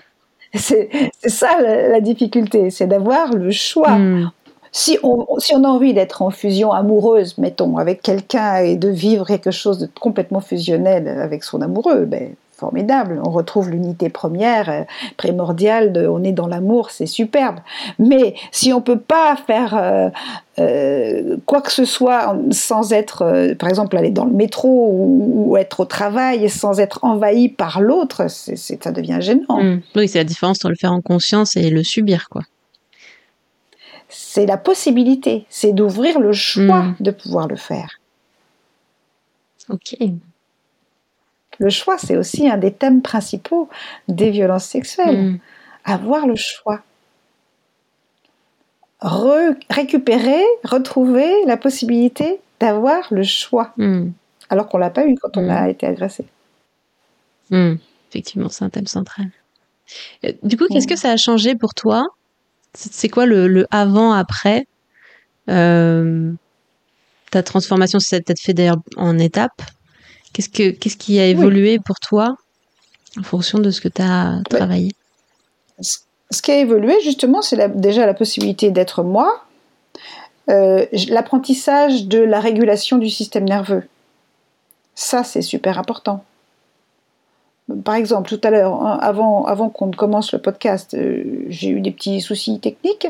C'est 0.52 0.90
ça 1.26 1.60
la, 1.62 2.00
difficulté, 2.00 2.68
c'est 2.68 2.86
d'avoir 2.86 3.32
le 3.32 3.50
choix. 3.50 3.92
Hmm. 3.92 4.30
Si 4.70 4.98
on, 5.02 5.26
si 5.38 5.54
on 5.54 5.64
a 5.64 5.68
envie 5.68 5.94
d'être 5.94 6.20
en 6.20 6.30
fusion 6.30 6.72
amoureuse, 6.72 7.38
mettons, 7.38 7.78
avec 7.78 8.02
quelqu'un 8.02 8.56
et 8.56 8.76
de 8.76 8.88
vivre 8.88 9.26
quelque 9.26 9.50
chose 9.50 9.78
de 9.78 9.88
complètement 9.98 10.42
fusionnel 10.42 11.08
avec 11.08 11.42
son 11.42 11.62
amoureux, 11.62 12.04
ben, 12.04 12.34
formidable. 12.64 13.20
On 13.22 13.30
retrouve 13.30 13.70
l'unité 13.70 14.08
première, 14.08 14.70
euh, 14.70 14.82
primordiale, 15.18 15.92
de, 15.92 16.06
on 16.06 16.22
est 16.24 16.32
dans 16.32 16.46
l'amour, 16.46 16.90
c'est 16.90 17.04
superbe. 17.06 17.58
Mais 17.98 18.34
si 18.52 18.72
on 18.72 18.80
peut 18.80 18.98
pas 18.98 19.36
faire 19.36 19.74
euh, 19.76 20.08
euh, 20.58 21.36
quoi 21.44 21.60
que 21.60 21.70
ce 21.70 21.84
soit 21.84 22.34
sans 22.50 22.94
être, 22.94 23.54
par 23.58 23.68
exemple, 23.68 23.98
aller 23.98 24.10
dans 24.10 24.24
le 24.24 24.32
métro 24.32 24.88
ou, 24.92 25.56
être 25.58 25.80
au 25.80 25.84
travail 25.84 26.48
sans 26.48 26.80
être 26.80 27.00
envahi 27.02 27.50
par 27.50 27.82
l'autre, 27.82 28.30
c'est, 28.30 28.56
ça 28.56 28.92
devient 28.92 29.18
gênant. 29.20 29.62
Mmh. 29.62 29.82
Oui, 29.94 30.08
c'est 30.08 30.18
la 30.18 30.24
différence 30.24 30.56
entre 30.58 30.70
le 30.70 30.76
faire 30.76 30.92
en 30.92 31.02
conscience 31.02 31.56
et 31.56 31.68
le 31.68 31.82
subir, 31.82 32.28
quoi. 32.30 32.42
C'est 34.08 34.46
la 34.46 34.56
possibilité, 34.56 35.44
c'est 35.48 35.72
d'ouvrir 35.72 36.18
le 36.18 36.32
choix 36.32 36.82
mmh. 36.82 36.96
de 37.00 37.10
pouvoir 37.10 37.46
le 37.46 37.56
faire. 37.56 38.00
Ok. 39.68 39.96
Le 41.64 41.70
choix, 41.70 41.96
c'est 41.96 42.18
aussi 42.18 42.46
un 42.46 42.58
des 42.58 42.72
thèmes 42.72 43.00
principaux 43.00 43.70
des 44.06 44.30
violences 44.30 44.66
sexuelles. 44.66 45.16
Mm. 45.16 45.38
Avoir 45.86 46.26
le 46.26 46.36
choix. 46.36 46.82
récupérer, 49.70 50.42
retrouver 50.64 51.30
la 51.46 51.56
possibilité 51.56 52.38
d'avoir 52.60 53.06
le 53.10 53.22
choix. 53.22 53.72
Mm. 53.78 54.10
Alors 54.50 54.68
qu'on 54.68 54.76
l'a 54.76 54.90
pas 54.90 55.06
eu 55.06 55.14
quand 55.14 55.38
on 55.38 55.48
a 55.48 55.62
mm. 55.62 55.70
été 55.70 55.86
agressé. 55.86 56.26
Effectivement, 58.10 58.50
c'est 58.50 58.66
un 58.66 58.70
thème 58.70 58.86
central. 58.86 59.28
Euh, 60.26 60.32
du 60.42 60.58
coup, 60.58 60.66
qu'est-ce 60.68 60.86
que 60.86 60.96
ça 60.96 61.12
a 61.12 61.16
changé 61.16 61.54
pour 61.54 61.72
toi? 61.72 62.04
C'est 62.74 63.08
quoi 63.08 63.24
le, 63.24 63.66
avant-après 63.70 64.66
euh, 65.48 66.30
Ta 67.30 67.42
transformation, 67.42 68.00
ça 68.00 68.20
peut-être 68.20 68.40
fait 68.40 68.52
d'ailleurs 68.52 68.82
en 68.98 69.18
étapes. 69.18 69.62
Qu'est-ce, 70.34 70.48
que, 70.48 70.70
qu'est-ce 70.70 70.96
qui 70.96 71.20
a 71.20 71.26
évolué 71.26 71.78
pour 71.78 72.00
toi 72.00 72.36
en 73.16 73.22
fonction 73.22 73.60
de 73.60 73.70
ce 73.70 73.80
que 73.80 73.86
tu 73.86 74.02
as 74.02 74.40
travaillé? 74.50 74.90
Ce 75.80 76.42
qui 76.42 76.50
a 76.50 76.58
évolué, 76.58 77.00
justement, 77.04 77.40
c'est 77.40 77.80
déjà 77.80 78.04
la 78.04 78.14
possibilité 78.14 78.72
d'être 78.72 79.04
moi, 79.04 79.44
euh, 80.50 80.86
l'apprentissage 81.08 82.06
de 82.06 82.18
la 82.18 82.40
régulation 82.40 82.98
du 82.98 83.08
système 83.08 83.44
nerveux. 83.44 83.84
Ça, 84.96 85.22
c'est 85.22 85.40
super 85.40 85.78
important. 85.78 86.24
Par 87.84 87.94
exemple, 87.94 88.28
tout 88.28 88.40
à 88.42 88.50
l'heure, 88.50 88.74
hein, 88.82 88.98
avant, 89.00 89.44
avant 89.44 89.68
qu'on 89.68 89.86
ne 89.86 89.94
commence 89.94 90.32
le 90.32 90.40
podcast, 90.40 90.94
euh, 90.94 91.44
j'ai 91.48 91.68
eu 91.68 91.80
des 91.80 91.92
petits 91.92 92.20
soucis 92.20 92.58
techniques. 92.58 93.06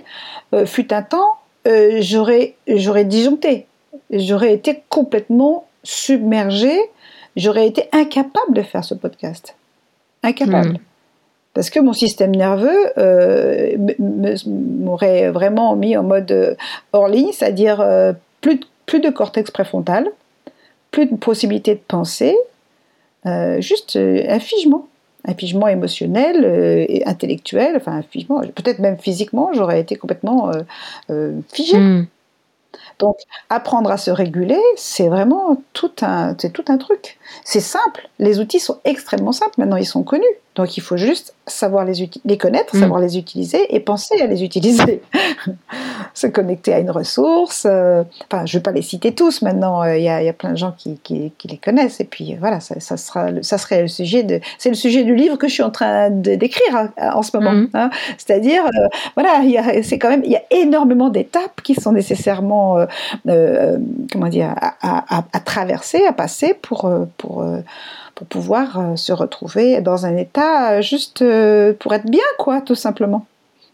Euh, 0.53 0.67
fut 0.67 0.93
un 0.93 1.03
temps, 1.03 1.39
j'aurais, 1.65 2.55
j'aurais 2.69 3.07
disjoncté. 3.07 3.67
J'aurais 4.11 4.53
été 4.53 4.83
complètement 4.91 5.67
submergée 5.83 6.79
j'aurais 7.37 7.67
été 7.67 7.89
incapable 7.93 8.55
de 8.55 8.63
faire 8.63 8.85
ce 8.85 8.95
podcast. 8.95 9.55
Incapable. 10.23 10.71
Hmm. 10.71 10.79
Parce 11.55 11.71
que 11.71 11.79
mon 11.79 11.93
système 11.93 12.35
nerveux 12.35 12.93
euh, 12.99 13.77
m'aurait 14.47 15.31
vraiment 15.31 15.77
mis 15.77 15.97
en 15.97 16.03
mode 16.03 16.33
euh, 16.33 16.55
hors 16.93 17.09
ligne, 17.09 17.31
c'est-à-dire 17.33 17.81
euh, 17.81 18.13
plus, 18.41 18.57
de, 18.57 18.65
plus 18.87 19.01
de 19.01 19.09
cortex 19.09 19.53
préfrontal, 19.53 20.09
plus 20.91 21.07
de 21.07 21.15
possibilité 21.15 21.75
de 21.75 21.81
penser, 21.87 22.37
juste 23.59 23.97
un 23.97 24.39
figement 24.39 24.87
un 25.27 25.33
figement 25.33 25.69
émotionnel 25.69 26.45
et 26.87 27.03
intellectuel, 27.07 27.73
enfin 27.77 27.93
un 27.93 28.03
figement, 28.03 28.41
peut-être 28.41 28.79
même 28.79 28.99
physiquement, 28.99 29.51
j'aurais 29.55 29.81
été 29.81 29.97
complètement 29.97 30.53
figé. 31.51 31.79
Hmm. 31.79 32.07
Donc, 32.99 33.17
apprendre 33.51 33.91
à 33.91 33.97
se 33.99 34.11
réguler, 34.11 34.61
c'est 34.77 35.09
vraiment 35.09 35.63
tout 35.73 35.93
un, 36.03 36.35
c'est 36.39 36.53
tout 36.53 36.65
un 36.69 36.79
truc. 36.79 37.19
C'est 37.45 37.61
simple. 37.61 38.09
Les 38.19 38.41
outils 38.41 38.61
sont 38.61 38.81
extrêmement 38.85 39.33
simples. 39.33 39.55
Maintenant, 39.59 39.77
ils 39.77 39.87
sont 39.87 40.03
connus. 40.03 40.25
Donc, 40.55 40.77
il 40.77 40.81
faut 40.81 40.97
juste 40.97 41.35
savoir 41.47 41.85
les, 41.85 42.09
les 42.25 42.39
connaître, 42.39 42.77
mm. 42.77 42.81
savoir 42.81 43.01
les 43.01 43.19
utiliser 43.19 43.75
et 43.75 43.81
penser 43.81 44.21
à 44.21 44.27
les 44.27 44.45
utiliser. 44.45 45.03
se 46.15 46.29
connecter 46.29 46.73
à 46.73 46.79
une 46.79 46.91
ressource. 46.91 47.67
Euh, 47.69 48.05
enfin, 48.31 48.47
je 48.47 48.57
ne 48.57 48.61
vais 48.61 48.63
pas 48.63 48.71
les 48.71 48.83
citer 48.83 49.13
tous 49.13 49.43
maintenant. 49.43 49.83
Euh, 49.83 49.97
il 49.97 50.05
y, 50.05 50.09
a, 50.09 50.23
y, 50.23 50.29
a, 50.29 50.33
plein 50.33 50.53
de 50.53 50.57
gens 50.57 50.73
qui, 50.77 50.99
qui, 51.03 51.33
les 51.45 51.57
connaissent. 51.57 52.01
Et 52.01 52.05
puis, 52.05 52.37
voilà, 52.39 52.61
ça, 52.61 52.79
ça, 52.81 52.97
sera, 52.97 53.31
ça 53.43 53.59
serait 53.59 53.83
le 53.83 53.89
sujet 53.89 54.23
de. 54.23 54.41
C'est 54.59 54.69
le 54.69 54.77
sujet 54.77 55.03
du 55.03 55.15
livre 55.15 55.37
que 55.37 55.49
je 55.49 55.55
suis 55.55 55.63
en 55.63 55.71
train 55.71 56.11
d'écrire 56.11 56.77
hein, 56.77 56.91
en 57.15 57.23
ce 57.23 57.37
moment. 57.37 57.53
Mm. 57.53 57.69
Hein. 57.75 57.91
C'est-à-dire, 58.17 58.65
euh, 58.65 58.89
voilà, 59.17 59.43
c'est 59.83 59.99
quand 59.99 60.09
même. 60.09 60.23
Il 60.25 60.31
y 60.31 60.37
a 60.37 60.43
énormément 60.51 61.11
d'étapes 61.11 61.61
qui 61.63 61.75
sont 61.75 61.93
nécessairement. 61.93 62.87
comment 63.25 64.29
dire 64.29 64.55
à, 64.61 64.75
à, 64.83 65.25
à, 65.33 65.41
traverser, 65.41 66.07
à 66.07 66.13
passer 66.13 66.55
pour. 66.55 66.91
pour 67.19 67.45
pour 68.15 68.27
pouvoir 68.27 68.79
euh, 68.79 68.97
se 68.97 69.13
retrouver 69.13 69.81
dans 69.81 70.07
un 70.07 70.17
état 70.17 70.75
euh, 70.75 70.83
juste 70.83 71.23
euh, 71.23 71.73
pour 71.73 71.95
être 71.95 72.09
bien, 72.09 72.23
quoi, 72.39 72.61
tout 72.61 72.75
simplement. 72.75 73.27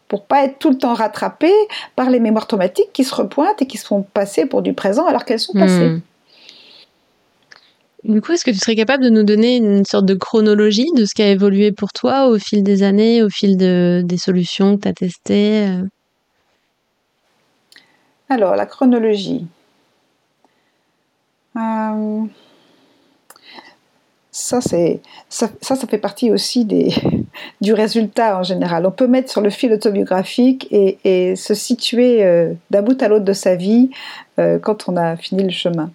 Pour 0.08 0.24
pas 0.24 0.44
être 0.44 0.58
tout 0.58 0.70
le 0.70 0.78
temps 0.78 0.94
rattrapé 0.94 1.52
par 1.94 2.10
les 2.10 2.20
mémoires 2.20 2.46
traumatiques 2.46 2.92
qui 2.92 3.04
se 3.04 3.14
repointent 3.14 3.62
et 3.62 3.66
qui 3.66 3.78
se 3.78 3.86
font 3.86 4.02
passer 4.02 4.46
pour 4.46 4.62
du 4.62 4.72
présent 4.72 5.06
alors 5.06 5.24
qu'elles 5.24 5.40
sont 5.40 5.52
passées. 5.52 5.88
Hmm. 5.88 6.00
Du 8.02 8.22
coup, 8.22 8.32
est-ce 8.32 8.44
que 8.46 8.50
tu 8.50 8.56
serais 8.56 8.74
capable 8.74 9.04
de 9.04 9.10
nous 9.10 9.22
donner 9.22 9.56
une 9.56 9.84
sorte 9.84 10.06
de 10.06 10.14
chronologie 10.14 10.88
de 10.96 11.04
ce 11.04 11.14
qui 11.14 11.22
a 11.22 11.28
évolué 11.28 11.70
pour 11.70 11.92
toi 11.92 12.28
au 12.28 12.38
fil 12.38 12.62
des 12.62 12.82
années, 12.82 13.22
au 13.22 13.28
fil 13.28 13.58
de, 13.58 14.00
des 14.02 14.16
solutions 14.16 14.78
que 14.78 14.82
tu 14.82 14.88
as 14.88 14.94
testées 14.94 15.68
Alors, 18.30 18.56
la 18.56 18.64
chronologie. 18.64 19.46
Euh 21.56 22.24
ça, 24.32 24.60
c'est, 24.60 25.00
ça, 25.28 25.48
ça, 25.60 25.76
fait 25.76 25.98
partie 25.98 26.30
aussi 26.30 26.64
des, 26.64 26.94
du 27.60 27.72
résultat 27.72 28.38
en 28.38 28.42
général. 28.42 28.86
On 28.86 28.90
peut 28.90 29.08
mettre 29.08 29.30
sur 29.30 29.40
le 29.40 29.50
fil 29.50 29.72
autobiographique 29.72 30.68
et, 30.70 30.98
et 31.04 31.36
se 31.36 31.54
situer 31.54 32.24
euh, 32.24 32.52
d'un 32.70 32.82
bout 32.82 33.00
à 33.02 33.08
l'autre 33.08 33.24
de 33.24 33.32
sa 33.32 33.56
vie 33.56 33.90
euh, 34.38 34.58
quand 34.58 34.88
on 34.88 34.96
a 34.96 35.16
fini 35.16 35.42
le 35.42 35.50
chemin. 35.50 35.90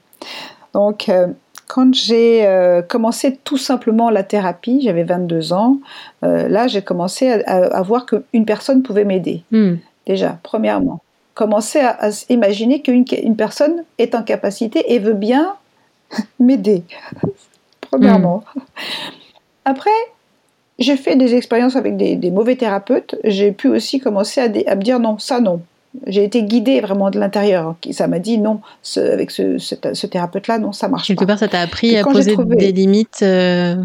Donc, 0.74 1.08
euh, 1.08 1.28
quand 1.68 1.94
j'ai 1.96 2.48
commencé 2.90 3.40
tout 3.44 3.58
simplement 3.58 4.12
la 4.12 4.22
thérapie, 4.22 4.82
j'avais 4.84 5.04
22 5.04 5.52
ans, 5.52 5.80
là, 6.22 6.68
j'ai 6.68 6.84
commencé 6.84 7.28
à, 7.28 7.82
voir 7.82 8.06
qu'une 8.06 8.46
personne 8.46 8.84
pouvait 8.84 9.04
m'aider. 9.04 9.42
Hmm. 9.50 9.78
Déjà, 10.06 10.38
premièrement. 10.44 11.02
Commencer 11.34 11.80
à, 11.80 11.98
à 12.06 12.10
imaginer 12.30 12.84
qu'une 12.84 13.04
une 13.24 13.36
personne 13.36 13.84
est 13.98 14.14
en 14.14 14.22
capacité 14.22 14.94
et 14.94 15.00
veut 15.00 15.16
bien 15.16 15.56
m'aider 16.40 16.84
premièrement. 17.98 18.44
Hmm. 18.56 18.60
Après, 19.66 19.90
j'ai 20.80 20.98
fait 20.98 21.16
des 21.16 21.36
expériences 21.36 21.76
avec 21.76 21.98
des, 21.98 22.32
mauvais 22.32 22.56
thérapeutes. 22.56 23.16
J'ai 23.24 23.52
pu 23.52 23.68
aussi 23.68 24.00
commencer 24.00 24.42
à, 24.42 24.48
me 24.76 24.82
dire 24.82 25.00
non, 25.00 25.18
ça 25.18 25.40
non. 25.40 25.62
J'ai 26.08 26.26
été 26.26 26.44
guidée 26.44 26.82
vraiment 26.82 27.10
de 27.10 27.18
l'intérieur. 27.20 27.76
Ça 27.92 28.08
m'a 28.08 28.20
dit 28.20 28.38
non, 28.38 28.60
avec 28.98 29.32
ce, 29.32 30.06
thérapeute-là, 30.06 30.60
non, 30.60 30.74
ça 30.74 30.88
marche 30.90 31.08
Quelque 31.08 31.20
pas. 31.20 31.28
part, 31.28 31.40
ça 31.40 31.48
t'a 31.48 31.62
appris 31.62 31.98
à 31.98 32.04
poser 32.04 32.36
des 32.36 32.72
limites 32.74 33.22
euh, 33.22 33.78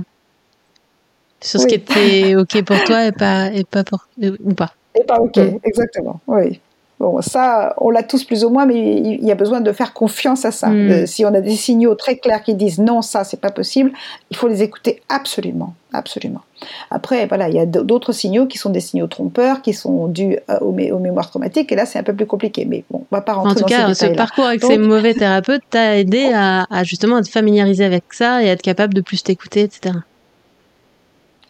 sur 1.40 1.60
ce 1.60 1.66
qui 1.66 1.76
était 1.76 2.34
OK 2.34 2.62
pour 2.64 2.82
toi 2.84 3.06
et 3.06 3.12
pas, 3.12 3.52
et 3.52 3.64
pas 3.64 3.84
pour, 3.84 4.08
ou 4.20 4.54
pas. 4.54 4.74
Et 4.98 5.04
pas 5.04 5.20
OK, 5.20 5.36
hmm. 5.36 5.58
exactement, 5.62 6.20
oui. 6.26 6.60
Bon, 7.00 7.22
ça, 7.22 7.72
on 7.78 7.88
l'a 7.88 8.02
tous 8.02 8.24
plus 8.24 8.44
ou 8.44 8.50
moins, 8.50 8.66
mais 8.66 8.74
il 8.76 9.24
y 9.24 9.32
a 9.32 9.34
besoin 9.34 9.62
de 9.62 9.72
faire 9.72 9.94
confiance 9.94 10.44
à 10.44 10.50
ça. 10.50 10.68
Hmm. 10.68 10.90
Euh, 10.90 11.06
si 11.06 11.24
on 11.24 11.32
a 11.32 11.40
des 11.40 11.56
signaux 11.56 11.94
très 11.94 12.18
clairs 12.18 12.42
qui 12.42 12.54
disent 12.54 12.78
non, 12.78 13.00
ça, 13.00 13.24
c'est 13.24 13.40
pas 13.40 13.50
possible, 13.50 13.90
il 14.30 14.36
faut 14.36 14.48
les 14.48 14.62
écouter 14.62 15.00
absolument, 15.08 15.72
absolument. 15.94 16.42
Après, 16.90 17.26
voilà, 17.26 17.48
il 17.48 17.54
y 17.54 17.58
a 17.58 17.64
d'autres 17.64 18.12
signaux 18.12 18.44
qui 18.44 18.58
sont 18.58 18.68
des 18.68 18.80
signaux 18.80 19.06
trompeurs, 19.06 19.62
qui 19.62 19.72
sont 19.72 20.08
dus 20.08 20.36
euh, 20.50 20.58
aux, 20.60 20.72
mémoires 20.72 21.30
traumatiques, 21.30 21.72
et 21.72 21.74
là, 21.74 21.86
c'est 21.86 21.98
un 21.98 22.02
peu 22.02 22.12
plus 22.12 22.26
compliqué. 22.26 22.66
Mais 22.66 22.84
bon, 22.90 23.06
on 23.10 23.16
va 23.16 23.22
pas 23.22 23.32
rentrer 23.32 23.52
en 23.52 23.54
tout 23.54 23.64
cas, 23.64 23.94
ce 23.94 24.04
parcours 24.14 24.44
avec 24.44 24.62
ces 24.62 24.76
mauvais 24.76 25.14
thérapeutes 25.14 25.62
t'a 25.70 25.96
aidé 25.96 26.30
à, 26.34 26.66
à, 26.70 26.84
justement 26.84 27.16
être 27.16 27.30
familiariser 27.30 27.86
avec 27.86 28.04
ça 28.10 28.42
et 28.42 28.48
être 28.48 28.60
capable 28.60 28.92
de 28.92 29.00
plus 29.00 29.22
t'écouter, 29.22 29.62
etc. 29.62 29.94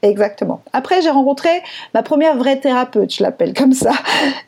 Exactement. 0.02 0.62
Après, 0.72 1.02
j'ai 1.02 1.10
rencontré 1.10 1.50
ma 1.92 2.02
première 2.02 2.36
vraie 2.36 2.58
thérapeute, 2.58 3.14
je 3.14 3.22
l'appelle 3.22 3.52
comme 3.52 3.74
ça. 3.74 3.92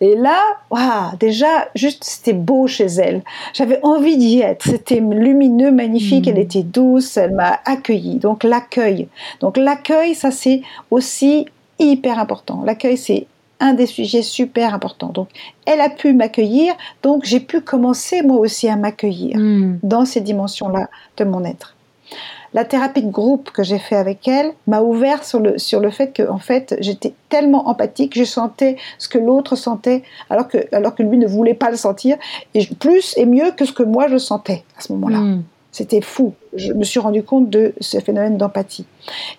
Et 0.01 0.17
là, 0.17 0.39
waouh, 0.71 1.17
déjà, 1.21 1.69
juste, 1.75 2.05
c'était 2.05 2.33
beau 2.33 2.67
chez 2.67 2.87
elle. 2.87 3.23
J'avais 3.53 3.79
envie 3.83 4.17
d'y 4.17 4.41
être. 4.41 4.65
C'était 4.65 5.01
lumineux, 5.01 5.71
magnifique. 5.71 6.27
Elle 6.27 6.37
hmm. 6.37 6.43
était 6.43 6.63
douce. 6.63 7.19
Elle 7.19 7.35
m'a 7.35 7.61
accueilli. 7.67 8.17
Donc, 8.17 8.45
l'accueil. 8.45 9.09
Donc, 9.41 9.59
l'accueil, 9.59 10.15
ça, 10.15 10.31
c'est 10.31 10.63
aussi 10.91 11.47
hyper 11.79 12.19
important. 12.19 12.63
L'accueil, 12.65 12.97
c'est 12.97 13.27
un 13.61 13.75
des 13.75 13.87
sujets 13.87 14.23
super 14.23 14.75
importants. 14.75 15.11
Donc, 15.11 15.29
elle 15.67 15.83
a 15.83 15.91
pu 15.91 16.15
m'accueillir. 16.15 16.73
Donc, 17.03 17.25
j'ai 17.25 17.41
pu 17.41 17.61
commencer 17.61 18.23
moi 18.23 18.39
aussi 18.39 18.71
à 18.71 18.77
m'accueillir 18.77 19.37
hmm. 19.39 19.81
dans 19.83 20.07
ces 20.07 20.23
dimensions-là 20.23 20.89
de 21.19 21.25
mon 21.25 21.45
être 21.45 21.75
la 22.55 22.65
thérapie 22.65 23.03
de 23.03 23.11
groupe 23.11 23.51
que 23.51 23.63
j'ai 23.63 23.79
fait 23.79 23.97
avec 23.97 24.27
elle 24.29 24.53
m'a 24.67 24.83
ouvert 24.83 25.25
sur 25.25 25.41
le, 25.41 25.59
sur 25.59 25.81
le 25.81 25.91
fait 25.91 26.13
que, 26.13 26.29
en 26.29 26.39
fait, 26.39 26.77
j'étais 26.81 27.15
tellement 27.29 27.69
empathique, 27.69 28.17
je 28.17 28.25
sentais 28.25 28.77
ce 28.99 29.09
que 29.09 29.19
l'autre 29.19 29.57
sentait, 29.57 30.03
alors 30.31 30.49
que, 30.49 30.59
alors 30.73 30.95
que 30.95 31.03
lui 31.03 31.19
ne 31.19 31.27
voulait 31.27 31.55
pas 31.55 31.71
le 31.71 31.77
sentir, 31.77 32.17
et 32.55 32.67
plus 32.67 33.15
et 33.17 33.27
mieux 33.27 33.53
que 33.53 33.65
ce 33.65 33.73
que 33.73 33.83
moi 33.83 34.09
je 34.09 34.19
sentais 34.19 34.65
à 34.79 34.83
ce 34.83 34.93
moment-là. 34.93 35.19
Hmm. 35.19 35.43
C'était 35.71 36.03
fou. 36.03 36.35
Je 36.55 36.75
me 36.75 36.85
suis 36.85 37.01
rendu 37.01 37.23
compte 37.23 37.49
de 37.49 37.73
ce 37.81 37.99
phénomène 37.99 38.37
d'empathie. 38.37 38.85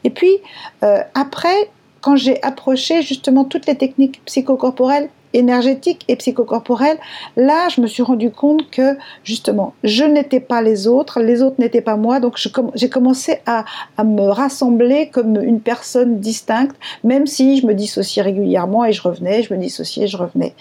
Et 0.04 0.10
puis, 0.10 0.38
euh, 0.84 1.02
après, 1.14 1.70
quand 2.02 2.16
j'ai 2.16 2.42
approché 2.42 3.04
justement 3.04 3.44
toutes 3.44 3.68
les 3.68 3.76
techniques 3.76 4.22
psychocorporelles, 4.26 5.10
énergétique 5.34 6.04
et 6.08 6.16
psychocorporelle, 6.16 6.98
là, 7.36 7.70
je 7.70 7.82
me 7.82 7.88
suis 7.88 8.04
rendu 8.04 8.32
compte 8.32 8.70
que 8.70 8.98
justement, 9.24 9.74
je 9.84 10.04
n'étais 10.04 10.40
pas 10.40 10.62
les 10.62 10.88
autres, 10.88 11.22
les 11.22 11.42
autres 11.42 11.56
n'étaient 11.60 11.82
pas 11.82 11.96
moi, 11.96 12.20
donc 12.20 12.38
j'ai 12.76 12.90
commencé 12.90 13.40
à, 13.46 13.66
me 14.04 14.30
rassembler 14.30 15.10
comme 15.10 15.42
une 15.42 15.60
personne 15.60 16.20
distincte, 16.20 16.76
même 17.04 17.26
si 17.28 17.60
je 17.60 17.66
me 17.66 17.74
dissociais 17.74 18.22
régulièrement 18.22 18.86
et 18.86 18.94
je 18.94 19.02
revenais, 19.02 19.44
je 19.44 19.54
me 19.54 19.60
dissociais, 19.60 20.08
je 20.08 20.18
revenais. 20.18 20.54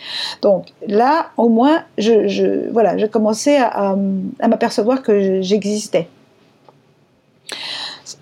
Donc 0.42 0.66
là, 0.86 1.30
au 1.36 1.48
moins, 1.48 1.82
je, 1.98 2.70
voilà, 2.70 2.98
je 2.98 3.06
commençais 3.06 3.58
à 3.58 3.96
m'apercevoir 4.48 5.02
que 5.02 5.42
j'existais 5.42 6.08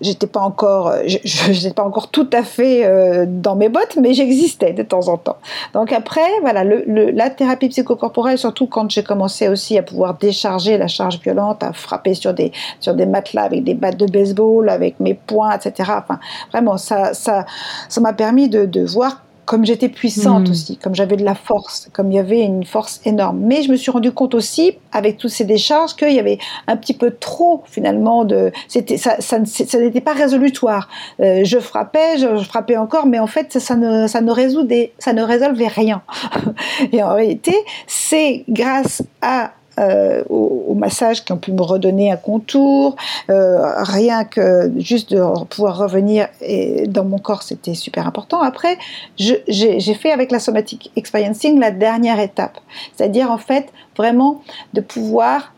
j'étais 0.01 0.27
pas 0.27 0.41
encore, 0.41 0.93
je, 1.05 1.69
pas 1.73 1.83
encore 1.83 2.09
tout 2.09 2.29
à 2.33 2.43
fait 2.43 2.85
euh, 2.85 3.25
dans 3.27 3.55
mes 3.55 3.69
bottes, 3.69 3.97
mais 4.01 4.13
j'existais 4.13 4.73
de 4.73 4.83
temps 4.83 5.07
en 5.07 5.17
temps. 5.17 5.37
Donc 5.73 5.93
après, 5.93 6.27
voilà, 6.41 6.63
le, 6.63 7.11
la 7.11 7.29
thérapie 7.29 7.69
psychocorporelle, 7.69 8.37
surtout 8.37 8.67
quand 8.67 8.89
j'ai 8.89 9.03
commencé 9.03 9.47
aussi 9.47 9.77
à 9.77 9.83
pouvoir 9.83 10.15
décharger 10.15 10.77
la 10.77 10.87
charge 10.87 11.19
violente, 11.19 11.63
à 11.63 11.73
frapper 11.73 12.13
sur 12.13 12.33
des 12.33 12.51
sur 12.79 12.93
des 12.93 13.05
matelas 13.05 13.43
avec 13.43 13.63
des 13.63 13.75
battes 13.75 13.97
de 13.97 14.07
baseball, 14.07 14.69
avec 14.69 14.99
mes 14.99 15.13
poings, 15.13 15.55
etc. 15.55 15.91
Enfin, 15.97 16.19
vraiment, 16.51 16.77
ça 16.77 17.13
ça 17.13 17.45
ça 17.87 18.01
m'a 18.01 18.13
permis 18.13 18.49
de, 18.49 18.65
de 18.65 18.83
voir 18.83 19.21
comme 19.45 19.65
j'étais 19.65 19.89
puissante 19.89 20.47
hmm. 20.47 20.51
aussi, 20.51 20.77
comme 20.77 20.95
j'avais 20.95 21.17
de 21.17 21.25
la 21.25 21.35
force, 21.35 21.89
comme 21.93 22.11
il 22.11 22.15
y 22.15 22.19
avait 22.19 22.41
une 22.41 22.63
force 22.63 23.01
énorme. 23.05 23.39
Mais 23.41 23.63
je 23.63 23.71
me 23.71 23.75
suis 23.75 23.91
rendu 23.91 24.11
compte 24.11 24.35
aussi, 24.35 24.77
avec 24.91 25.17
toutes 25.17 25.31
ces 25.31 25.45
décharges, 25.45 25.95
qu'il 25.95 26.13
y 26.13 26.19
avait 26.19 26.39
un 26.67 26.77
petit 26.77 26.93
peu 26.93 27.11
trop 27.11 27.63
finalement 27.65 28.23
de. 28.23 28.51
C'était 28.67 28.97
ça, 28.97 29.17
ça, 29.19 29.39
n'était 29.39 30.01
pas 30.01 30.13
résolutoire. 30.13 30.89
Euh, 31.19 31.41
je 31.43 31.59
frappais, 31.59 32.17
je, 32.17 32.43
frappais 32.43 32.77
encore, 32.77 33.07
mais 33.07 33.19
en 33.19 33.27
fait, 33.27 33.59
ça 33.59 33.75
ne, 33.75 34.07
ça 34.07 34.21
ne 34.21 34.31
résoudait, 34.31 34.93
ça 34.99 35.13
ne 35.13 35.23
résolvait 35.23 35.67
rien. 35.67 36.01
Et 36.91 37.03
en 37.03 37.13
réalité, 37.13 37.55
c'est 37.87 38.43
grâce 38.47 39.03
à 39.21 39.51
euh, 39.81 40.23
au, 40.29 40.73
massage 40.75 41.23
qui 41.23 41.31
ont 41.31 41.37
pu 41.37 41.51
me 41.51 41.61
redonner 41.61 42.11
un 42.11 42.17
contour. 42.17 42.95
Euh, 43.29 43.59
rien 43.83 44.23
que 44.23 44.71
juste 44.77 45.11
de 45.11 45.45
pouvoir 45.45 45.77
revenir 45.77 46.27
et 46.41 46.87
dans 46.87 47.03
mon 47.03 47.19
corps, 47.19 47.43
c'était 47.43 47.75
super 47.75 48.07
important. 48.07 48.41
Après, 48.41 48.77
j'ai 49.17 49.93
fait 49.93 50.11
avec 50.11 50.31
la 50.31 50.39
somatic 50.39 50.91
experiencing 50.95 51.59
la 51.59 51.71
dernière 51.71 52.19
étape, 52.19 52.59
c'est-à-dire 52.95 53.29
en 53.29 53.37
fait 53.37 53.67
vraiment 53.95 54.41
de 54.73 54.81
pouvoir 54.81 55.53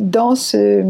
dans 0.00 0.34
ce 0.34 0.82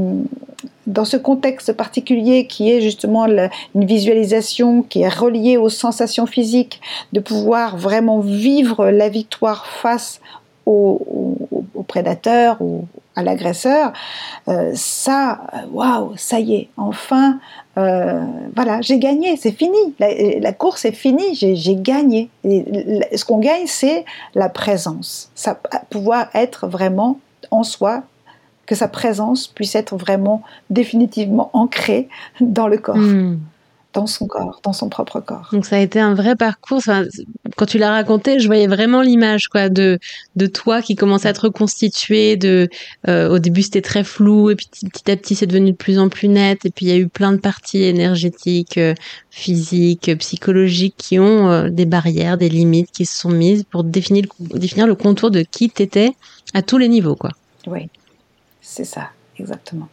dans 0.86 1.05
ce 1.05 1.16
contexte 1.16 1.72
particulier 1.72 2.47
qui 2.47 2.70
est 2.70 2.80
justement 2.80 3.26
une 3.26 3.84
visualisation 3.86 4.82
qui 4.82 5.03
est 5.03 5.09
reliée 5.09 5.57
aux 5.57 5.68
sensations 5.68 6.26
physiques, 6.26 6.80
de 7.12 7.20
pouvoir 7.20 7.76
vraiment 7.76 8.18
vivre 8.18 8.90
la 8.90 9.09
victoire 9.09 9.66
face 9.66 10.20
au, 10.67 11.47
prédateur 11.89 12.57
ou 12.61 12.87
à 13.17 13.23
l'agresseur, 13.23 13.93
euh, 14.49 14.73
ça, 14.75 15.41
waouh, 15.73 16.13
ça 16.17 16.41
y 16.41 16.55
est, 16.55 16.69
enfin, 16.77 17.39
euh, 17.77 18.25
voilà, 18.55 18.81
j'ai 18.81 18.99
gagné, 18.99 19.37
c'est 19.37 19.53
fini, 19.53 19.77
la, 19.99 20.53
course 20.53 20.85
est 20.85 20.93
finie, 20.93 21.35
j'ai 21.35 21.77
gagné. 21.77 22.31
ce 22.45 23.25
qu'on 23.25 23.39
gagne, 23.39 23.67
c'est 23.67 24.05
la 24.35 24.49
présence, 24.49 25.31
ça, 25.35 25.59
pouvoir 25.91 26.29
être 26.35 26.67
vraiment 26.69 27.19
en 27.51 27.65
soi, 27.65 28.05
que 28.65 28.75
sa 28.77 28.89
présence 28.89 29.49
puisse 29.49 29.75
être 29.75 29.97
vraiment 29.97 30.43
définitivement 30.71 31.51
ancrée 31.53 32.09
dans 32.41 32.69
le 32.69 32.79
corps. 32.79 32.97
Hmm 32.97 33.39
dans 33.93 34.07
son 34.07 34.26
corps, 34.26 34.61
dans 34.62 34.72
son 34.72 34.88
propre 34.88 35.20
corps. 35.20 35.49
Donc 35.53 35.66
ça 35.66 35.76
a 35.76 35.78
été 35.78 36.01
un 36.01 36.14
vrai 36.14 36.34
parcours. 36.34 36.78
Enfin, 36.78 37.05
quand 37.57 37.66
tu 37.66 37.78
l'as 37.78 37.90
raconté, 37.90 38.40
je 38.40 38.47
voyais 38.47 38.66
vraiment 38.66 39.03
l'image 39.03 39.49
quoi 39.49 39.68
de 39.68 39.99
de 40.36 40.47
toi 40.47 40.80
qui 40.80 40.97
commence 40.97 41.26
à 41.26 41.32
te 41.32 41.40
reconstituer. 41.43 42.36
De 42.36 42.68
euh, 43.09 43.28
au 43.28 43.38
début 43.38 43.62
c'était 43.62 43.82
très 43.82 44.05
flou 44.05 44.51
et 44.51 44.57
puis 44.57 44.68
petit 44.90 45.11
à 45.11 45.16
petit 45.16 45.34
c'est 45.34 45.47
devenu 45.47 45.72
de 45.72 45.76
plus 45.76 45.99
en 45.99 46.09
plus 46.09 46.28
net. 46.28 46.64
Et 46.64 46.70
puis 46.70 46.86
il 46.86 46.88
y 46.88 46.93
a 46.93 46.97
eu 46.97 47.09
plein 47.09 47.32
de 47.32 47.38
parties 47.38 47.82
énergétiques, 47.82 48.78
euh, 48.78 48.95
physiques, 49.30 50.16
psychologiques 50.18 50.97
qui 50.97 51.18
ont 51.18 51.51
euh, 51.51 51.68
des 51.68 51.86
barrières, 51.86 52.38
des 52.38 52.49
limites 52.49 52.90
qui 52.90 53.05
se 53.05 53.18
sont 53.18 53.30
mises 53.30 53.64
pour 53.64 53.84
définir 53.84 54.24
le, 54.40 54.59
définir 54.59 54.86
le 54.86 54.95
contour 54.95 55.30
de 55.30 55.43
qui 55.43 55.68
t'étais 55.68 56.12
à 56.55 56.62
tous 56.62 56.78
les 56.78 56.88
niveaux 56.88 57.16
quoi. 57.16 57.30
Oui, 57.66 57.88
c'est 58.61 58.84
ça, 58.84 59.11
exactement. 59.38 59.88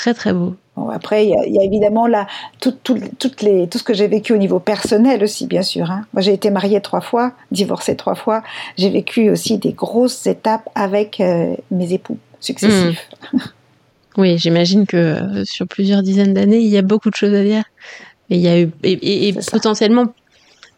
Très 0.00 0.14
très 0.14 0.32
beau 0.32 0.56
après, 0.88 1.26
il 1.26 1.52
y, 1.52 1.58
a 1.58 1.62
évidemment 1.62 2.06
là, 2.06 2.26
tout, 2.60 2.74
toutes 2.82 3.42
les, 3.42 3.68
tout 3.68 3.76
ce 3.76 3.84
que 3.84 3.92
j'ai 3.92 4.08
vécu 4.08 4.32
au 4.32 4.38
niveau 4.38 4.58
personnel 4.58 5.22
aussi, 5.22 5.46
bien 5.46 5.62
sûr. 5.62 5.90
Hein. 5.90 6.06
Moi, 6.14 6.22
j'ai 6.22 6.32
été 6.32 6.50
mariée 6.50 6.80
trois 6.80 7.02
fois, 7.02 7.34
divorcée 7.50 7.96
trois 7.96 8.14
fois. 8.14 8.42
J'ai 8.78 8.88
vécu 8.88 9.28
aussi 9.28 9.58
des 9.58 9.72
grosses 9.72 10.26
étapes 10.26 10.68
avec 10.74 11.20
euh, 11.20 11.54
mes 11.70 11.92
époux 11.92 12.18
successifs. 12.40 13.08
Hmm. 13.32 13.38
Oui, 14.16 14.38
j'imagine 14.38 14.86
que 14.86 14.96
euh, 14.96 15.44
sur 15.44 15.66
plusieurs 15.68 16.02
dizaines 16.02 16.34
d'années, 16.34 16.60
il 16.60 16.68
y 16.68 16.78
a 16.78 16.82
beaucoup 16.82 17.10
de 17.10 17.14
choses 17.14 17.34
à 17.34 17.44
dire. 17.44 17.64
Et 18.30 18.36
il 18.36 18.40
y 18.40 18.48
a 18.48 18.60
eu 18.60 18.70
et, 18.82 19.34
potentiellement 19.52 20.06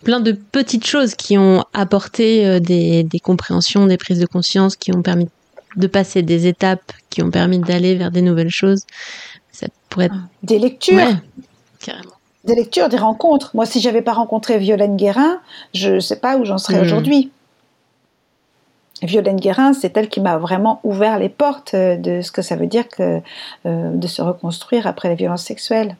plein 0.04 0.20
de 0.20 0.32
petites 0.32 0.86
choses 0.86 1.14
qui 1.14 1.38
ont 1.38 1.64
apporté 1.72 2.44
euh, 2.44 2.60
des, 2.60 3.04
des 3.04 3.20
compréhensions, 3.20 3.86
des 3.86 3.98
prises 3.98 4.18
de 4.18 4.26
conscience, 4.26 4.74
qui 4.74 4.92
ont 4.92 5.02
permis 5.02 5.24
de 5.26 5.30
passer 5.86 6.22
des 6.22 6.46
étapes, 6.46 6.92
qui 7.10 7.22
ont 7.22 7.30
permis 7.30 7.58
d'aller 7.58 7.94
vers 7.94 8.10
des 8.10 8.22
nouvelles 8.22 8.50
choses. 8.50 8.86
Ah. 9.98 10.06
Des 10.42 10.58
lectures. 10.58 11.16
Des 12.44 12.54
lectures, 12.54 12.88
des 12.88 12.96
rencontres. 12.96 13.50
Moi, 13.54 13.66
si 13.66 13.80
j'avais 13.80 14.02
pas 14.02 14.14
rencontré 14.14 14.58
Violaine 14.58 14.96
Guérin, 14.96 15.40
je 15.74 15.92
ne 15.92 16.00
sais 16.00 16.16
pas 16.16 16.36
où 16.36 16.44
j'en 16.44 16.58
serais 16.58 16.80
hmm. 16.80 16.84
aujourd'hui. 16.84 17.30
Violaine 19.02 19.36
Guérin, 19.36 19.72
c'est 19.72 19.96
elle 19.96 20.08
qui 20.08 20.20
m'a 20.20 20.38
vraiment 20.38 20.80
ouvert 20.84 21.18
les 21.18 21.28
portes 21.28 21.74
euh, 21.74 21.96
de 21.96 22.20
ce 22.20 22.30
que 22.30 22.42
ça 22.42 22.56
veut 22.56 22.66
dire 22.66 22.88
que, 22.88 23.20
euh, 23.66 23.90
de 23.94 24.06
se 24.06 24.22
reconstruire 24.22 24.86
après 24.86 25.08
les 25.08 25.16
violences 25.16 25.44
sexuelles. 25.44 25.96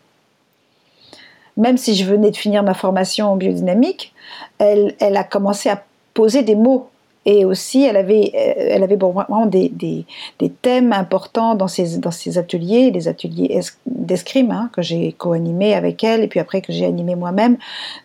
Même 1.56 1.76
si 1.76 1.96
je 1.96 2.04
venais 2.04 2.30
de 2.30 2.36
finir 2.36 2.62
ma 2.62 2.74
formation 2.74 3.32
en 3.32 3.36
biodynamique, 3.36 4.14
elle, 4.58 4.94
elle 5.00 5.16
a 5.16 5.24
commencé 5.24 5.68
à 5.68 5.84
poser 6.14 6.42
des 6.42 6.54
mots 6.54 6.88
et 7.24 7.44
aussi, 7.44 7.84
elle 7.84 7.96
avait, 7.96 8.32
euh, 8.34 8.68
elle 8.70 8.82
avait 8.82 8.96
vraiment 8.96 9.46
des, 9.46 9.68
des, 9.68 10.04
des, 10.40 10.50
thèmes 10.50 10.92
importants 10.92 11.54
dans 11.54 11.68
ses, 11.68 11.98
dans 11.98 12.10
ses 12.10 12.36
ateliers, 12.36 12.90
les 12.90 13.06
ateliers 13.06 13.60
d'escrime 13.86 14.50
hein, 14.50 14.70
que 14.72 14.82
j'ai 14.82 15.12
co-animé 15.12 15.74
avec 15.74 16.02
elle 16.02 16.22
et 16.22 16.28
puis 16.28 16.40
après 16.40 16.62
que 16.62 16.72
j'ai 16.72 16.84
animé 16.84 17.14
moi-même. 17.14 17.58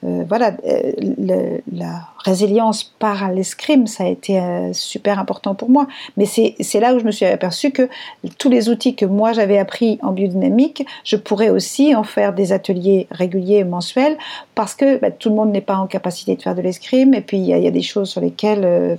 Euh, 0.04 0.24
voilà, 0.28 0.56
euh, 0.68 0.92
le, 1.00 1.62
la 1.74 2.08
résilience 2.24 2.84
par 2.84 3.32
l'escrime, 3.32 3.88
ça 3.88 4.04
a 4.04 4.08
été 4.08 4.42
super 4.74 5.20
important 5.20 5.56
pour 5.56 5.70
moi. 5.70 5.88
Mais 6.18 6.26
c'est 6.26 6.80
là 6.80 6.94
où 6.94 7.00
je 7.00 7.06
me 7.06 7.12
suis 7.12 7.26
aperçue 7.26 7.72
que 7.72 7.90
tous 8.38 8.50
les 8.50 8.70
outils 8.70 8.96
que 8.96 9.06
moi 9.06 9.34
j'avais 9.34 9.58
appris 9.58 10.00
en 10.02 10.12
biodynamique, 10.12 10.86
je 11.04 11.16
pourrais 11.16 11.50
aussi 11.50 11.96
en 11.96 12.04
faire 12.04 12.34
des 12.34 12.52
ateliers 12.52 13.08
réguliers 13.12 13.58
et 13.58 13.64
mensuels 13.64 14.18
parce 14.56 14.76
que 14.76 14.98
bah, 14.98 15.12
tout 15.12 15.30
le 15.30 15.36
monde 15.36 15.52
n'est 15.52 15.62
pas 15.62 15.78
en 15.78 15.88
capacité 15.88 16.36
de 16.36 16.42
faire 16.42 16.56
de 16.56 16.62
l'escrime 16.62 17.14
et 17.14 17.22
puis 17.22 17.38
il 17.38 17.46
y, 17.46 17.50
y, 17.50 17.68
a 17.68 17.72
des 17.72 17.82
choses 17.82 18.10
sur 18.10 18.22
lesquelles 18.22 18.98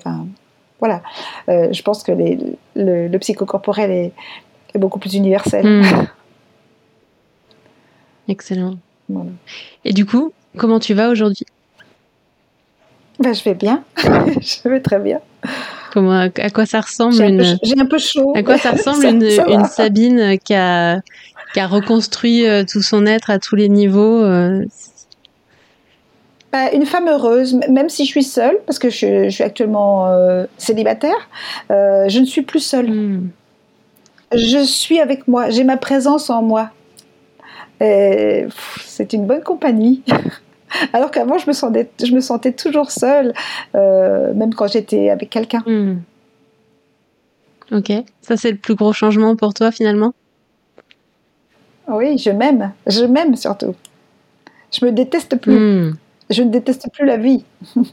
voilà. 0.80 1.02
Euh, 1.48 1.72
je 1.72 1.82
pense 1.82 2.02
que 2.02 2.12
le, 2.76 3.18
psychocorporel 3.18 3.90
est, 3.90 4.12
est, 4.74 4.78
beaucoup 4.78 4.98
plus 4.98 5.14
universel. 5.14 5.66
Hmm. 5.66 6.06
Excellent. 8.28 8.76
Et 9.84 9.92
du 9.92 10.04
coup, 10.04 10.32
comment 10.56 10.78
tu 10.78 10.94
vas 10.94 11.08
aujourd'hui? 11.08 11.46
Ben, 13.18 13.34
Je 13.34 13.44
vais 13.44 13.54
bien. 13.54 13.82
je 13.96 14.68
vais 14.68 14.80
très 14.80 14.98
bien. 14.98 15.20
Comment, 15.92 16.20
à, 16.20 16.50
quoi 16.50 16.66
ça 16.66 16.80
ressemble 16.80 17.14
J'ai 17.62 17.78
un, 17.78 17.86
peu 17.86 17.98
chaud. 17.98 18.32
À 18.36 18.42
quoi 18.42 18.58
ça 18.58 18.72
ressemble 18.72 19.06
une, 19.48 19.64
Sabine 19.64 20.38
qui 20.44 20.54
a, 20.54 21.00
qui 21.54 21.60
a 21.60 21.66
reconstruit 21.66 22.46
euh, 22.46 22.64
tout 22.64 22.82
son 22.82 23.06
être 23.06 23.30
à 23.30 23.38
tous 23.38 23.56
les 23.56 23.68
niveaux 23.68 24.22
euh, 24.22 24.64
bah, 26.50 26.72
une 26.72 26.86
femme 26.86 27.08
heureuse, 27.08 27.60
même 27.68 27.90
si 27.90 28.06
je 28.06 28.10
suis 28.10 28.22
seule, 28.22 28.58
parce 28.64 28.78
que 28.78 28.88
je, 28.88 29.28
suis 29.28 29.44
actuellement 29.44 30.06
euh, 30.08 30.46
célibataire, 30.56 31.28
euh, 31.70 32.08
je 32.08 32.20
ne 32.20 32.24
suis 32.24 32.40
plus 32.40 32.60
seule. 32.60 32.90
Hmm. 32.90 33.28
Je 34.32 34.58
suis 34.64 34.98
avec 34.98 35.28
moi, 35.28 35.50
j'ai 35.50 35.64
ma 35.64 35.76
présence 35.76 36.30
en 36.30 36.42
moi. 36.42 36.70
C'est 37.80 39.12
une 39.12 39.26
bonne 39.26 39.42
compagnie. 39.42 40.02
Alors 40.92 41.10
qu'avant, 41.10 41.38
je, 41.38 41.46
me 41.46 41.52
sentais, 41.52 41.90
je 42.02 42.12
me 42.12 42.20
sentais 42.20 42.52
toujours 42.52 42.90
seule, 42.90 43.32
euh, 43.74 44.32
même 44.34 44.54
quand 44.54 44.68
j'étais 44.68 45.10
avec 45.10 45.30
quelqu'un. 45.30 45.62
Hmm. 45.66 45.96
Ok, 47.70 47.92
ça 48.22 48.36
c'est 48.36 48.50
le 48.50 48.56
plus 48.56 48.74
gros 48.74 48.92
changement 48.92 49.36
pour 49.36 49.52
toi 49.52 49.70
finalement? 49.70 50.14
Oui, 51.86 52.18
je 52.18 52.30
m'aime, 52.30 52.72
je 52.86 53.04
m'aime 53.04 53.36
surtout. 53.36 53.74
Je 54.72 54.84
me 54.84 54.92
déteste 54.92 55.36
plus. 55.36 55.58
Hmm. 55.58 55.96
Je 56.30 56.42
ne 56.42 56.50
déteste 56.50 56.88
plus 56.92 57.06
la 57.06 57.16
vie. 57.16 57.44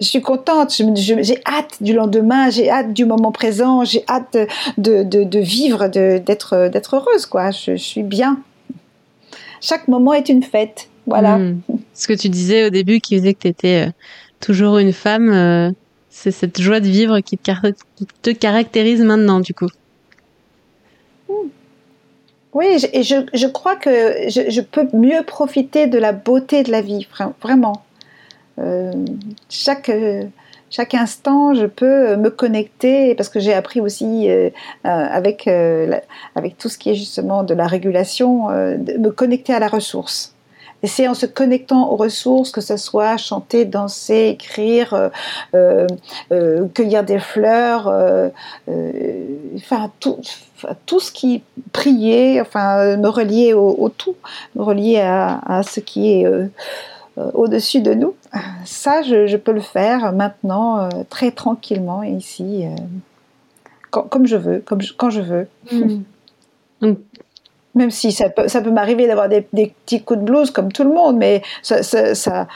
je 0.00 0.06
suis 0.06 0.20
contente, 0.20 0.74
j'ai 0.96 1.38
hâte 1.46 1.82
du 1.82 1.94
lendemain, 1.94 2.50
j'ai 2.50 2.70
hâte 2.70 2.92
du 2.92 3.04
moment 3.04 3.32
présent, 3.32 3.84
j'ai 3.84 4.04
hâte 4.08 4.36
de, 4.78 5.02
de, 5.02 5.24
de 5.24 5.38
vivre, 5.38 5.88
d'être 5.88 6.94
heureuse, 6.96 7.26
quoi. 7.26 7.50
Je, 7.50 7.76
suis 7.76 8.02
bien. 8.02 8.40
Chaque 9.68 9.88
moment 9.88 10.12
est 10.12 10.28
une 10.28 10.44
fête, 10.44 10.88
voilà. 11.08 11.38
Hmm. 11.38 11.60
Ce 11.92 12.06
que 12.06 12.12
tu 12.12 12.28
disais 12.28 12.66
au 12.66 12.70
début 12.70 13.00
qui 13.00 13.18
faisait 13.18 13.34
que 13.34 13.40
tu 13.40 13.48
étais 13.48 13.88
euh, 13.88 13.90
toujours 14.38 14.78
une 14.78 14.92
femme, 14.92 15.28
euh, 15.28 15.72
c'est 16.08 16.30
cette 16.30 16.60
joie 16.60 16.78
de 16.78 16.86
vivre 16.86 17.18
qui 17.18 17.36
te, 17.36 18.30
caractérise 18.30 19.02
maintenant, 19.02 19.40
du 19.40 19.54
coup. 19.54 19.66
Oui, 22.52 22.66
et 22.92 23.02
je, 23.02 23.16
je, 23.34 23.46
crois 23.48 23.74
que 23.74 24.28
je, 24.28 24.60
peux 24.60 24.86
mieux 24.92 25.24
profiter 25.24 25.88
de 25.88 25.98
la 25.98 26.12
beauté 26.12 26.62
de 26.62 26.70
la 26.70 26.80
vie, 26.80 27.08
vraiment. 27.42 27.82
Euh, 28.60 28.92
chaque, 29.48 29.90
chaque 30.70 30.94
instant, 30.94 31.54
je 31.54 31.66
peux 31.66 32.16
me 32.16 32.30
connecter, 32.30 33.14
parce 33.14 33.28
que 33.28 33.40
j'ai 33.40 33.54
appris 33.54 33.80
aussi 33.80 34.30
euh, 34.30 34.50
euh, 34.84 34.88
avec, 34.88 35.48
avec 36.34 36.58
tout 36.58 36.68
ce 36.68 36.78
qui 36.78 36.90
est 36.90 36.94
justement 36.94 37.42
de 37.42 37.54
la 37.54 37.66
régulation, 37.66 38.48
de 38.48 38.98
me 38.98 39.10
connecter 39.10 39.54
à 39.54 39.58
la 39.58 39.68
ressource. 39.68 40.36
Et 40.82 40.88
c'est 40.88 41.08
en 41.08 41.14
se 41.14 41.26
connectant 41.26 41.90
aux 41.90 41.96
ressources, 41.96 42.50
que 42.50 42.60
ce 42.60 42.76
soit 42.76 43.16
chanter, 43.16 43.64
danser, 43.64 44.28
écrire, 44.34 44.92
euh, 44.94 45.08
euh, 45.54 45.86
euh, 46.32 46.66
cueillir 46.68 47.02
des 47.02 47.18
fleurs, 47.18 47.88
enfin 49.56 49.90
tout, 50.00 50.18
tout 50.84 51.00
ce 51.00 51.10
qui 51.10 51.42
prier, 51.72 52.40
enfin 52.40 52.96
me 52.96 53.08
relier 53.08 53.54
au, 53.54 53.88
tout, 53.88 54.16
me 54.54 54.62
relier 54.62 54.98
à, 55.00 55.62
ce 55.62 55.80
qui 55.80 56.12
est 56.12 56.26
au-dessus 57.16 57.80
de 57.80 57.94
nous. 57.94 58.14
Ça, 58.64 59.02
je, 59.02 59.36
peux 59.36 59.52
le 59.52 59.60
faire 59.60 60.12
maintenant 60.12 60.88
très 61.08 61.30
tranquillement 61.30 62.02
ici, 62.02 62.64
comme 63.90 64.26
je 64.26 64.36
veux, 64.36 64.58
comme 64.60 64.80
quand 64.96 65.10
je 65.10 65.20
veux. 65.20 65.48
Hmm. 65.70 66.02
Même 67.74 67.90
si 67.90 68.10
ça 68.10 68.30
peut, 68.30 68.48
ça 68.48 68.62
peut 68.62 68.70
m'arriver 68.70 69.06
d'avoir 69.06 69.28
des, 69.28 69.42
petits 69.42 70.02
coups 70.02 70.20
de 70.20 70.24
blues 70.24 70.50
comme 70.50 70.72
tout 70.72 70.82
le 70.82 70.94
monde, 70.94 71.18
mais 71.18 71.42
ça, 71.62 71.82
ça, 71.82 72.46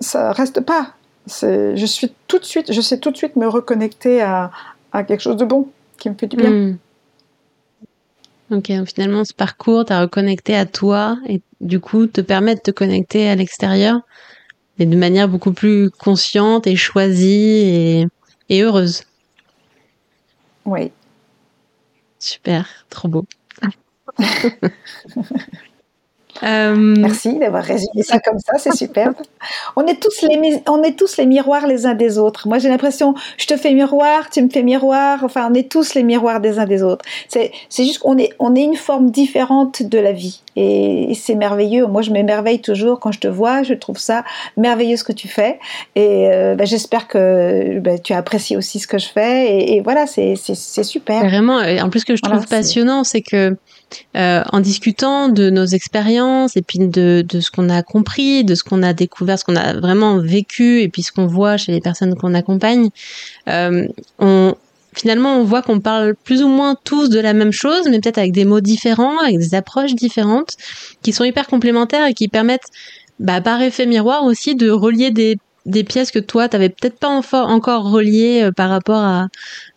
ça, 0.00 0.32
reste 0.32 0.60
pas. 0.60 0.92
Je 1.26 1.84
suis 1.84 2.12
tout 2.28 2.38
de 2.38 2.44
suite, 2.44 2.72
je 2.72 2.80
sais 2.80 2.98
tout 2.98 3.10
de 3.10 3.16
suite 3.16 3.34
me 3.34 3.48
reconnecter 3.48 4.22
à, 4.22 4.52
à 4.92 5.02
quelque 5.02 5.20
chose 5.20 5.36
de 5.36 5.44
bon 5.44 5.68
qui 5.98 6.10
me 6.10 6.14
fait 6.14 6.28
du 6.28 6.36
bien. 6.36 6.50
Hmm. 6.50 6.76
Ok, 8.52 8.70
finalement, 8.84 9.24
ce 9.24 9.32
parcours 9.32 9.86
t'a 9.86 10.02
reconnecté 10.02 10.54
à 10.54 10.66
toi 10.66 11.16
et 11.26 11.40
du 11.62 11.80
coup 11.80 12.06
te 12.06 12.20
permet 12.20 12.54
de 12.54 12.60
te 12.60 12.70
connecter 12.70 13.30
à 13.30 13.34
l'extérieur, 13.34 14.02
mais 14.78 14.84
de 14.84 14.94
manière 14.94 15.26
beaucoup 15.26 15.54
plus 15.54 15.90
consciente 15.90 16.66
et 16.66 16.76
choisie 16.76 17.30
et, 17.30 18.06
et 18.50 18.60
heureuse. 18.60 19.04
Oui. 20.66 20.92
Super, 22.18 22.68
trop 22.90 23.08
beau. 23.08 23.24
Euh, 26.42 26.74
Merci 26.76 27.38
d'avoir 27.38 27.62
résumé 27.62 28.02
ça 28.02 28.18
comme 28.18 28.38
ça, 28.38 28.58
c'est 28.58 28.74
superbe. 28.74 29.14
On 29.76 29.86
est 29.86 30.00
tous 30.00 30.26
les 30.26 30.62
on 30.68 30.82
est 30.82 30.98
tous 30.98 31.16
les 31.16 31.26
miroirs 31.26 31.66
les 31.66 31.86
uns 31.86 31.94
des 31.94 32.18
autres. 32.18 32.48
Moi, 32.48 32.58
j'ai 32.58 32.68
l'impression, 32.68 33.14
je 33.36 33.46
te 33.46 33.56
fais 33.56 33.72
miroir, 33.72 34.28
tu 34.30 34.42
me 34.42 34.50
fais 34.50 34.62
miroir. 34.62 35.24
Enfin, 35.24 35.48
on 35.50 35.54
est 35.54 35.70
tous 35.70 35.94
les 35.94 36.02
miroirs 36.02 36.40
des 36.40 36.58
uns 36.58 36.66
des 36.66 36.82
autres. 36.82 37.04
C'est 37.28 37.52
juste 37.78 38.00
qu'on 38.00 38.18
est 38.18 38.30
on 38.38 38.54
est 38.54 38.64
une 38.64 38.76
forme 38.76 39.10
différente 39.10 39.82
de 39.82 39.98
la 39.98 40.12
vie 40.12 40.41
et, 40.56 41.12
c'est 41.14 41.34
merveilleux. 41.34 41.86
Moi, 41.86 42.02
je 42.02 42.10
m'émerveille 42.10 42.60
toujours 42.60 42.98
quand 42.98 43.12
je 43.12 43.20
te 43.20 43.28
vois. 43.28 43.62
Je 43.62 43.74
trouve 43.74 43.98
ça 43.98 44.24
merveilleux 44.56 44.96
ce 44.96 45.04
que 45.04 45.12
tu 45.12 45.28
fais 45.28 45.58
et 45.94 46.28
euh, 46.30 46.54
bah, 46.54 46.64
j'espère 46.64 47.06
que 47.06 47.78
bah, 47.80 47.98
tu 47.98 48.12
apprécies 48.12 48.56
aussi 48.56 48.78
ce 48.78 48.86
que 48.86 48.98
je 48.98 49.08
fais 49.08 49.72
et, 49.74 49.80
voilà, 49.80 50.06
c'est 50.06 50.34
c'est 50.36 50.84
super. 50.84 51.24
Vraiment. 51.24 51.58
En 51.58 51.90
plus, 51.90 52.00
ce 52.00 52.06
que 52.06 52.16
je 52.16 52.22
trouve 52.22 52.46
passionnant, 52.46 53.04
c'est 53.04 53.22
que 53.22 53.56
euh, 54.16 54.42
en 54.52 54.60
discutant 54.60 55.28
de 55.28 55.50
nos 55.50 55.64
expériences 55.64 56.56
et 56.56 56.62
puis 56.62 56.78
de, 56.78 57.24
de 57.26 57.40
ce 57.40 57.50
qu'on 57.50 57.68
a 57.68 57.82
compris, 57.82 58.44
de 58.44 58.54
ce 58.54 58.64
qu'on 58.64 58.82
a 58.82 58.92
découvert, 58.92 59.38
ce 59.38 59.44
qu'on 59.44 59.56
a 59.56 59.74
vraiment 59.74 60.18
vécu 60.18 60.80
et 60.80 60.88
puis 60.88 61.02
ce 61.02 61.12
qu'on 61.12 61.26
voit 61.26 61.56
chez 61.56 61.72
les 61.72 61.80
personnes 61.80 62.14
qu'on 62.14 62.34
accompagne, 62.34 62.90
euh, 63.48 63.86
on, 64.18 64.54
finalement 64.94 65.36
on 65.36 65.44
voit 65.44 65.62
qu'on 65.62 65.80
parle 65.80 66.14
plus 66.24 66.42
ou 66.42 66.48
moins 66.48 66.76
tous 66.84 67.08
de 67.08 67.20
la 67.20 67.32
même 67.32 67.52
chose, 67.52 67.88
mais 67.88 68.00
peut-être 68.00 68.18
avec 68.18 68.32
des 68.32 68.44
mots 68.44 68.60
différents, 68.60 69.18
avec 69.18 69.38
des 69.38 69.54
approches 69.54 69.94
différentes, 69.94 70.56
qui 71.02 71.12
sont 71.12 71.24
hyper 71.24 71.46
complémentaires 71.46 72.06
et 72.06 72.14
qui 72.14 72.28
permettent, 72.28 72.68
bah, 73.18 73.40
par 73.40 73.60
effet 73.62 73.86
miroir 73.86 74.24
aussi, 74.24 74.54
de 74.54 74.70
relier 74.70 75.10
des 75.10 75.38
des 75.64 75.84
pièces 75.84 76.10
que 76.10 76.18
toi 76.18 76.48
t'avais 76.48 76.68
peut-être 76.68 76.98
pas 76.98 77.08
encore 77.08 77.90
reliées 77.90 78.42
euh, 78.42 78.52
par 78.52 78.68
rapport 78.68 79.02
à, 79.02 79.28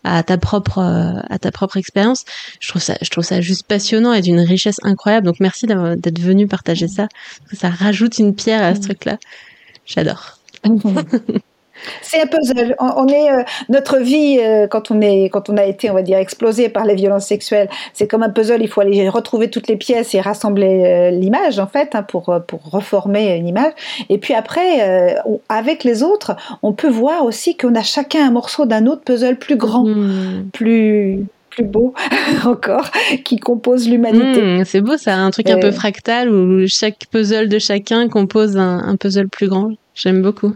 à 0.03 0.23
ta 0.23 0.37
propre 0.37 0.79
euh, 0.79 1.21
à 1.29 1.37
ta 1.37 1.51
propre 1.51 1.77
expérience. 1.77 2.25
Je 2.59 2.69
trouve 2.69 2.81
ça 2.81 2.95
je 3.01 3.09
trouve 3.09 3.23
ça 3.23 3.41
juste 3.41 3.67
passionnant 3.67 4.13
et 4.13 4.21
d'une 4.21 4.39
richesse 4.39 4.79
incroyable. 4.83 5.27
Donc 5.27 5.39
merci 5.39 5.67
d'être 5.67 6.19
venu 6.19 6.47
partager 6.47 6.87
ça. 6.87 7.07
Ça 7.53 7.69
rajoute 7.69 8.17
une 8.17 8.35
pierre 8.35 8.63
à 8.63 8.73
ce 8.73 8.79
mmh. 8.79 8.83
truc 8.83 9.05
là 9.05 9.17
j'adore 9.85 10.39
C'est 12.01 12.21
un 12.21 12.27
puzzle. 12.27 12.75
On, 12.79 13.07
est 13.07 13.31
euh, 13.31 13.43
notre 13.69 13.97
vie 13.97 14.39
euh, 14.39 14.67
quand 14.67 14.91
on 14.91 15.01
est 15.01 15.29
quand 15.29 15.49
on 15.49 15.57
a 15.57 15.65
été 15.65 15.89
on 15.89 15.93
va 15.93 16.01
dire 16.01 16.17
explosé 16.17 16.69
par 16.69 16.85
les 16.85 16.95
violences 16.95 17.27
sexuelles. 17.27 17.69
C'est 17.93 18.07
comme 18.07 18.23
un 18.23 18.29
puzzle. 18.29 18.61
Il 18.61 18.67
faut 18.67 18.81
aller 18.81 19.07
retrouver 19.09 19.49
toutes 19.49 19.67
les 19.67 19.75
pièces 19.75 20.13
et 20.15 20.21
rassembler 20.21 20.83
euh, 20.85 21.09
l'image 21.11 21.59
en 21.59 21.67
fait 21.67 21.95
hein, 21.95 22.03
pour 22.03 22.33
pour 22.47 22.61
reformer 22.69 23.35
une 23.35 23.47
image. 23.47 23.73
Et 24.09 24.17
puis 24.17 24.33
après, 24.33 25.19
avec 25.49 25.83
les 25.83 26.03
autres, 26.03 26.35
on 26.63 26.73
peut 26.73 26.89
voir 26.89 27.25
aussi 27.25 27.57
qu'on 27.57 27.75
a 27.75 27.83
chacun 27.83 28.27
un 28.27 28.31
morceau 28.31 28.65
d'un 28.65 28.85
autre 28.85 29.01
puzzle 29.03 29.37
plus 29.37 29.55
grand, 29.55 29.85
mmh. 29.85 30.49
plus 30.53 31.25
plus 31.49 31.63
beau 31.63 31.93
encore, 32.45 32.89
qui 33.23 33.37
compose 33.37 33.87
l'humanité. 33.87 34.41
Mmh, 34.41 34.65
c'est 34.65 34.81
beau 34.81 34.97
ça, 34.97 35.17
un 35.17 35.31
truc 35.31 35.49
un 35.49 35.59
peu 35.59 35.71
fractal 35.71 36.29
où 36.29 36.67
chaque 36.67 37.05
puzzle 37.11 37.47
de 37.47 37.59
chacun 37.59 38.09
compose 38.09 38.57
un 38.57 38.95
puzzle 38.97 39.29
plus 39.29 39.47
grand. 39.47 39.71
J'aime 39.93 40.21
beaucoup 40.21 40.53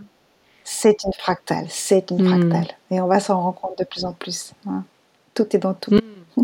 c'est 0.72 1.04
une 1.04 1.14
fractale, 1.14 1.66
c'est 1.68 2.12
une 2.12 2.22
hmm. 2.22 2.28
fractale. 2.28 2.68
Et 2.92 3.02
on 3.02 3.08
va 3.08 3.20
s'en 3.20 3.42
rendre 3.42 3.60
compte 3.60 3.80
de 3.80 3.84
plus 3.84 4.06
en 4.06 4.14
plus. 4.14 4.54
Hein. 4.68 4.84
Tout 5.34 5.48
est 5.56 5.60
dans 5.60 5.74
tout. 5.74 5.96
Hmm. 5.96 6.44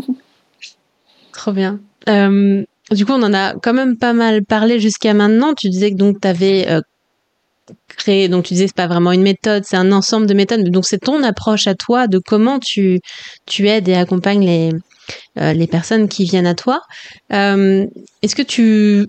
Trop 1.32 1.52
bien. 1.52 1.78
Euh, 2.08 2.64
du 2.90 3.06
coup, 3.06 3.12
on 3.12 3.22
en 3.22 3.32
a 3.32 3.54
quand 3.54 3.72
même 3.72 3.96
pas 3.96 4.14
mal 4.14 4.44
parlé 4.44 4.80
jusqu'à 4.80 5.14
maintenant. 5.14 5.54
Tu 5.54 5.68
disais 5.68 5.92
que 5.92 5.96
donc 5.96 6.20
tu 6.20 6.26
avais 6.26 6.68
euh, 6.68 6.80
créé, 7.86 8.28
donc 8.28 8.44
tu 8.46 8.54
disais 8.54 8.66
c'est 8.66 8.74
pas 8.74 8.88
vraiment 8.88 9.12
une 9.12 9.22
méthode, 9.22 9.64
c'est 9.64 9.76
un 9.76 9.92
ensemble 9.92 10.26
de 10.26 10.34
méthodes. 10.34 10.68
Donc 10.70 10.86
c'est 10.86 10.98
ton 10.98 11.22
approche 11.22 11.68
à 11.68 11.76
toi 11.76 12.08
de 12.08 12.18
comment 12.18 12.58
tu, 12.58 13.00
tu 13.46 13.68
aides 13.68 13.88
et 13.88 13.94
accompagnes 13.94 14.44
les, 14.44 14.72
euh, 15.38 15.52
les 15.52 15.68
personnes 15.68 16.08
qui 16.08 16.24
viennent 16.24 16.48
à 16.48 16.54
toi. 16.54 16.82
Est-ce 17.30 18.34
que 18.34 18.42
tu 18.42 19.06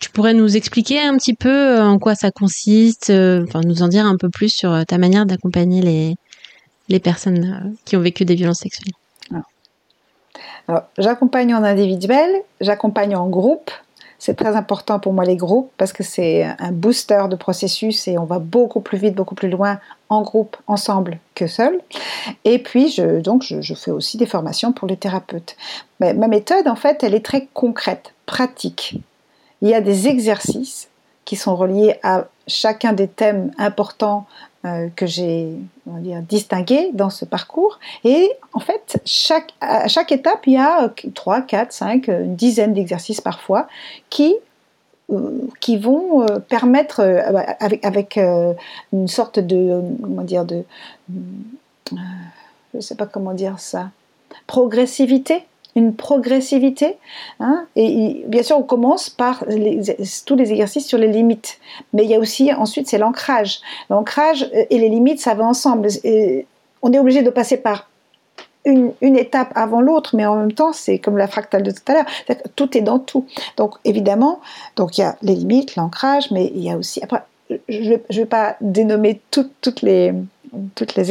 tu 0.00 0.10
pourrais 0.10 0.32
nous 0.32 0.56
expliquer 0.56 0.98
un 0.98 1.16
petit 1.16 1.34
peu 1.34 1.78
euh, 1.78 1.84
en 1.84 1.98
quoi 1.98 2.14
ça 2.14 2.30
consiste, 2.30 3.10
euh, 3.10 3.44
enfin 3.46 3.60
nous 3.64 3.82
en 3.82 3.88
dire 3.88 4.06
un 4.06 4.16
peu 4.16 4.30
plus 4.30 4.48
sur 4.48 4.72
euh, 4.72 4.82
ta 4.84 4.96
manière 4.98 5.26
d'accompagner 5.26 5.82
les, 5.82 6.16
les 6.88 6.98
personnes 6.98 7.76
qui 7.84 7.96
ont 7.96 8.00
vécu 8.00 8.24
des 8.24 8.34
violences 8.34 8.60
sexuelles? 8.60 8.94
Alors, 10.68 10.84
j'accompagne 10.98 11.54
en 11.54 11.64
individuel, 11.64 12.30
j'accompagne 12.60 13.14
en 13.14 13.28
groupe. 13.28 13.70
C'est 14.18 14.36
très 14.36 14.54
important 14.54 15.00
pour 15.00 15.12
moi 15.12 15.24
les 15.24 15.36
groupes 15.36 15.70
parce 15.78 15.92
que 15.92 16.02
c'est 16.02 16.44
un 16.44 16.72
booster 16.72 17.24
de 17.28 17.36
processus 17.36 18.06
et 18.06 18.18
on 18.18 18.24
va 18.24 18.38
beaucoup 18.38 18.80
plus 18.80 18.98
vite, 18.98 19.14
beaucoup 19.14 19.34
plus 19.34 19.48
loin 19.48 19.80
en 20.10 20.22
groupe, 20.22 20.56
ensemble 20.66 21.18
que 21.34 21.46
seul. 21.46 21.80
Et 22.44 22.58
puis, 22.58 22.88
je, 22.90 23.20
donc, 23.20 23.42
je, 23.42 23.74
fais 23.74 23.90
aussi 23.90 24.18
des 24.18 24.26
formations 24.26 24.72
pour 24.72 24.86
les 24.86 24.96
thérapeutes. 24.96 25.56
Ma 26.00 26.12
méthode, 26.28 26.68
en 26.68 26.76
fait, 26.76 27.02
elle 27.02 27.14
est 27.14 27.24
très 27.24 27.48
concrète, 27.54 28.12
pratique 28.26 29.00
il 29.62 29.68
y 29.68 29.74
a 29.74 29.80
des 29.80 30.08
exercices 30.08 30.88
qui 31.24 31.36
sont 31.36 31.54
reliés 31.54 31.96
à 32.02 32.26
chacun 32.46 32.92
des 32.92 33.06
thèmes 33.06 33.52
importants 33.58 34.26
euh, 34.64 34.88
que 34.96 35.06
j'ai 35.06 35.48
distingués 36.22 36.90
dans 36.92 37.10
ce 37.10 37.24
parcours. 37.24 37.78
Et 38.04 38.30
en 38.52 38.60
fait, 38.60 39.00
à 39.60 39.88
chaque 39.88 40.12
étape, 40.12 40.46
il 40.46 40.54
y 40.54 40.56
a 40.56 40.92
3, 41.14 41.42
4, 41.42 41.72
5, 41.72 42.08
une 42.08 42.36
dizaine 42.36 42.74
d'exercices 42.74 43.20
parfois 43.20 43.68
qui 44.08 44.34
qui 45.58 45.76
vont 45.76 46.24
permettre, 46.48 47.00
avec, 47.58 47.84
avec 47.84 48.16
une 48.16 49.08
sorte 49.08 49.40
de, 49.40 49.82
comment 50.00 50.22
dire, 50.22 50.44
de, 50.44 50.62
je 51.90 51.96
ne 52.74 52.80
sais 52.80 52.94
pas 52.94 53.06
comment 53.06 53.34
dire 53.34 53.58
ça, 53.58 53.90
progressivité 54.46 55.42
une 55.76 55.94
progressivité. 55.94 56.96
Hein, 57.38 57.66
et, 57.76 58.24
bien 58.26 58.42
sûr, 58.42 58.58
on 58.58 58.62
commence 58.62 59.10
par 59.10 59.44
tous 60.26 60.36
les 60.36 60.52
exercices 60.52 60.86
sur 60.86 60.98
les 60.98 61.08
limites. 61.08 61.58
Mais 61.92 62.04
il 62.04 62.10
y 62.10 62.14
a 62.14 62.18
aussi, 62.18 62.52
ensuite, 62.52 62.88
c'est 62.88 62.98
l'ancrage. 62.98 63.60
L'ancrage 63.88 64.50
et 64.52 64.78
les 64.78 64.88
limites, 64.88 65.20
ça 65.20 65.34
va 65.34 65.44
ensemble. 65.44 65.88
on 66.82 66.92
est 66.92 66.98
obligé 66.98 67.22
de 67.22 67.30
passer 67.30 67.56
par 67.56 67.88
une, 68.64 68.92
étape 69.00 69.52
avant 69.54 69.80
l'autre, 69.80 70.16
mais 70.16 70.26
en 70.26 70.36
même 70.36 70.52
temps, 70.52 70.72
c'est 70.72 70.98
comme 70.98 71.16
la 71.16 71.28
fractale 71.28 71.62
de 71.62 71.70
tout 71.70 71.82
à 71.86 71.94
l'heure. 71.94 72.06
Tout 72.56 72.76
est 72.76 72.82
dans 72.82 72.98
tout. 72.98 73.26
Donc, 73.56 73.74
évidemment, 73.84 74.40
donc 74.76 74.98
il 74.98 75.02
y 75.02 75.04
a 75.04 75.16
les 75.22 75.34
limites, 75.34 75.76
l'ancrage, 75.76 76.30
mais 76.30 76.50
il 76.54 76.62
y 76.62 76.70
a 76.70 76.76
aussi. 76.76 77.02
Après, 77.02 77.22
je 77.68 77.94
ne 77.94 78.14
vais 78.14 78.26
pas 78.26 78.56
dénommer 78.60 79.20
toutes 79.30 79.82
les 79.82 80.12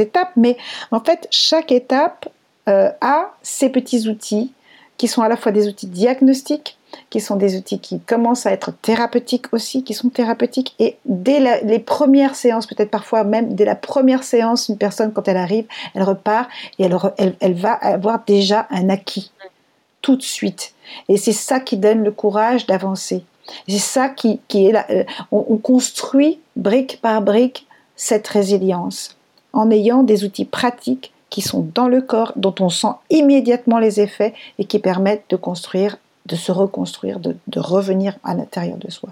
étapes, 0.02 0.32
mais 0.36 0.58
en 0.92 1.00
fait, 1.00 1.28
chaque 1.32 1.72
étape 1.72 2.30
euh, 2.70 2.92
a 3.02 3.32
ces 3.42 3.70
petits 3.70 4.08
outils 4.08 4.54
qui 4.98 5.08
sont 5.08 5.22
à 5.22 5.30
la 5.30 5.38
fois 5.38 5.52
des 5.52 5.68
outils 5.68 5.88
diagnostiques, 5.88 6.78
qui 7.10 7.20
sont 7.20 7.36
des 7.36 7.58
outils 7.58 7.80
qui 7.80 8.00
commencent 8.00 8.46
à 8.46 8.52
être 8.52 8.72
thérapeutiques 8.82 9.46
aussi, 9.54 9.84
qui 9.84 9.94
sont 9.94 10.10
thérapeutiques. 10.10 10.76
Et 10.78 10.98
dès 11.06 11.64
les 11.64 11.80
premières 11.80 12.36
séances, 12.36 12.68
peut-être 12.68 12.92
parfois 12.92 13.24
même 13.24 13.56
dès 13.56 13.66
la 13.66 13.76
première 13.76 14.24
séance, 14.24 14.70
une 14.70 14.78
personne, 14.78 15.14
quand 15.14 15.28
elle 15.28 15.38
arrive, 15.38 15.66
elle 15.96 16.04
repart 16.04 16.50
et 16.78 16.90
elle, 17.40 17.54
va 17.54 17.74
avoir 17.74 18.24
déjà 18.26 18.68
un 18.70 18.90
acquis 18.90 19.32
tout 20.02 20.16
de 20.16 20.22
suite. 20.22 20.74
Et 21.08 21.18
c'est 21.18 21.34
ça 21.34 21.60
qui 21.60 21.78
donne 21.78 22.04
le 22.04 22.12
courage 22.12 22.66
d'avancer. 22.66 23.24
C'est 23.68 23.78
ça 23.80 24.10
qui, 24.10 24.42
qui 24.48 24.68
est 24.68 24.72
là. 24.72 24.86
Euh, 24.90 25.04
on 25.32 25.58
construit 25.58 26.40
brique 26.56 27.00
par 27.02 27.22
brique 27.22 27.66
cette 27.96 28.28
résilience 28.28 29.16
en 29.54 29.72
ayant 29.72 30.04
des 30.04 30.24
outils 30.24 30.46
pratiques 30.46 31.12
qui 31.30 31.42
sont 31.42 31.68
dans 31.74 31.88
le 31.88 32.02
corps, 32.02 32.34
dont 32.36 32.56
on 32.60 32.70
sent 32.70 32.94
immédiatement 33.10 33.80
les 33.80 34.00
effets 34.00 34.34
et 34.58 34.66
qui 34.66 34.80
permettent 34.80 35.26
de 35.30 35.36
construire, 35.36 35.98
de 36.26 36.36
se 36.36 36.52
reconstruire, 36.52 37.20
de, 37.20 37.36
revenir 37.58 38.18
à 38.24 38.34
l'intérieur 38.36 38.78
de 38.78 38.90
soi. 38.90 39.10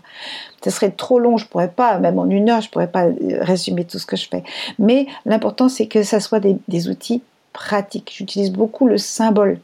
Ce 0.64 0.70
serait 0.70 0.92
trop 0.92 1.20
long, 1.20 1.38
je 1.38 1.48
pourrais 1.48 1.70
pas, 1.70 2.00
même 2.00 2.20
en 2.20 2.30
une 2.30 2.50
heure, 2.50 2.62
je 2.62 2.70
pourrais 2.70 2.92
pas 2.92 3.06
euh, 3.06 3.14
résumer 3.42 3.86
tout 3.86 4.00
ce 4.00 4.06
que 4.06 4.16
je 4.16 4.28
fais. 4.28 4.44
Mais 4.78 5.08
l'important, 5.26 5.70
c'est 5.70 5.88
que 5.88 6.04
ça 6.04 6.20
soit 6.20 6.40
des, 6.40 6.90
outils 6.90 7.22
pratiques. 7.54 8.14
J'utilise 8.16 8.52
beaucoup 8.52 8.88
le 8.88 8.98
symbole. 8.98 9.60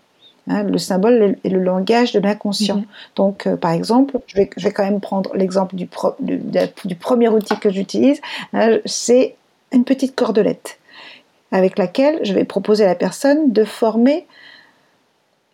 Hein, 0.47 0.63
le 0.63 0.77
symbole 0.77 1.37
est 1.43 1.49
le 1.49 1.59
langage 1.59 2.11
de 2.11 2.19
l'inconscient. 2.19 2.77
Mhm. 2.77 2.85
Donc, 3.15 3.47
euh, 3.47 3.55
par 3.55 3.71
exemple, 3.71 4.19
je 4.27 4.35
vais, 4.35 4.49
je 4.57 4.63
vais, 4.63 4.73
quand 4.73 4.83
même 4.83 4.99
prendre 4.99 5.35
l'exemple 5.35 5.75
du, 5.75 5.87
du, 6.85 6.95
premier 6.95 7.29
outil 7.29 7.57
que 7.59 7.71
j'utilise. 7.71 8.19
Hein, 8.51 8.79
c'est 8.85 9.35
une 9.71 9.85
petite 9.85 10.15
cordelette 10.15 10.79
avec 11.53 11.77
laquelle 11.77 12.19
je 12.23 12.33
vais 12.33 12.45
proposer 12.45 12.83
à 12.83 12.87
la 12.87 12.95
personne 12.95 13.51
de 13.51 13.63
former 13.63 14.25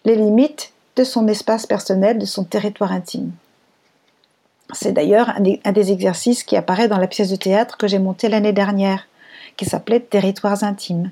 les 0.05 0.15
limites 0.15 0.71
de 0.95 1.03
son 1.03 1.27
espace 1.27 1.67
personnel, 1.67 2.17
de 2.17 2.25
son 2.25 2.45
territoire 2.45 2.93
intime. 2.93 3.31
C'est 4.71 4.93
d'ailleurs 4.93 5.33
un, 5.37 5.71
des 5.71 5.91
exercices 5.91 6.43
qui 6.43 6.55
apparaît 6.55 6.87
dans 6.87 6.97
la 6.97 7.07
pièce 7.07 7.29
de 7.29 7.35
théâtre 7.35 7.77
que 7.77 7.87
j'ai 7.87 7.99
montée 7.99 8.29
l'année 8.29 8.53
dernière, 8.53 9.07
qui 9.57 9.65
s'appelait 9.65 9.99
Territoires 9.99 10.63
intimes. 10.63 11.11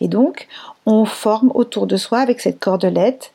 Et 0.00 0.08
donc, 0.08 0.48
on 0.86 1.04
forme 1.04 1.52
autour 1.54 1.86
de 1.86 1.96
soi 1.96 2.18
avec 2.18 2.40
cette 2.40 2.58
cordelette, 2.58 3.32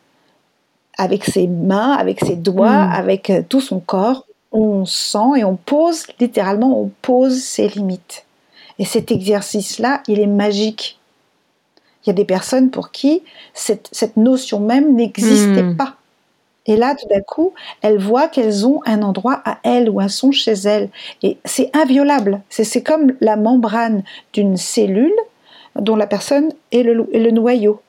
avec 0.97 1.23
ses 1.23 1.47
mains, 1.47 1.93
avec 1.93 2.19
ses 2.19 2.35
doigts, 2.35 2.85
mmh. 2.87 2.91
avec 2.91 3.31
tout 3.47 3.61
son 3.61 3.79
corps, 3.79 4.25
on 4.51 4.85
sent 4.85 5.37
et 5.37 5.45
on 5.45 5.55
pose, 5.55 6.05
littéralement, 6.19 6.81
on 6.81 6.91
pose 7.01 7.41
ses 7.41 7.69
limites. 7.69 8.25
Et 8.79 8.85
cet 8.85 9.11
exercice-là, 9.11 10.01
il 10.07 10.19
est 10.19 10.27
magique. 10.27 10.99
Il 12.03 12.07
y 12.07 12.11
a 12.11 12.13
des 12.13 12.25
personnes 12.25 12.71
pour 12.71 12.91
qui 12.91 13.21
cette, 13.53 14.17
notion 14.17 14.59
même 14.59 14.95
n'existait 14.95 15.63
hmm. 15.63 15.77
pas. 15.77 15.95
Et 16.67 16.75
là, 16.75 16.95
tout 16.95 17.07
d'un 17.07 17.21
coup, 17.21 17.53
elles 17.81 17.97
voient 17.97 18.27
qu'elles 18.27 18.67
ont 18.67 18.81
un 18.85 19.01
endroit 19.01 19.41
à 19.45 19.57
elles 19.63 19.89
ou 19.89 19.99
un 19.99 20.07
son 20.07 20.31
chez 20.31 20.53
elles. 20.53 20.89
Et 21.23 21.37
c'est 21.43 21.75
inviolable. 21.75 22.41
C'est 22.49 22.83
comme 22.83 23.13
la 23.19 23.35
membrane 23.35 24.03
d'une 24.33 24.57
cellule 24.57 25.13
dont 25.75 25.95
la 25.95 26.07
personne 26.07 26.53
est 26.71 26.83
le, 26.83 27.07
est 27.13 27.19
le 27.19 27.31
noyau. 27.31 27.81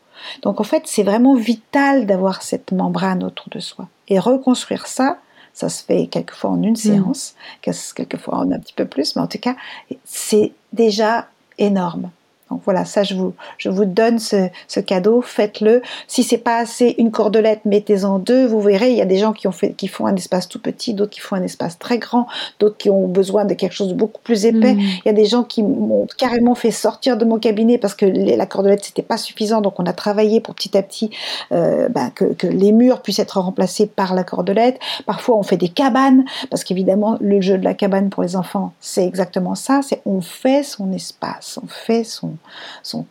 Donc 0.42 0.60
en 0.60 0.64
fait, 0.64 0.84
c'est 0.86 1.02
vraiment 1.02 1.34
vital 1.34 2.06
d'avoir 2.06 2.42
cette 2.42 2.72
membrane 2.72 3.24
autour 3.24 3.48
de 3.50 3.60
soi. 3.60 3.88
Et 4.08 4.18
reconstruire 4.18 4.86
ça, 4.86 5.18
ça 5.52 5.68
se 5.68 5.84
fait 5.84 6.06
quelquefois 6.06 6.50
en 6.50 6.62
une 6.62 6.72
mm. 6.72 6.76
séance, 6.76 7.34
quelquefois 7.60 8.38
en 8.38 8.52
un 8.52 8.58
petit 8.58 8.72
peu 8.72 8.86
plus, 8.86 9.16
mais 9.16 9.22
en 9.22 9.26
tout 9.26 9.38
cas, 9.38 9.56
c'est 10.04 10.52
déjà 10.72 11.28
énorme. 11.58 12.10
Donc 12.52 12.60
voilà, 12.66 12.84
ça 12.84 13.02
je 13.02 13.14
vous, 13.14 13.32
je 13.56 13.70
vous 13.70 13.86
donne 13.86 14.18
ce, 14.18 14.48
cadeau, 14.80 15.22
faites-le. 15.22 15.80
Si 16.06 16.22
c'est 16.22 16.36
pas 16.36 16.58
assez 16.58 16.94
une 16.98 17.10
cordelette, 17.10 17.64
mettez-en 17.64 18.18
deux. 18.18 18.46
Vous 18.46 18.60
verrez, 18.60 18.90
il 18.90 18.98
y 18.98 19.00
a 19.00 19.06
des 19.06 19.16
gens 19.16 19.32
qui, 19.32 19.48
ont 19.48 19.52
fait, 19.52 19.72
qui 19.72 19.88
font 19.88 20.04
un 20.04 20.14
espace 20.14 20.48
tout 20.48 20.58
petit, 20.58 20.92
d'autres 20.92 21.12
qui 21.12 21.20
font 21.20 21.36
un 21.36 21.42
espace 21.42 21.78
très 21.78 21.98
grand, 21.98 22.26
d'autres 22.58 22.76
qui 22.76 22.90
ont 22.90 23.08
besoin 23.08 23.46
de 23.46 23.54
quelque 23.54 23.72
chose 23.72 23.88
de 23.88 23.94
beaucoup 23.94 24.20
plus 24.22 24.44
épais. 24.44 24.74
Mm. 24.74 24.80
Il 24.80 25.02
y 25.06 25.08
a 25.08 25.14
des 25.14 25.24
gens 25.24 25.44
qui 25.44 25.62
m'ont 25.62 26.06
carrément 26.18 26.54
fait 26.54 26.70
sortir 26.70 27.16
de 27.16 27.24
mon 27.24 27.38
cabinet 27.38 27.78
parce 27.78 27.94
que 27.94 28.04
la 28.04 28.46
cordelette 28.46 28.84
c'était 28.84 29.02
pas 29.02 29.16
suffisant, 29.16 29.62
donc 29.62 29.80
on 29.80 29.86
a 29.86 29.94
travaillé 29.94 30.40
pour 30.40 30.54
petit 30.54 30.76
à 30.76 30.82
petit 30.82 31.10
euh, 31.52 31.88
ben, 31.88 32.10
que, 32.10 32.26
que, 32.34 32.46
les 32.46 32.72
murs 32.72 33.00
puissent 33.00 33.18
être 33.18 33.40
remplacés 33.40 33.86
par 33.86 34.14
la 34.14 34.24
cordelette. 34.24 34.78
Parfois 35.06 35.36
on 35.36 35.42
fait 35.42 35.56
des 35.56 35.70
cabanes 35.70 36.26
parce 36.50 36.64
qu'évidemment 36.64 37.16
le 37.20 37.40
jeu 37.40 37.56
de 37.56 37.64
la 37.64 37.72
cabane 37.72 38.10
pour 38.10 38.22
les 38.22 38.36
enfants 38.36 38.72
c'est 38.80 39.06
exactement 39.06 39.54
ça, 39.54 39.80
c'est 39.82 40.02
on 40.04 40.20
fait 40.20 40.62
son 40.62 40.92
espace, 40.92 41.58
on 41.62 41.66
fait 41.66 42.04
son 42.04 42.34
son, 42.82 43.06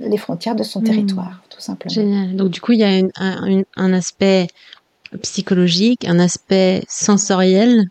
les 0.00 0.16
frontières 0.16 0.56
de 0.56 0.62
son 0.62 0.80
hmm. 0.80 0.84
territoire, 0.84 1.42
tout 1.48 1.60
simplement. 1.60 1.92
Génial. 1.92 2.36
Donc 2.36 2.50
du 2.50 2.60
coup, 2.60 2.72
il 2.72 2.78
y 2.78 2.84
a 2.84 3.02
un, 3.76 3.92
aspect 3.92 4.48
psychologique, 5.22 6.06
un 6.06 6.18
aspect 6.18 6.82
sensoriel. 6.88 7.84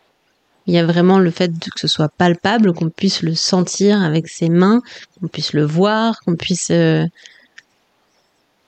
Il 0.68 0.74
y 0.74 0.78
a 0.78 0.86
vraiment 0.86 1.18
le 1.18 1.32
fait 1.32 1.52
que 1.52 1.80
ce 1.80 1.88
soit 1.88 2.10
palpable, 2.10 2.74
qu'on 2.74 2.90
puisse 2.90 3.24
le 3.24 3.34
sentir 3.34 4.02
avec 4.02 4.28
ses 4.28 4.50
mains, 4.50 4.82
qu'on 5.20 5.28
puisse 5.28 5.54
le 5.54 5.64
voir, 5.64 6.20
qu'on 6.22 6.36
puisse 6.36 6.70
euh, 6.70 7.06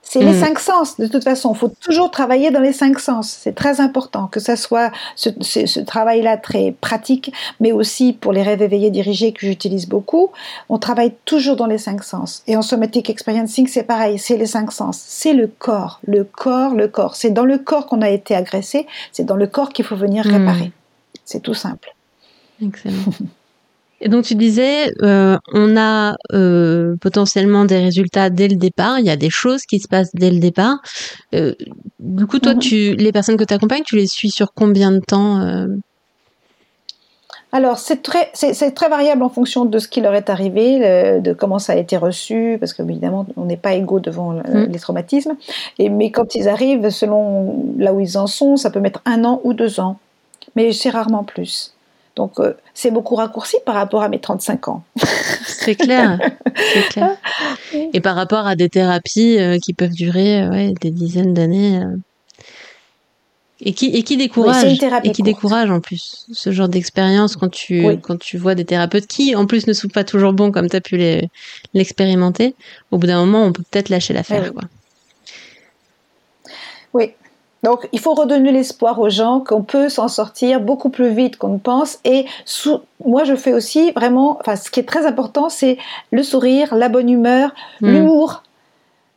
c'est 0.04 0.20
les 0.20 0.34
mm. 0.34 0.40
cinq 0.42 0.60
sens, 0.60 1.00
de 1.00 1.08
toute 1.08 1.24
façon. 1.24 1.54
Il 1.54 1.58
faut 1.58 1.72
toujours 1.80 2.12
travailler 2.12 2.52
dans 2.52 2.60
les 2.60 2.74
cinq 2.74 3.00
sens. 3.00 3.30
C'est 3.30 3.54
très 3.56 3.80
important 3.80 4.28
que 4.28 4.40
ça 4.40 4.56
soit 4.56 4.92
ce, 5.16 5.80
travail-là 5.80 6.38
très 6.38 6.74
pratique, 6.82 7.32
mais 7.60 7.72
aussi 7.72 8.12
pour 8.12 8.34
les 8.34 8.42
rêves 8.42 8.62
éveillés 8.62 8.90
dirigés 8.90 9.32
que 9.32 9.46
j'utilise 9.46 9.88
beaucoup. 9.88 10.32
On 10.70 10.80
travaille 10.80 11.14
toujours 11.24 11.56
dans 11.56 11.68
les 11.68 11.78
cinq 11.78 12.04
sens. 12.04 12.44
Et 12.48 12.58
en 12.58 12.62
somatic 12.62 13.10
experiencing, 13.10 13.68
c'est 13.68 13.84
pareil, 13.84 14.20
c'est 14.20 14.38
les 14.38 14.48
cinq 14.48 14.72
sens. 14.72 15.00
C'est 15.00 15.34
le 15.34 15.48
corps, 15.48 16.02
le 16.06 16.24
corps, 16.24 16.76
le 16.76 16.88
corps. 16.88 17.16
C'est 17.16 17.32
dans 17.32 17.46
le 17.46 17.58
corps 17.58 17.86
qu'on 17.86 18.02
a 18.02 18.10
été 18.10 18.36
agressé, 18.36 18.88
c'est 19.12 19.24
dans 19.24 19.38
le 19.38 19.48
corps 19.48 19.70
qu'il 19.70 19.86
faut 19.86 19.96
venir 19.96 20.28
mm. 20.28 20.32
réparer. 20.32 20.72
C'est 21.24 21.42
tout 21.42 21.54
simple. 21.54 21.96
Excellent. 22.62 22.96
Et 24.02 24.10
donc 24.10 24.26
tu 24.26 24.36
disais, 24.36 24.92
euh, 25.04 25.38
on 25.54 25.78
a 25.78 26.16
euh, 26.34 26.96
potentiellement 27.00 27.66
des 27.66 27.78
résultats 27.78 28.32
dès 28.32 28.48
le 28.48 28.56
départ. 28.56 29.00
Il 29.00 29.06
y 29.06 29.12
a 29.12 29.16
des 29.16 29.30
choses 29.30 29.64
qui 29.64 29.80
se 29.80 29.88
passent 29.88 30.14
dès 30.16 30.32
le 30.32 30.40
départ. 30.40 30.80
Euh, 31.36 31.54
du 32.00 32.26
coup, 32.26 32.40
toi, 32.40 32.56
mhm. 32.56 32.60
tu, 32.60 32.96
les 32.96 33.12
personnes 33.12 33.38
que 33.38 33.44
tu 33.44 33.54
accompagnes, 33.54 33.84
tu 33.86 33.96
les 33.96 34.08
suis 34.08 34.32
sur 34.32 34.54
combien 34.54 34.92
de 34.92 35.00
temps 35.00 35.40
alors, 37.54 37.80
c'est 37.80 38.02
très, 38.02 38.30
c'est, 38.34 38.72
très 38.72 38.88
variable 38.88 39.24
en 39.24 39.30
fonction 39.30 39.66
de 39.66 39.78
ce 39.78 39.90
qui 39.90 40.00
leur 40.00 40.16
est 40.16 40.30
arrivé, 40.30 41.20
de 41.20 41.34
comment 41.34 41.60
ça 41.60 41.74
a 41.74 41.76
été 41.76 41.98
reçu, 41.98 42.56
parce 42.62 42.72
que 42.72 42.82
évidemment, 42.82 43.26
on 43.36 43.44
n'est 43.44 43.58
pas 43.58 43.74
égaux 43.74 44.00
devant 44.00 44.32
mhm. 44.32 44.70
les 44.72 44.80
traumatismes. 44.80 45.36
Et, 45.78 45.90
mais 45.90 46.12
quand 46.12 46.34
ils 46.36 46.48
arrivent, 46.48 46.90
selon 46.92 47.76
là 47.78 47.92
où 47.92 48.00
ils 48.00 48.18
en 48.18 48.28
sont, 48.28 48.56
ça 48.56 48.70
peut 48.70 48.80
mettre 48.80 49.02
un 49.04 49.26
an 49.26 49.42
ou 49.44 49.54
deux 49.54 49.82
ans. 49.82 49.98
Mais 50.56 50.72
c'est 50.72 50.92
rarement 50.92 51.26
plus. 51.26 51.74
Donc 52.16 52.40
euh, 52.40 52.54
c'est 52.74 52.92
beaucoup 52.92 53.16
raccourci 53.16 53.58
par 53.66 53.76
rapport 53.76 54.04
à 54.04 54.10
mes 54.10 54.20
35 54.20 54.68
ans. 54.68 54.84
c'est 55.46 55.76
clair, 55.76 56.20
clair. 56.90 57.18
Et 57.94 58.02
par 58.02 58.16
rapport 58.16 58.46
à 58.48 58.56
des 58.56 58.70
thérapies 58.70 59.40
euh, 59.40 59.58
qui 59.60 59.74
peuvent 59.74 59.92
durer 59.92 60.48
ouais, 60.50 60.74
des 60.82 60.92
dizaines 60.92 61.34
d'années. 61.34 61.80
Euh, 61.80 61.96
et 63.64 63.74
qui, 63.74 63.96
et 63.96 64.02
qui 64.02 64.18
décourage, 64.18 64.80
et 65.04 65.12
qui 65.12 65.22
décourage 65.22 65.70
en 65.70 65.82
plus 65.82 66.26
ce 66.34 66.52
genre 66.52 66.68
d'expérience 66.68 67.36
quand 67.36 67.50
tu, 67.50 67.86
quand 68.02 68.18
tu 68.18 68.40
vois 68.40 68.56
des 68.56 68.66
thérapeutes 68.66 69.06
qui 69.06 69.36
en 69.36 69.46
plus 69.46 69.68
ne 69.68 69.74
sont 69.74 69.88
pas 69.88 70.04
toujours 70.04 70.34
bons 70.34 70.52
comme 70.52 70.68
tu 70.68 70.76
as 70.76 70.82
pu 70.82 70.98
l'expérimenter. 71.76 72.56
Au 72.90 72.98
bout 72.98 73.06
d'un 73.06 73.20
moment, 73.24 73.44
on 73.44 73.52
peut 73.52 73.62
peut-être 73.70 73.90
lâcher 73.90 74.16
l'affaire. 74.16 74.52
Oui. 74.56 74.64
oui, 76.96 77.14
donc, 77.64 77.88
il 77.92 78.00
faut 78.00 78.14
redonner 78.14 78.52
l'espoir 78.52 79.00
aux 79.00 79.10
gens 79.10 79.40
qu'on 79.40 79.62
peut 79.62 79.88
s'en 79.88 80.08
sortir 80.08 80.62
beaucoup 80.62 80.90
plus 80.90 81.14
vite 81.14 81.38
qu'on 81.38 81.50
ne 81.50 81.60
pense. 81.60 82.00
Et 82.06 82.26
moi, 83.06 83.24
je 83.24 83.36
fais 83.36 83.54
aussi 83.54 83.92
vraiment, 83.92 84.38
enfin, 84.40 84.56
ce 84.56 84.72
qui 84.72 84.80
est 84.80 84.88
très 84.88 85.06
important, 85.06 85.50
c'est 85.50 85.78
le 86.10 86.24
sourire, 86.24 86.74
la 86.74 86.90
bonne 86.90 87.10
humeur, 87.10 87.54
hmm. 87.82 87.92
l'humour, 87.92 88.44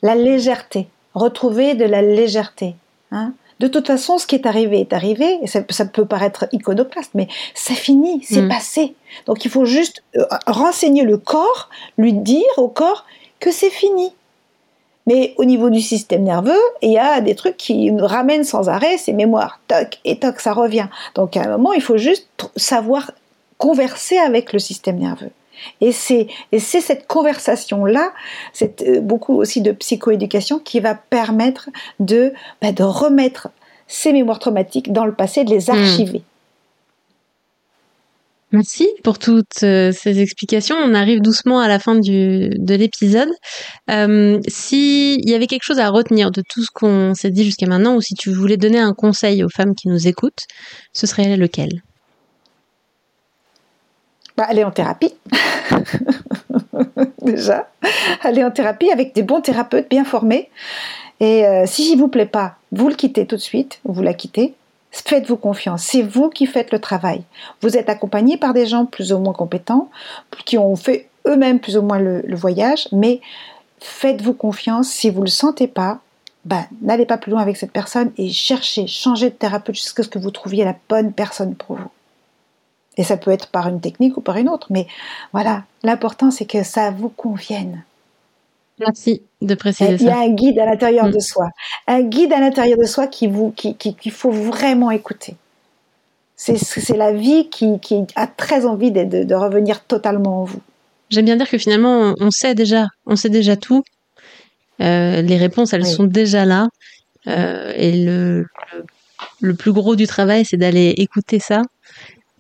la 0.02 0.14
légèreté. 0.14 0.88
Retrouver 1.14 1.74
de 1.74 1.84
la 1.84 2.02
légèreté. 2.02 2.74
Hein. 3.12 3.32
De 3.60 3.68
toute 3.68 3.86
façon, 3.86 4.18
ce 4.18 4.26
qui 4.26 4.34
est 4.34 4.46
arrivé 4.46 4.80
est 4.80 4.92
arrivé, 4.92 5.38
et 5.42 5.46
ça, 5.46 5.62
peut 5.86 6.04
paraître 6.04 6.46
iconoclaste, 6.52 7.12
mais 7.14 7.28
c'est 7.54 7.74
fini, 7.74 8.22
c'est 8.22 8.42
mm. 8.42 8.48
passé. 8.48 8.94
Donc 9.26 9.44
il 9.44 9.50
faut 9.50 9.64
juste 9.64 10.02
euh, 10.16 10.24
renseigner 10.46 11.04
le 11.04 11.18
corps, 11.18 11.70
lui 11.96 12.12
dire 12.12 12.42
au 12.56 12.68
corps 12.68 13.06
que 13.38 13.52
c'est 13.52 13.70
fini. 13.70 14.12
Mais 15.06 15.34
au 15.36 15.44
niveau 15.44 15.70
du 15.70 15.80
système 15.80 16.22
nerveux, 16.22 16.60
il 16.80 16.92
y 16.92 16.98
a 16.98 17.20
des 17.20 17.34
trucs 17.34 17.56
qui 17.56 17.92
nous 17.92 18.06
ramènent 18.06 18.44
sans 18.44 18.68
arrêt 18.68 18.96
ces 18.96 19.12
mémoires. 19.12 19.60
Toc 19.68 19.98
et 20.04 20.18
toc, 20.18 20.40
ça 20.40 20.52
revient. 20.52 20.86
Donc 21.14 21.36
à 21.36 21.42
un 21.42 21.48
moment, 21.48 21.72
il 21.72 21.82
faut 21.82 21.98
juste 21.98 22.28
savoir 22.56 23.10
converser 23.58 24.16
avec 24.18 24.52
le 24.52 24.58
système 24.58 24.98
nerveux. 24.98 25.30
Et 25.80 25.92
c'est, 25.92 26.28
cette 26.58 27.06
conversation-là, 27.06 28.12
c'est 28.52 28.82
euh, 28.82 29.00
beaucoup 29.00 29.34
aussi 29.34 29.60
de 29.60 29.72
psychoéducation 29.72 30.58
qui 30.58 30.80
va 30.80 30.94
permettre 30.94 31.70
de, 32.00 32.32
bah, 32.60 32.72
de 32.72 32.82
remettre 32.82 33.48
ces 33.86 34.12
mémoires 34.12 34.38
traumatiques 34.38 34.92
dans 34.92 35.04
le 35.04 35.14
passé, 35.14 35.44
de 35.44 35.50
les 35.50 35.66
hmm. 35.66 35.70
archiver. 35.70 36.22
Merci 38.54 38.88
pour 39.02 39.18
toutes 39.18 39.64
euh, 39.64 39.90
ces 39.90 40.20
explications. 40.20 40.76
On 40.76 40.94
arrive 40.94 41.20
doucement 41.20 41.58
à 41.58 41.66
la 41.66 41.80
fin 41.80 41.96
de 41.96 42.74
l'épisode. 42.74 43.28
Euh, 43.90 44.38
S'il 44.46 45.28
y 45.28 45.34
avait 45.34 45.48
quelque 45.48 45.64
chose 45.64 45.80
à 45.80 45.90
retenir 45.90 46.30
de 46.30 46.40
tout 46.48 46.62
ce 46.62 46.70
qu'on 46.72 47.14
s'est 47.14 47.32
dit 47.32 47.44
jusqu'à 47.44 47.66
maintenant, 47.66 47.96
ou 47.96 48.00
si 48.00 48.14
tu 48.14 48.32
voulais 48.32 48.56
donner 48.56 48.78
un 48.78 48.92
conseil 48.92 49.42
aux 49.42 49.48
femmes 49.48 49.74
qui 49.74 49.88
nous 49.88 50.06
écoutent, 50.06 50.44
ce 50.92 51.08
serait 51.08 51.36
lequel? 51.36 51.82
Bah, 54.36 54.44
aller 54.44 54.62
en 54.62 54.70
thérapie. 54.70 55.14
Déjà, 57.22 57.68
aller 58.22 58.44
en 58.44 58.52
thérapie 58.52 58.92
avec 58.92 59.16
des 59.16 59.24
bons 59.24 59.40
thérapeutes 59.40 59.90
bien 59.90 60.04
formés. 60.04 60.48
Et 61.18 61.44
euh, 61.44 61.64
si 61.66 61.90
il 61.90 61.98
vous 61.98 62.06
plaît 62.06 62.24
pas, 62.24 62.54
vous 62.70 62.88
le 62.88 62.94
quittez 62.94 63.26
tout 63.26 63.34
de 63.34 63.40
suite, 63.40 63.80
vous 63.84 64.02
la 64.02 64.14
quittez. 64.14 64.54
Faites-vous 65.02 65.36
confiance, 65.36 65.82
c'est 65.82 66.02
vous 66.02 66.30
qui 66.30 66.46
faites 66.46 66.72
le 66.72 66.78
travail. 66.78 67.24
Vous 67.62 67.76
êtes 67.76 67.88
accompagné 67.88 68.36
par 68.36 68.54
des 68.54 68.64
gens 68.64 68.86
plus 68.86 69.12
ou 69.12 69.18
moins 69.18 69.32
compétents, 69.32 69.90
qui 70.44 70.56
ont 70.56 70.76
fait 70.76 71.08
eux-mêmes 71.26 71.58
plus 71.58 71.76
ou 71.76 71.82
moins 71.82 71.98
le, 71.98 72.22
voyage, 72.36 72.86
mais 72.92 73.20
faites-vous 73.80 74.34
confiance. 74.34 74.88
Si 74.88 75.10
vous 75.10 75.20
ne 75.20 75.24
le 75.24 75.30
sentez 75.30 75.66
pas, 75.66 75.98
ben, 76.44 76.64
n'allez 76.80 77.06
pas 77.06 77.18
plus 77.18 77.32
loin 77.32 77.42
avec 77.42 77.56
cette 77.56 77.72
personne 77.72 78.12
et 78.18 78.30
cherchez, 78.30 78.86
changez 78.86 79.30
de 79.30 79.34
thérapeute 79.34 79.74
jusqu'à 79.74 80.04
ce 80.04 80.08
que 80.08 80.20
vous 80.20 80.30
trouviez 80.30 80.64
la 80.64 80.76
bonne 80.88 81.12
personne 81.12 81.56
pour 81.56 81.76
vous. 81.76 81.90
Et 82.96 83.02
ça 83.02 83.16
peut 83.16 83.32
être 83.32 83.48
par 83.48 83.66
une 83.66 83.80
technique 83.80 84.16
ou 84.16 84.20
par 84.20 84.36
une 84.36 84.48
autre. 84.48 84.68
Mais 84.70 84.86
voilà, 85.32 85.64
l'important, 85.82 86.30
c'est 86.30 86.46
que 86.46 86.62
ça 86.62 86.92
vous 86.92 87.08
convienne. 87.08 87.82
Merci 88.78 89.22
de 89.40 89.54
préciser 89.54 89.98
ça. 89.98 90.04
Il 90.04 90.08
y 90.08 90.10
a 90.10 90.18
un 90.18 90.30
guide 90.30 90.58
à 90.58 90.66
l'intérieur 90.66 91.08
de 91.08 91.16
mm. 91.16 91.20
soi. 91.20 91.48
Un 91.86 92.02
guide 92.02 92.32
à 92.32 92.40
l'intérieur 92.40 92.78
de 92.78 92.84
soi 92.84 93.06
qu'il 93.06 93.32
qui, 93.54 93.76
qui, 93.76 94.10
faut 94.10 94.30
vraiment 94.30 94.90
écouter. 94.90 95.36
C'est 96.36 96.96
la 96.96 97.12
vie 97.12 97.48
qui, 97.48 97.78
qui, 97.80 98.02
a 98.16 98.26
très 98.26 98.66
envie 98.66 98.90
de, 98.90 99.24
de, 99.24 99.34
revenir 99.34 99.84
totalement 99.84 100.42
en 100.42 100.44
vous. 100.44 100.60
J'aime 101.10 101.26
bien 101.26 101.36
dire 101.36 101.48
que 101.48 101.58
finalement, 101.58 102.14
on 102.18 102.30
sait 102.30 102.54
déjà, 102.54 102.88
on 103.06 103.14
sait 103.14 103.28
déjà 103.28 103.56
tout. 103.56 103.84
Euh, 104.80 105.22
les 105.22 105.36
réponses, 105.36 105.72
elles 105.72 105.86
sont 105.86 106.04
déjà 106.04 106.44
là. 106.44 106.68
Euh, 107.26 107.72
et 107.76 108.04
le, 108.04 108.46
le, 109.40 109.54
plus 109.54 109.72
gros 109.72 109.94
du 109.96 110.06
travail, 110.06 110.44
c'est 110.44 110.56
d'aller 110.56 110.94
écouter 110.98 111.38
ça 111.38 111.62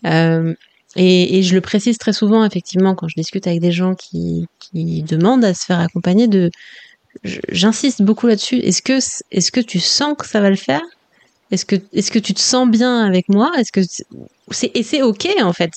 euh, 0.04 0.54
et, 0.96 1.38
et, 1.38 1.42
je 1.42 1.54
le 1.54 1.60
précise 1.60 1.98
très 1.98 2.12
souvent, 2.12 2.44
effectivement, 2.44 2.94
quand 2.94 3.08
je 3.08 3.14
discute 3.16 3.46
avec 3.46 3.60
des 3.60 3.72
gens 3.72 3.94
qui, 3.94 4.46
qui 4.58 5.02
demandent 5.02 5.44
à 5.44 5.54
se 5.54 5.64
faire 5.64 5.80
accompagner, 5.80 6.28
de, 6.28 6.50
j'insiste 7.24 8.02
beaucoup 8.02 8.26
là-dessus. 8.26 8.58
Est-ce 8.58 8.82
que, 8.82 8.98
est-ce 9.30 9.52
que 9.52 9.60
tu 9.60 9.80
sens 9.80 10.16
que 10.18 10.26
ça 10.26 10.40
va 10.40 10.50
le 10.50 10.56
faire? 10.56 10.82
Est-ce 11.50 11.64
que, 11.64 11.76
est-ce 11.92 12.10
que 12.10 12.18
tu 12.18 12.34
te 12.34 12.40
sens 12.40 12.68
bien 12.68 13.04
avec 13.04 13.28
moi? 13.28 13.52
Est-ce 13.58 13.70
que 13.70 13.80
c'est, 14.50 14.70
et 14.74 14.82
c'est 14.82 15.02
ok 15.02 15.28
en 15.42 15.52
fait. 15.52 15.72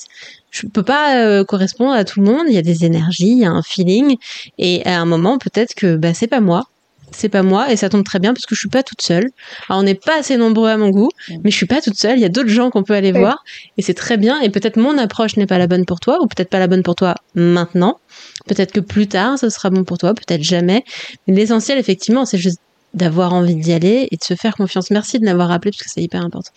Je 0.50 0.66
peux 0.66 0.82
pas 0.82 1.22
euh, 1.24 1.44
correspondre 1.44 1.92
à 1.92 2.04
tout 2.04 2.20
le 2.20 2.26
monde. 2.26 2.46
Il 2.48 2.54
y 2.54 2.58
a 2.58 2.62
des 2.62 2.84
énergies, 2.84 3.30
il 3.30 3.38
y 3.38 3.44
a 3.44 3.50
un 3.50 3.62
feeling, 3.62 4.16
et 4.58 4.84
à 4.86 4.98
un 5.00 5.04
moment 5.04 5.38
peut-être 5.38 5.74
que 5.74 5.96
bah 5.96 6.14
c'est 6.14 6.26
pas 6.26 6.40
moi 6.40 6.64
c'est 7.12 7.28
pas 7.28 7.42
moi 7.42 7.70
et 7.72 7.76
ça 7.76 7.88
tombe 7.88 8.04
très 8.04 8.18
bien 8.18 8.32
parce 8.34 8.46
que 8.46 8.54
je 8.54 8.60
suis 8.60 8.68
pas 8.68 8.82
toute 8.82 9.02
seule. 9.02 9.28
Alors 9.68 9.80
on 9.80 9.84
n'est 9.84 9.94
pas 9.94 10.18
assez 10.18 10.36
nombreux 10.36 10.68
à 10.68 10.76
mon 10.76 10.90
goût, 10.90 11.10
mais 11.42 11.50
je 11.50 11.56
suis 11.56 11.66
pas 11.66 11.80
toute 11.80 11.96
seule. 11.96 12.18
Il 12.18 12.22
y 12.22 12.24
a 12.24 12.28
d'autres 12.28 12.48
gens 12.48 12.70
qu'on 12.70 12.82
peut 12.82 12.94
aller 12.94 13.12
voir 13.12 13.44
et 13.76 13.82
c'est 13.82 13.94
très 13.94 14.16
bien. 14.16 14.40
Et 14.40 14.50
peut-être 14.50 14.76
mon 14.76 14.96
approche 14.98 15.36
n'est 15.36 15.46
pas 15.46 15.58
la 15.58 15.66
bonne 15.66 15.84
pour 15.84 16.00
toi 16.00 16.18
ou 16.22 16.26
peut-être 16.26 16.50
pas 16.50 16.58
la 16.58 16.66
bonne 16.66 16.82
pour 16.82 16.94
toi 16.94 17.14
maintenant. 17.34 17.98
Peut-être 18.46 18.72
que 18.72 18.80
plus 18.80 19.08
tard 19.08 19.38
ce 19.38 19.48
sera 19.50 19.70
bon 19.70 19.84
pour 19.84 19.98
toi, 19.98 20.14
peut-être 20.14 20.42
jamais. 20.42 20.84
Mais 21.26 21.34
l'essentiel 21.34 21.78
effectivement, 21.78 22.24
c'est 22.24 22.38
juste 22.38 22.60
d'avoir 22.94 23.32
envie 23.34 23.54
d'y 23.54 23.72
aller 23.72 24.08
et 24.10 24.16
de 24.16 24.24
se 24.24 24.34
faire 24.34 24.56
confiance. 24.56 24.90
Merci 24.90 25.18
de 25.18 25.26
l'avoir 25.26 25.48
rappelé 25.48 25.70
parce 25.70 25.82
que 25.82 25.90
c'est 25.90 26.02
hyper 26.02 26.24
important. 26.24 26.52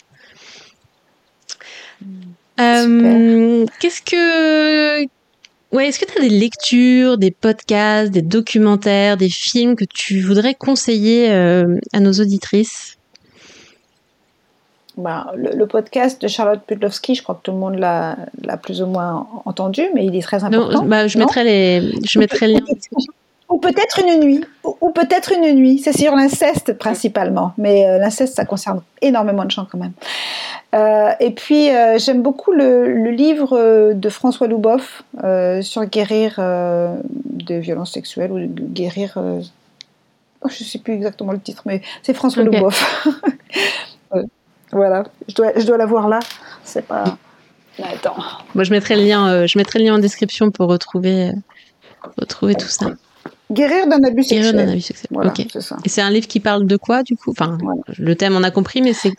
Euh, 2.60 3.66
qu'est-ce 3.80 4.02
que 4.02 5.08
Ouais, 5.72 5.88
est-ce 5.88 6.00
que 6.00 6.06
tu 6.06 6.18
as 6.18 6.22
des 6.22 6.30
lectures, 6.30 7.18
des 7.18 7.32
podcasts, 7.32 8.12
des 8.12 8.22
documentaires, 8.22 9.16
des 9.16 9.30
films 9.30 9.76
que 9.76 9.86
tu 9.86 10.20
voudrais 10.20 10.54
conseiller 10.54 11.32
euh, 11.32 11.78
à 11.94 12.02
nos 12.02 12.12
auditrices? 12.12 12.98
Bah, 14.98 15.32
le, 15.36 15.66
podcast 15.66 16.22
de 16.22 16.28
Charlotte 16.28 16.62
Pudlowski, 16.68 17.16
je 17.16 17.24
crois 17.24 17.36
que 17.36 17.44
tout 17.44 17.52
le 17.52 17.58
monde 17.58 17.78
l'a 17.78 18.18
plus 18.62 18.82
ou 18.82 18.88
moins 18.88 19.28
entendu, 19.46 19.84
mais 19.96 20.06
il 20.06 20.16
est 20.16 20.22
très 20.22 20.44
important. 20.44 20.82
Non, 20.82 20.88
bah, 20.88 21.08
je, 21.08 21.18
mettrai 21.18 21.46
les, 21.46 21.94
je 22.06 22.20
mettrai 22.20 22.48
les 22.48 22.54
liens. 22.56 22.62
Ou 23.52 23.58
peut-être 23.58 24.00
une 24.00 24.22
nuit, 24.22 24.46
ou, 24.64 24.92
peut-être 24.92 25.34
une 25.34 25.54
nuit. 25.56 25.80
C'est 25.80 25.92
sur 25.92 26.16
l'inceste 26.16 26.78
principalement, 26.78 27.54
mais 27.58 27.86
euh, 27.86 27.98
l'inceste, 27.98 28.36
ça 28.36 28.46
concerne 28.46 28.82
énormément 29.02 29.44
de 29.44 29.52
gens 29.52 29.68
quand 29.70 29.78
même. 29.78 29.92
Euh, 30.74 31.12
et 31.20 31.32
puis, 31.32 31.70
euh, 31.70 31.98
j'aime 31.98 32.22
beaucoup 32.22 32.54
le, 32.54 33.12
livre 33.12 33.92
de 33.92 34.10
François 34.10 34.48
Louboff 34.48 35.04
sur 35.62 35.86
guérir 35.86 36.36
de 36.38 37.56
violences 37.56 37.92
sexuelles 37.92 38.32
ou 38.32 38.40
guérir. 38.48 39.18
Oh, 39.18 40.48
je 40.48 40.64
ne 40.64 40.70
sais 40.70 40.80
plus 40.80 40.94
exactement 40.94 41.34
le 41.34 41.40
titre, 41.40 41.64
mais 41.66 41.82
c'est 42.04 42.14
François 42.14 42.44
okay. 42.44 42.58
Louboff. 42.58 43.08
voilà, 44.72 45.04
je 45.28 45.36
dois, 45.36 45.52
je 45.58 45.66
dois 45.66 45.78
l'avoir 45.78 46.08
là. 46.08 46.20
C'est 46.64 46.88
pas. 46.88 47.04
attends. 47.84 48.16
Moi, 48.56 48.64
je 48.64 48.72
mettrai 48.72 48.96
le 48.96 49.04
lien, 49.04 49.46
je 49.46 49.58
mettrai 49.58 49.80
le 49.80 49.86
lien 49.86 49.96
en 49.96 50.00
description 50.00 50.52
pour 50.52 50.70
retrouver, 50.70 51.32
retrouver 52.18 52.56
tout 52.56 52.70
ça. 52.70 52.88
Guérir 53.52 53.88
d'un 53.88 54.04
abus 54.04 54.24
sexuel. 54.24 54.54
Guérir 54.54 54.66
d'un 54.66 54.72
abus 54.72 54.82
sexuel. 54.82 55.08
Voilà, 55.12 55.34
ça. 55.60 55.78
Et 55.84 55.90
c'est 55.90 56.02
un 56.02 56.10
livre 56.10 56.28
qui 56.28 56.40
parle 56.40 56.66
de 56.66 56.78
quoi, 56.78 57.04
du 57.04 57.16
coup? 57.16 57.32
Enfin, 57.32 57.58
le 57.98 58.16
thème, 58.16 58.36
on 58.36 58.44
a 58.44 58.52
compris, 58.52 58.82
mais 58.82 58.94
c'est 58.94 59.14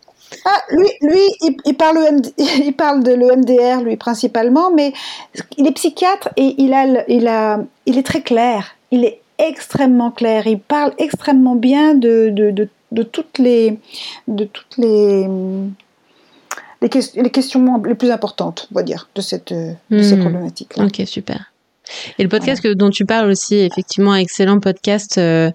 ah, 0.45 0.63
lui, 0.71 0.89
lui 1.03 1.55
il, 1.65 1.75
parle 1.75 1.99
il 2.39 2.73
parle 2.73 3.03
de 3.03 3.13
l'EMDR, 3.13 3.83
lui, 3.83 3.97
principalement, 3.97 4.73
mais 4.73 4.93
il 5.59 5.67
est 5.67 5.73
psychiatre 5.73 6.31
et 6.37 6.55
il, 6.59 6.73
a, 6.73 7.05
il, 7.09 7.29
a, 7.29 7.61
il 7.87 7.99
est 7.99 8.03
très 8.03 8.23
clair. 8.23 8.77
Il 8.91 9.05
est 9.05 9.21
extrêmement 9.39 10.11
clair. 10.11 10.47
Il 10.47 10.61
parle 10.61 10.93
extrêmement 10.99 11.55
bien 11.55 11.95
de, 11.95 12.31
de, 12.31 12.69
de, 12.93 13.03
toutes 13.03 13.39
les. 13.39 13.79
De 14.29 14.45
toutes 14.45 14.79
les 14.79 15.27
les, 16.81 16.91
les, 17.15 17.31
questions 17.31 17.81
les 17.85 17.95
plus 17.95 18.11
importantes, 18.11 18.69
on 18.73 18.75
va 18.75 18.83
dire, 18.83 19.09
de 19.15 19.21
cette, 19.21 19.53
de 19.53 20.03
ces 20.03 20.17
hmm. 20.17 20.21
problématiques-là. 20.21 20.85
Ok, 20.87 21.03
super. 21.07 21.52
Et 22.19 22.23
le 22.23 22.29
podcast 22.29 22.67
dont 22.67 22.91
tu 22.91 23.05
parles 23.05 23.31
aussi, 23.31 23.57
effectivement, 23.57 24.15
excellent 24.15 24.61
podcast 24.61 25.19
euh, 25.19 25.51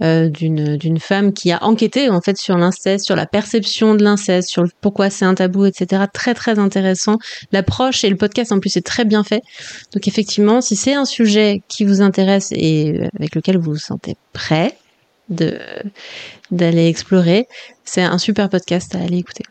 euh, 0.00 0.28
d'une 0.28 0.76
d'une 0.76 1.00
femme 1.00 1.32
qui 1.32 1.50
a 1.50 1.64
enquêté 1.64 2.08
en 2.08 2.20
fait 2.20 2.36
sur 2.36 2.56
l'inceste, 2.56 3.04
sur 3.04 3.16
la 3.16 3.26
perception 3.26 3.96
de 3.96 4.04
l'inceste, 4.04 4.48
sur 4.48 4.64
pourquoi 4.80 5.10
c'est 5.10 5.24
un 5.24 5.34
tabou, 5.34 5.64
etc. 5.64 6.04
Très 6.12 6.34
très 6.34 6.60
intéressant. 6.60 7.18
L'approche 7.50 8.04
et 8.04 8.08
le 8.08 8.14
podcast 8.14 8.52
en 8.52 8.60
plus 8.60 8.76
est 8.76 8.86
très 8.86 9.04
bien 9.04 9.24
fait. 9.24 9.42
Donc 9.92 10.06
effectivement, 10.06 10.60
si 10.60 10.76
c'est 10.76 10.94
un 10.94 11.04
sujet 11.04 11.62
qui 11.66 11.84
vous 11.84 12.00
intéresse 12.00 12.52
et 12.52 13.00
avec 13.18 13.34
lequel 13.34 13.58
vous 13.58 13.72
vous 13.72 13.76
sentez 13.76 14.16
prêt 14.32 14.76
de 15.30 15.58
d'aller 16.52 16.86
explorer, 16.86 17.48
c'est 17.84 18.02
un 18.02 18.18
super 18.18 18.48
podcast 18.48 18.94
à 18.94 19.00
aller 19.00 19.18
écouter. 19.18 19.42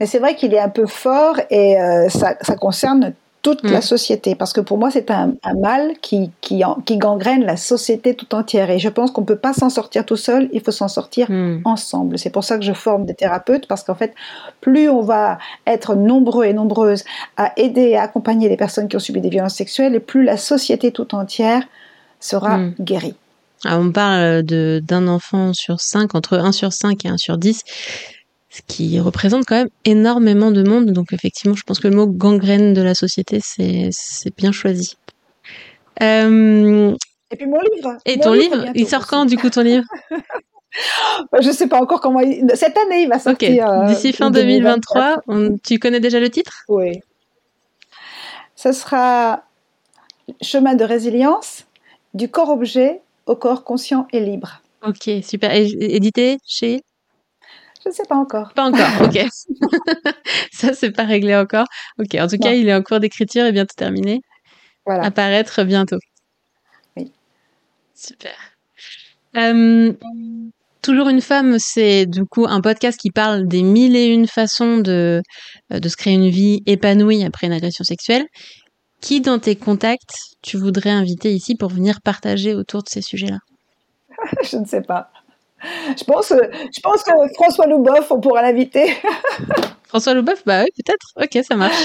Mais 0.00 0.06
c'est 0.06 0.18
vrai 0.18 0.34
qu'il 0.34 0.52
est 0.52 0.58
un 0.58 0.68
peu 0.68 0.86
fort 0.86 1.38
et 1.48 1.80
euh, 1.80 2.08
ça, 2.08 2.36
ça 2.40 2.56
concerne 2.56 3.14
toute 3.42 3.62
la 3.62 3.78
mm. 3.78 3.82
société. 3.82 4.34
Parce 4.34 4.52
que 4.52 4.60
pour 4.60 4.78
moi, 4.78 4.90
c'est 4.90 5.10
un, 5.10 5.34
mal 5.60 5.94
qui, 6.02 6.30
qui, 6.40 6.62
qui, 6.84 6.98
gangrène 6.98 7.44
la 7.44 7.56
société 7.56 8.14
tout 8.14 8.34
entière. 8.34 8.70
Et 8.70 8.78
je 8.78 8.88
pense 8.88 9.10
qu'on 9.10 9.22
ne 9.22 9.26
peut 9.26 9.36
pas 9.36 9.52
s'en 9.52 9.70
sortir 9.70 10.04
tout 10.04 10.16
seul, 10.16 10.48
il 10.52 10.60
faut 10.60 10.70
s'en 10.70 10.88
sortir 10.88 11.30
mm. 11.30 11.62
ensemble. 11.64 12.18
C'est 12.18 12.30
pour 12.30 12.44
ça 12.44 12.58
que 12.58 12.64
je 12.64 12.72
forme 12.72 13.06
des 13.06 13.14
thérapeutes, 13.14 13.66
parce 13.66 13.82
qu'en 13.82 13.94
fait, 13.94 14.14
plus 14.60 14.88
on 14.88 15.02
va 15.02 15.38
être 15.66 15.94
nombreux 15.94 16.44
et 16.44 16.52
nombreuses 16.52 17.04
à 17.36 17.52
aider 17.56 17.88
et 17.90 17.96
à 17.96 18.02
accompagner 18.02 18.48
les 18.48 18.56
personnes 18.56 18.88
qui 18.88 18.96
ont 18.96 19.00
subi 19.00 19.20
des 19.20 19.30
violences 19.30 19.54
sexuelles, 19.54 19.94
et 19.94 20.00
plus 20.00 20.24
la 20.24 20.36
société 20.36 20.92
tout 20.92 21.14
entière 21.14 21.62
sera 22.20 22.58
mm. 22.58 22.74
guérie. 22.80 23.14
Ah, 23.64 23.78
on 23.78 23.92
parle 23.92 24.42
d'un 24.42 25.06
enfant 25.06 25.52
sur 25.52 25.80
cinq, 25.80 26.14
entre 26.14 26.38
1 26.38 26.52
sur 26.52 26.72
5 26.72 27.04
et 27.04 27.08
1 27.08 27.18
sur 27.18 27.36
10 27.36 27.62
ce 28.50 28.62
qui 28.66 28.98
représente 28.98 29.46
quand 29.46 29.54
même 29.54 29.70
énormément 29.84 30.50
de 30.50 30.62
monde. 30.62 30.90
Donc 30.90 31.12
effectivement, 31.12 31.54
je 31.54 31.62
pense 31.62 31.78
que 31.78 31.88
le 31.88 31.96
mot 31.96 32.06
gangrène 32.06 32.74
de 32.74 32.82
la 32.82 32.94
société, 32.94 33.40
c'est 33.40 34.36
bien 34.36 34.52
choisi. 34.52 34.96
Euh, 36.02 36.94
et 37.30 37.36
puis 37.36 37.46
mon 37.46 37.60
livre. 37.74 37.96
Et 38.04 38.18
ton 38.18 38.32
livre, 38.32 38.66
il 38.74 38.88
sort 38.88 39.06
quand 39.06 39.24
du 39.24 39.36
coup 39.36 39.50
ton 39.50 39.62
livre? 39.62 39.84
Je 41.40 41.48
ne 41.48 41.52
sais 41.52 41.66
pas 41.66 41.80
encore 41.80 42.00
comment. 42.00 42.20
Cette 42.54 42.76
année, 42.76 43.02
il 43.02 43.08
va 43.08 43.18
sortir. 43.18 43.68
Euh, 43.68 43.86
D'ici 43.86 44.12
fin 44.12 44.30
2023, 44.30 45.22
tu 45.64 45.78
connais 45.78 45.98
déjà 45.98 46.20
le 46.20 46.30
titre? 46.30 46.62
Oui. 46.68 47.00
Ce 48.54 48.72
sera 48.72 49.42
Chemin 50.40 50.74
de 50.74 50.84
résilience 50.84 51.66
du 52.14 52.28
corps-objet 52.28 53.00
au 53.26 53.34
corps 53.34 53.64
conscient 53.64 54.06
et 54.12 54.20
libre. 54.20 54.62
Ok, 54.86 55.10
super. 55.22 55.50
édité 55.52 56.38
chez? 56.46 56.82
Je 57.82 57.88
ne 57.88 57.94
sais 57.94 58.04
pas 58.08 58.16
encore. 58.16 58.52
Pas 58.54 58.64
encore, 58.64 59.06
ok. 59.06 59.26
Ça, 60.52 60.74
c'est 60.74 60.90
pas 60.90 61.04
réglé 61.04 61.34
encore. 61.34 61.66
Ok, 61.98 62.14
en 62.14 62.26
tout 62.26 62.38
cas, 62.38 62.52
il 62.52 62.68
est 62.68 62.74
en 62.74 62.82
cours 62.82 63.00
d'écriture 63.00 63.46
et 63.46 63.52
bientôt 63.52 63.74
terminé. 63.76 64.20
Voilà. 64.84 65.04
Apparaître 65.04 65.64
bientôt. 65.64 65.98
Oui. 66.96 67.12
Super. 67.94 68.34
Euh, 69.36 69.92
Toujours 70.82 71.10
une 71.10 71.20
femme, 71.20 71.56
c'est 71.58 72.06
du 72.06 72.24
coup 72.24 72.46
un 72.48 72.62
podcast 72.62 72.98
qui 72.98 73.10
parle 73.10 73.46
des 73.46 73.62
mille 73.62 73.96
et 73.96 74.06
une 74.06 74.26
façons 74.26 74.78
de, 74.78 75.20
euh, 75.72 75.78
de 75.78 75.88
se 75.90 75.96
créer 75.96 76.14
une 76.14 76.30
vie 76.30 76.62
épanouie 76.64 77.22
après 77.22 77.48
une 77.48 77.52
agression 77.52 77.84
sexuelle. 77.84 78.24
Qui 79.02 79.20
dans 79.20 79.38
tes 79.38 79.56
contacts 79.56 80.14
tu 80.42 80.56
voudrais 80.56 80.90
inviter 80.90 81.34
ici 81.34 81.54
pour 81.54 81.68
venir 81.68 82.00
partager 82.02 82.54
autour 82.54 82.82
de 82.82 82.88
ces 82.88 83.02
sujets-là? 83.02 83.38
Je 84.50 84.56
ne 84.56 84.64
sais 84.64 84.80
pas. 84.80 85.10
Je 85.96 86.04
pense, 86.04 86.28
je 86.30 86.80
pense 86.82 87.02
que 87.02 87.10
François 87.34 87.66
Louboff, 87.66 88.10
on 88.10 88.20
pourra 88.20 88.42
l'inviter. 88.42 88.94
François 89.88 90.14
Louboff, 90.14 90.42
bah 90.46 90.62
oui, 90.62 90.70
peut-être. 90.76 91.08
Ok, 91.16 91.44
ça 91.44 91.56
marche. 91.56 91.84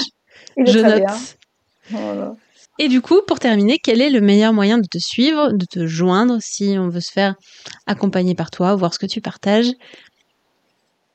je 0.58 0.80
note. 0.80 2.38
Et 2.78 2.90
du 2.90 3.02
coup, 3.02 3.22
pour 3.26 3.40
terminer, 3.40 3.80
quel 3.82 4.02
est 4.02 4.10
le 4.10 4.20
meilleur 4.20 4.52
moyen 4.52 4.78
de 4.78 4.88
te 4.88 4.98
suivre, 4.98 5.54
de 5.54 5.66
te 5.66 5.88
joindre 5.88 6.38
si 6.42 6.76
on 6.78 6.90
veut 6.90 7.00
se 7.00 7.12
faire 7.12 7.36
accompagner 7.88 8.36
par 8.36 8.52
toi, 8.52 8.76
voir 8.76 8.94
ce 8.94 9.00
que 9.00 9.06
tu 9.06 9.22
partages? 9.22 9.72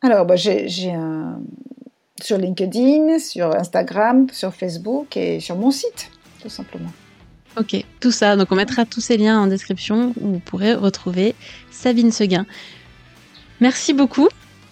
Alors, 0.03 0.25
bah, 0.25 0.37
j'ai 0.37 0.93
un... 0.93 1.41
sur 2.23 2.39
LinkedIn, 2.39 3.19
sur 3.19 3.55
Instagram, 3.55 4.27
sur 4.33 4.55
Facebook 4.55 5.17
et 5.19 5.41
sur 5.41 5.57
mon 5.57 5.71
site, 5.71 6.11
tout 6.43 6.49
simplement. 6.49 6.91
Ok, 7.59 7.85
tout 8.01 8.13
ça. 8.13 8.37
Donc, 8.37 8.53
on 8.53 8.57
mettra 8.57 8.85
tous 8.85 9.01
ces 9.01 9.17
liens 9.17 9.39
en 9.41 9.47
description 9.47 10.15
où 10.21 10.35
vous 10.35 10.39
pourrez 10.39 10.75
retrouver 10.75 11.35
Sabine 11.71 12.13
Seguin. 12.13 12.47
Merci 13.61 13.93
beaucoup 13.93 14.29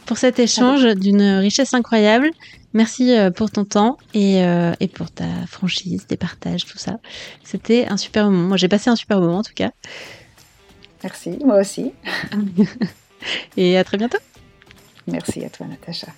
pour 0.06 0.16
cet 0.16 0.38
échange 0.38 0.84
d'une 0.94 1.22
richesse 1.22 1.74
incroyable. 1.74 2.30
Merci 2.74 3.16
euh, 3.16 3.30
pour 3.30 3.50
ton 3.50 3.64
temps 3.64 3.98
euh, 4.14 4.74
et, 4.80 4.88
pour 4.88 5.10
ta 5.10 5.46
franchise, 5.46 6.06
tes 6.06 6.16
partages, 6.16 6.64
tout 6.64 6.78
ça. 6.78 6.98
C'était 7.42 7.86
un 7.88 7.96
super 7.96 8.26
moment. 8.26 8.48
Moi, 8.48 8.56
j'ai 8.56 8.68
passé 8.68 8.90
un 8.90 8.96
super 8.96 9.20
moment 9.20 9.38
en 9.38 9.42
tout 9.42 9.54
cas. 9.54 9.70
Merci, 11.02 11.38
moi 11.44 11.60
aussi. 11.60 11.92
et 13.56 13.78
à 13.78 13.84
très 13.84 13.96
bientôt. 13.96 14.18
Merci 15.06 15.44
à 15.44 15.50
toi, 15.50 15.66
Natacha. 15.66 16.08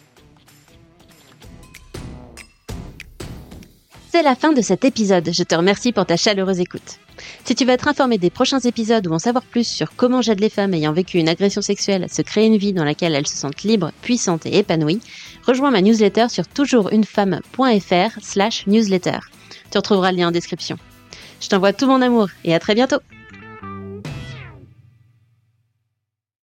C'est 4.12 4.22
la 4.22 4.34
fin 4.34 4.52
de 4.52 4.60
cet 4.60 4.84
épisode. 4.84 5.30
Je 5.32 5.44
te 5.44 5.54
remercie 5.54 5.92
pour 5.92 6.04
ta 6.04 6.16
chaleureuse 6.16 6.58
écoute. 6.58 6.98
Si 7.44 7.54
tu 7.54 7.64
veux 7.64 7.70
être 7.70 7.86
informé 7.86 8.18
des 8.18 8.28
prochains 8.28 8.58
épisodes 8.58 9.06
ou 9.06 9.12
en 9.12 9.20
savoir 9.20 9.44
plus 9.44 9.68
sur 9.68 9.94
comment 9.94 10.20
j'aide 10.20 10.40
les 10.40 10.50
femmes 10.50 10.74
ayant 10.74 10.92
vécu 10.92 11.18
une 11.18 11.28
agression 11.28 11.62
sexuelle 11.62 12.02
à 12.02 12.08
se 12.08 12.20
créer 12.20 12.46
une 12.46 12.56
vie 12.56 12.72
dans 12.72 12.82
laquelle 12.82 13.14
elles 13.14 13.28
se 13.28 13.36
sentent 13.36 13.62
libres, 13.62 13.92
puissantes 14.02 14.46
et 14.46 14.58
épanouies, 14.58 15.00
rejoins 15.46 15.70
ma 15.70 15.80
newsletter 15.80 16.28
sur 16.28 16.48
toujoursunefemme.fr 16.48 18.18
slash 18.20 18.66
newsletter. 18.66 19.18
Tu 19.70 19.78
retrouveras 19.78 20.10
le 20.10 20.18
lien 20.18 20.28
en 20.28 20.32
description. 20.32 20.76
Je 21.40 21.48
t'envoie 21.48 21.72
tout 21.72 21.86
mon 21.86 22.02
amour 22.02 22.30
et 22.44 22.52
à 22.52 22.58
très 22.58 22.74
bientôt 22.74 22.98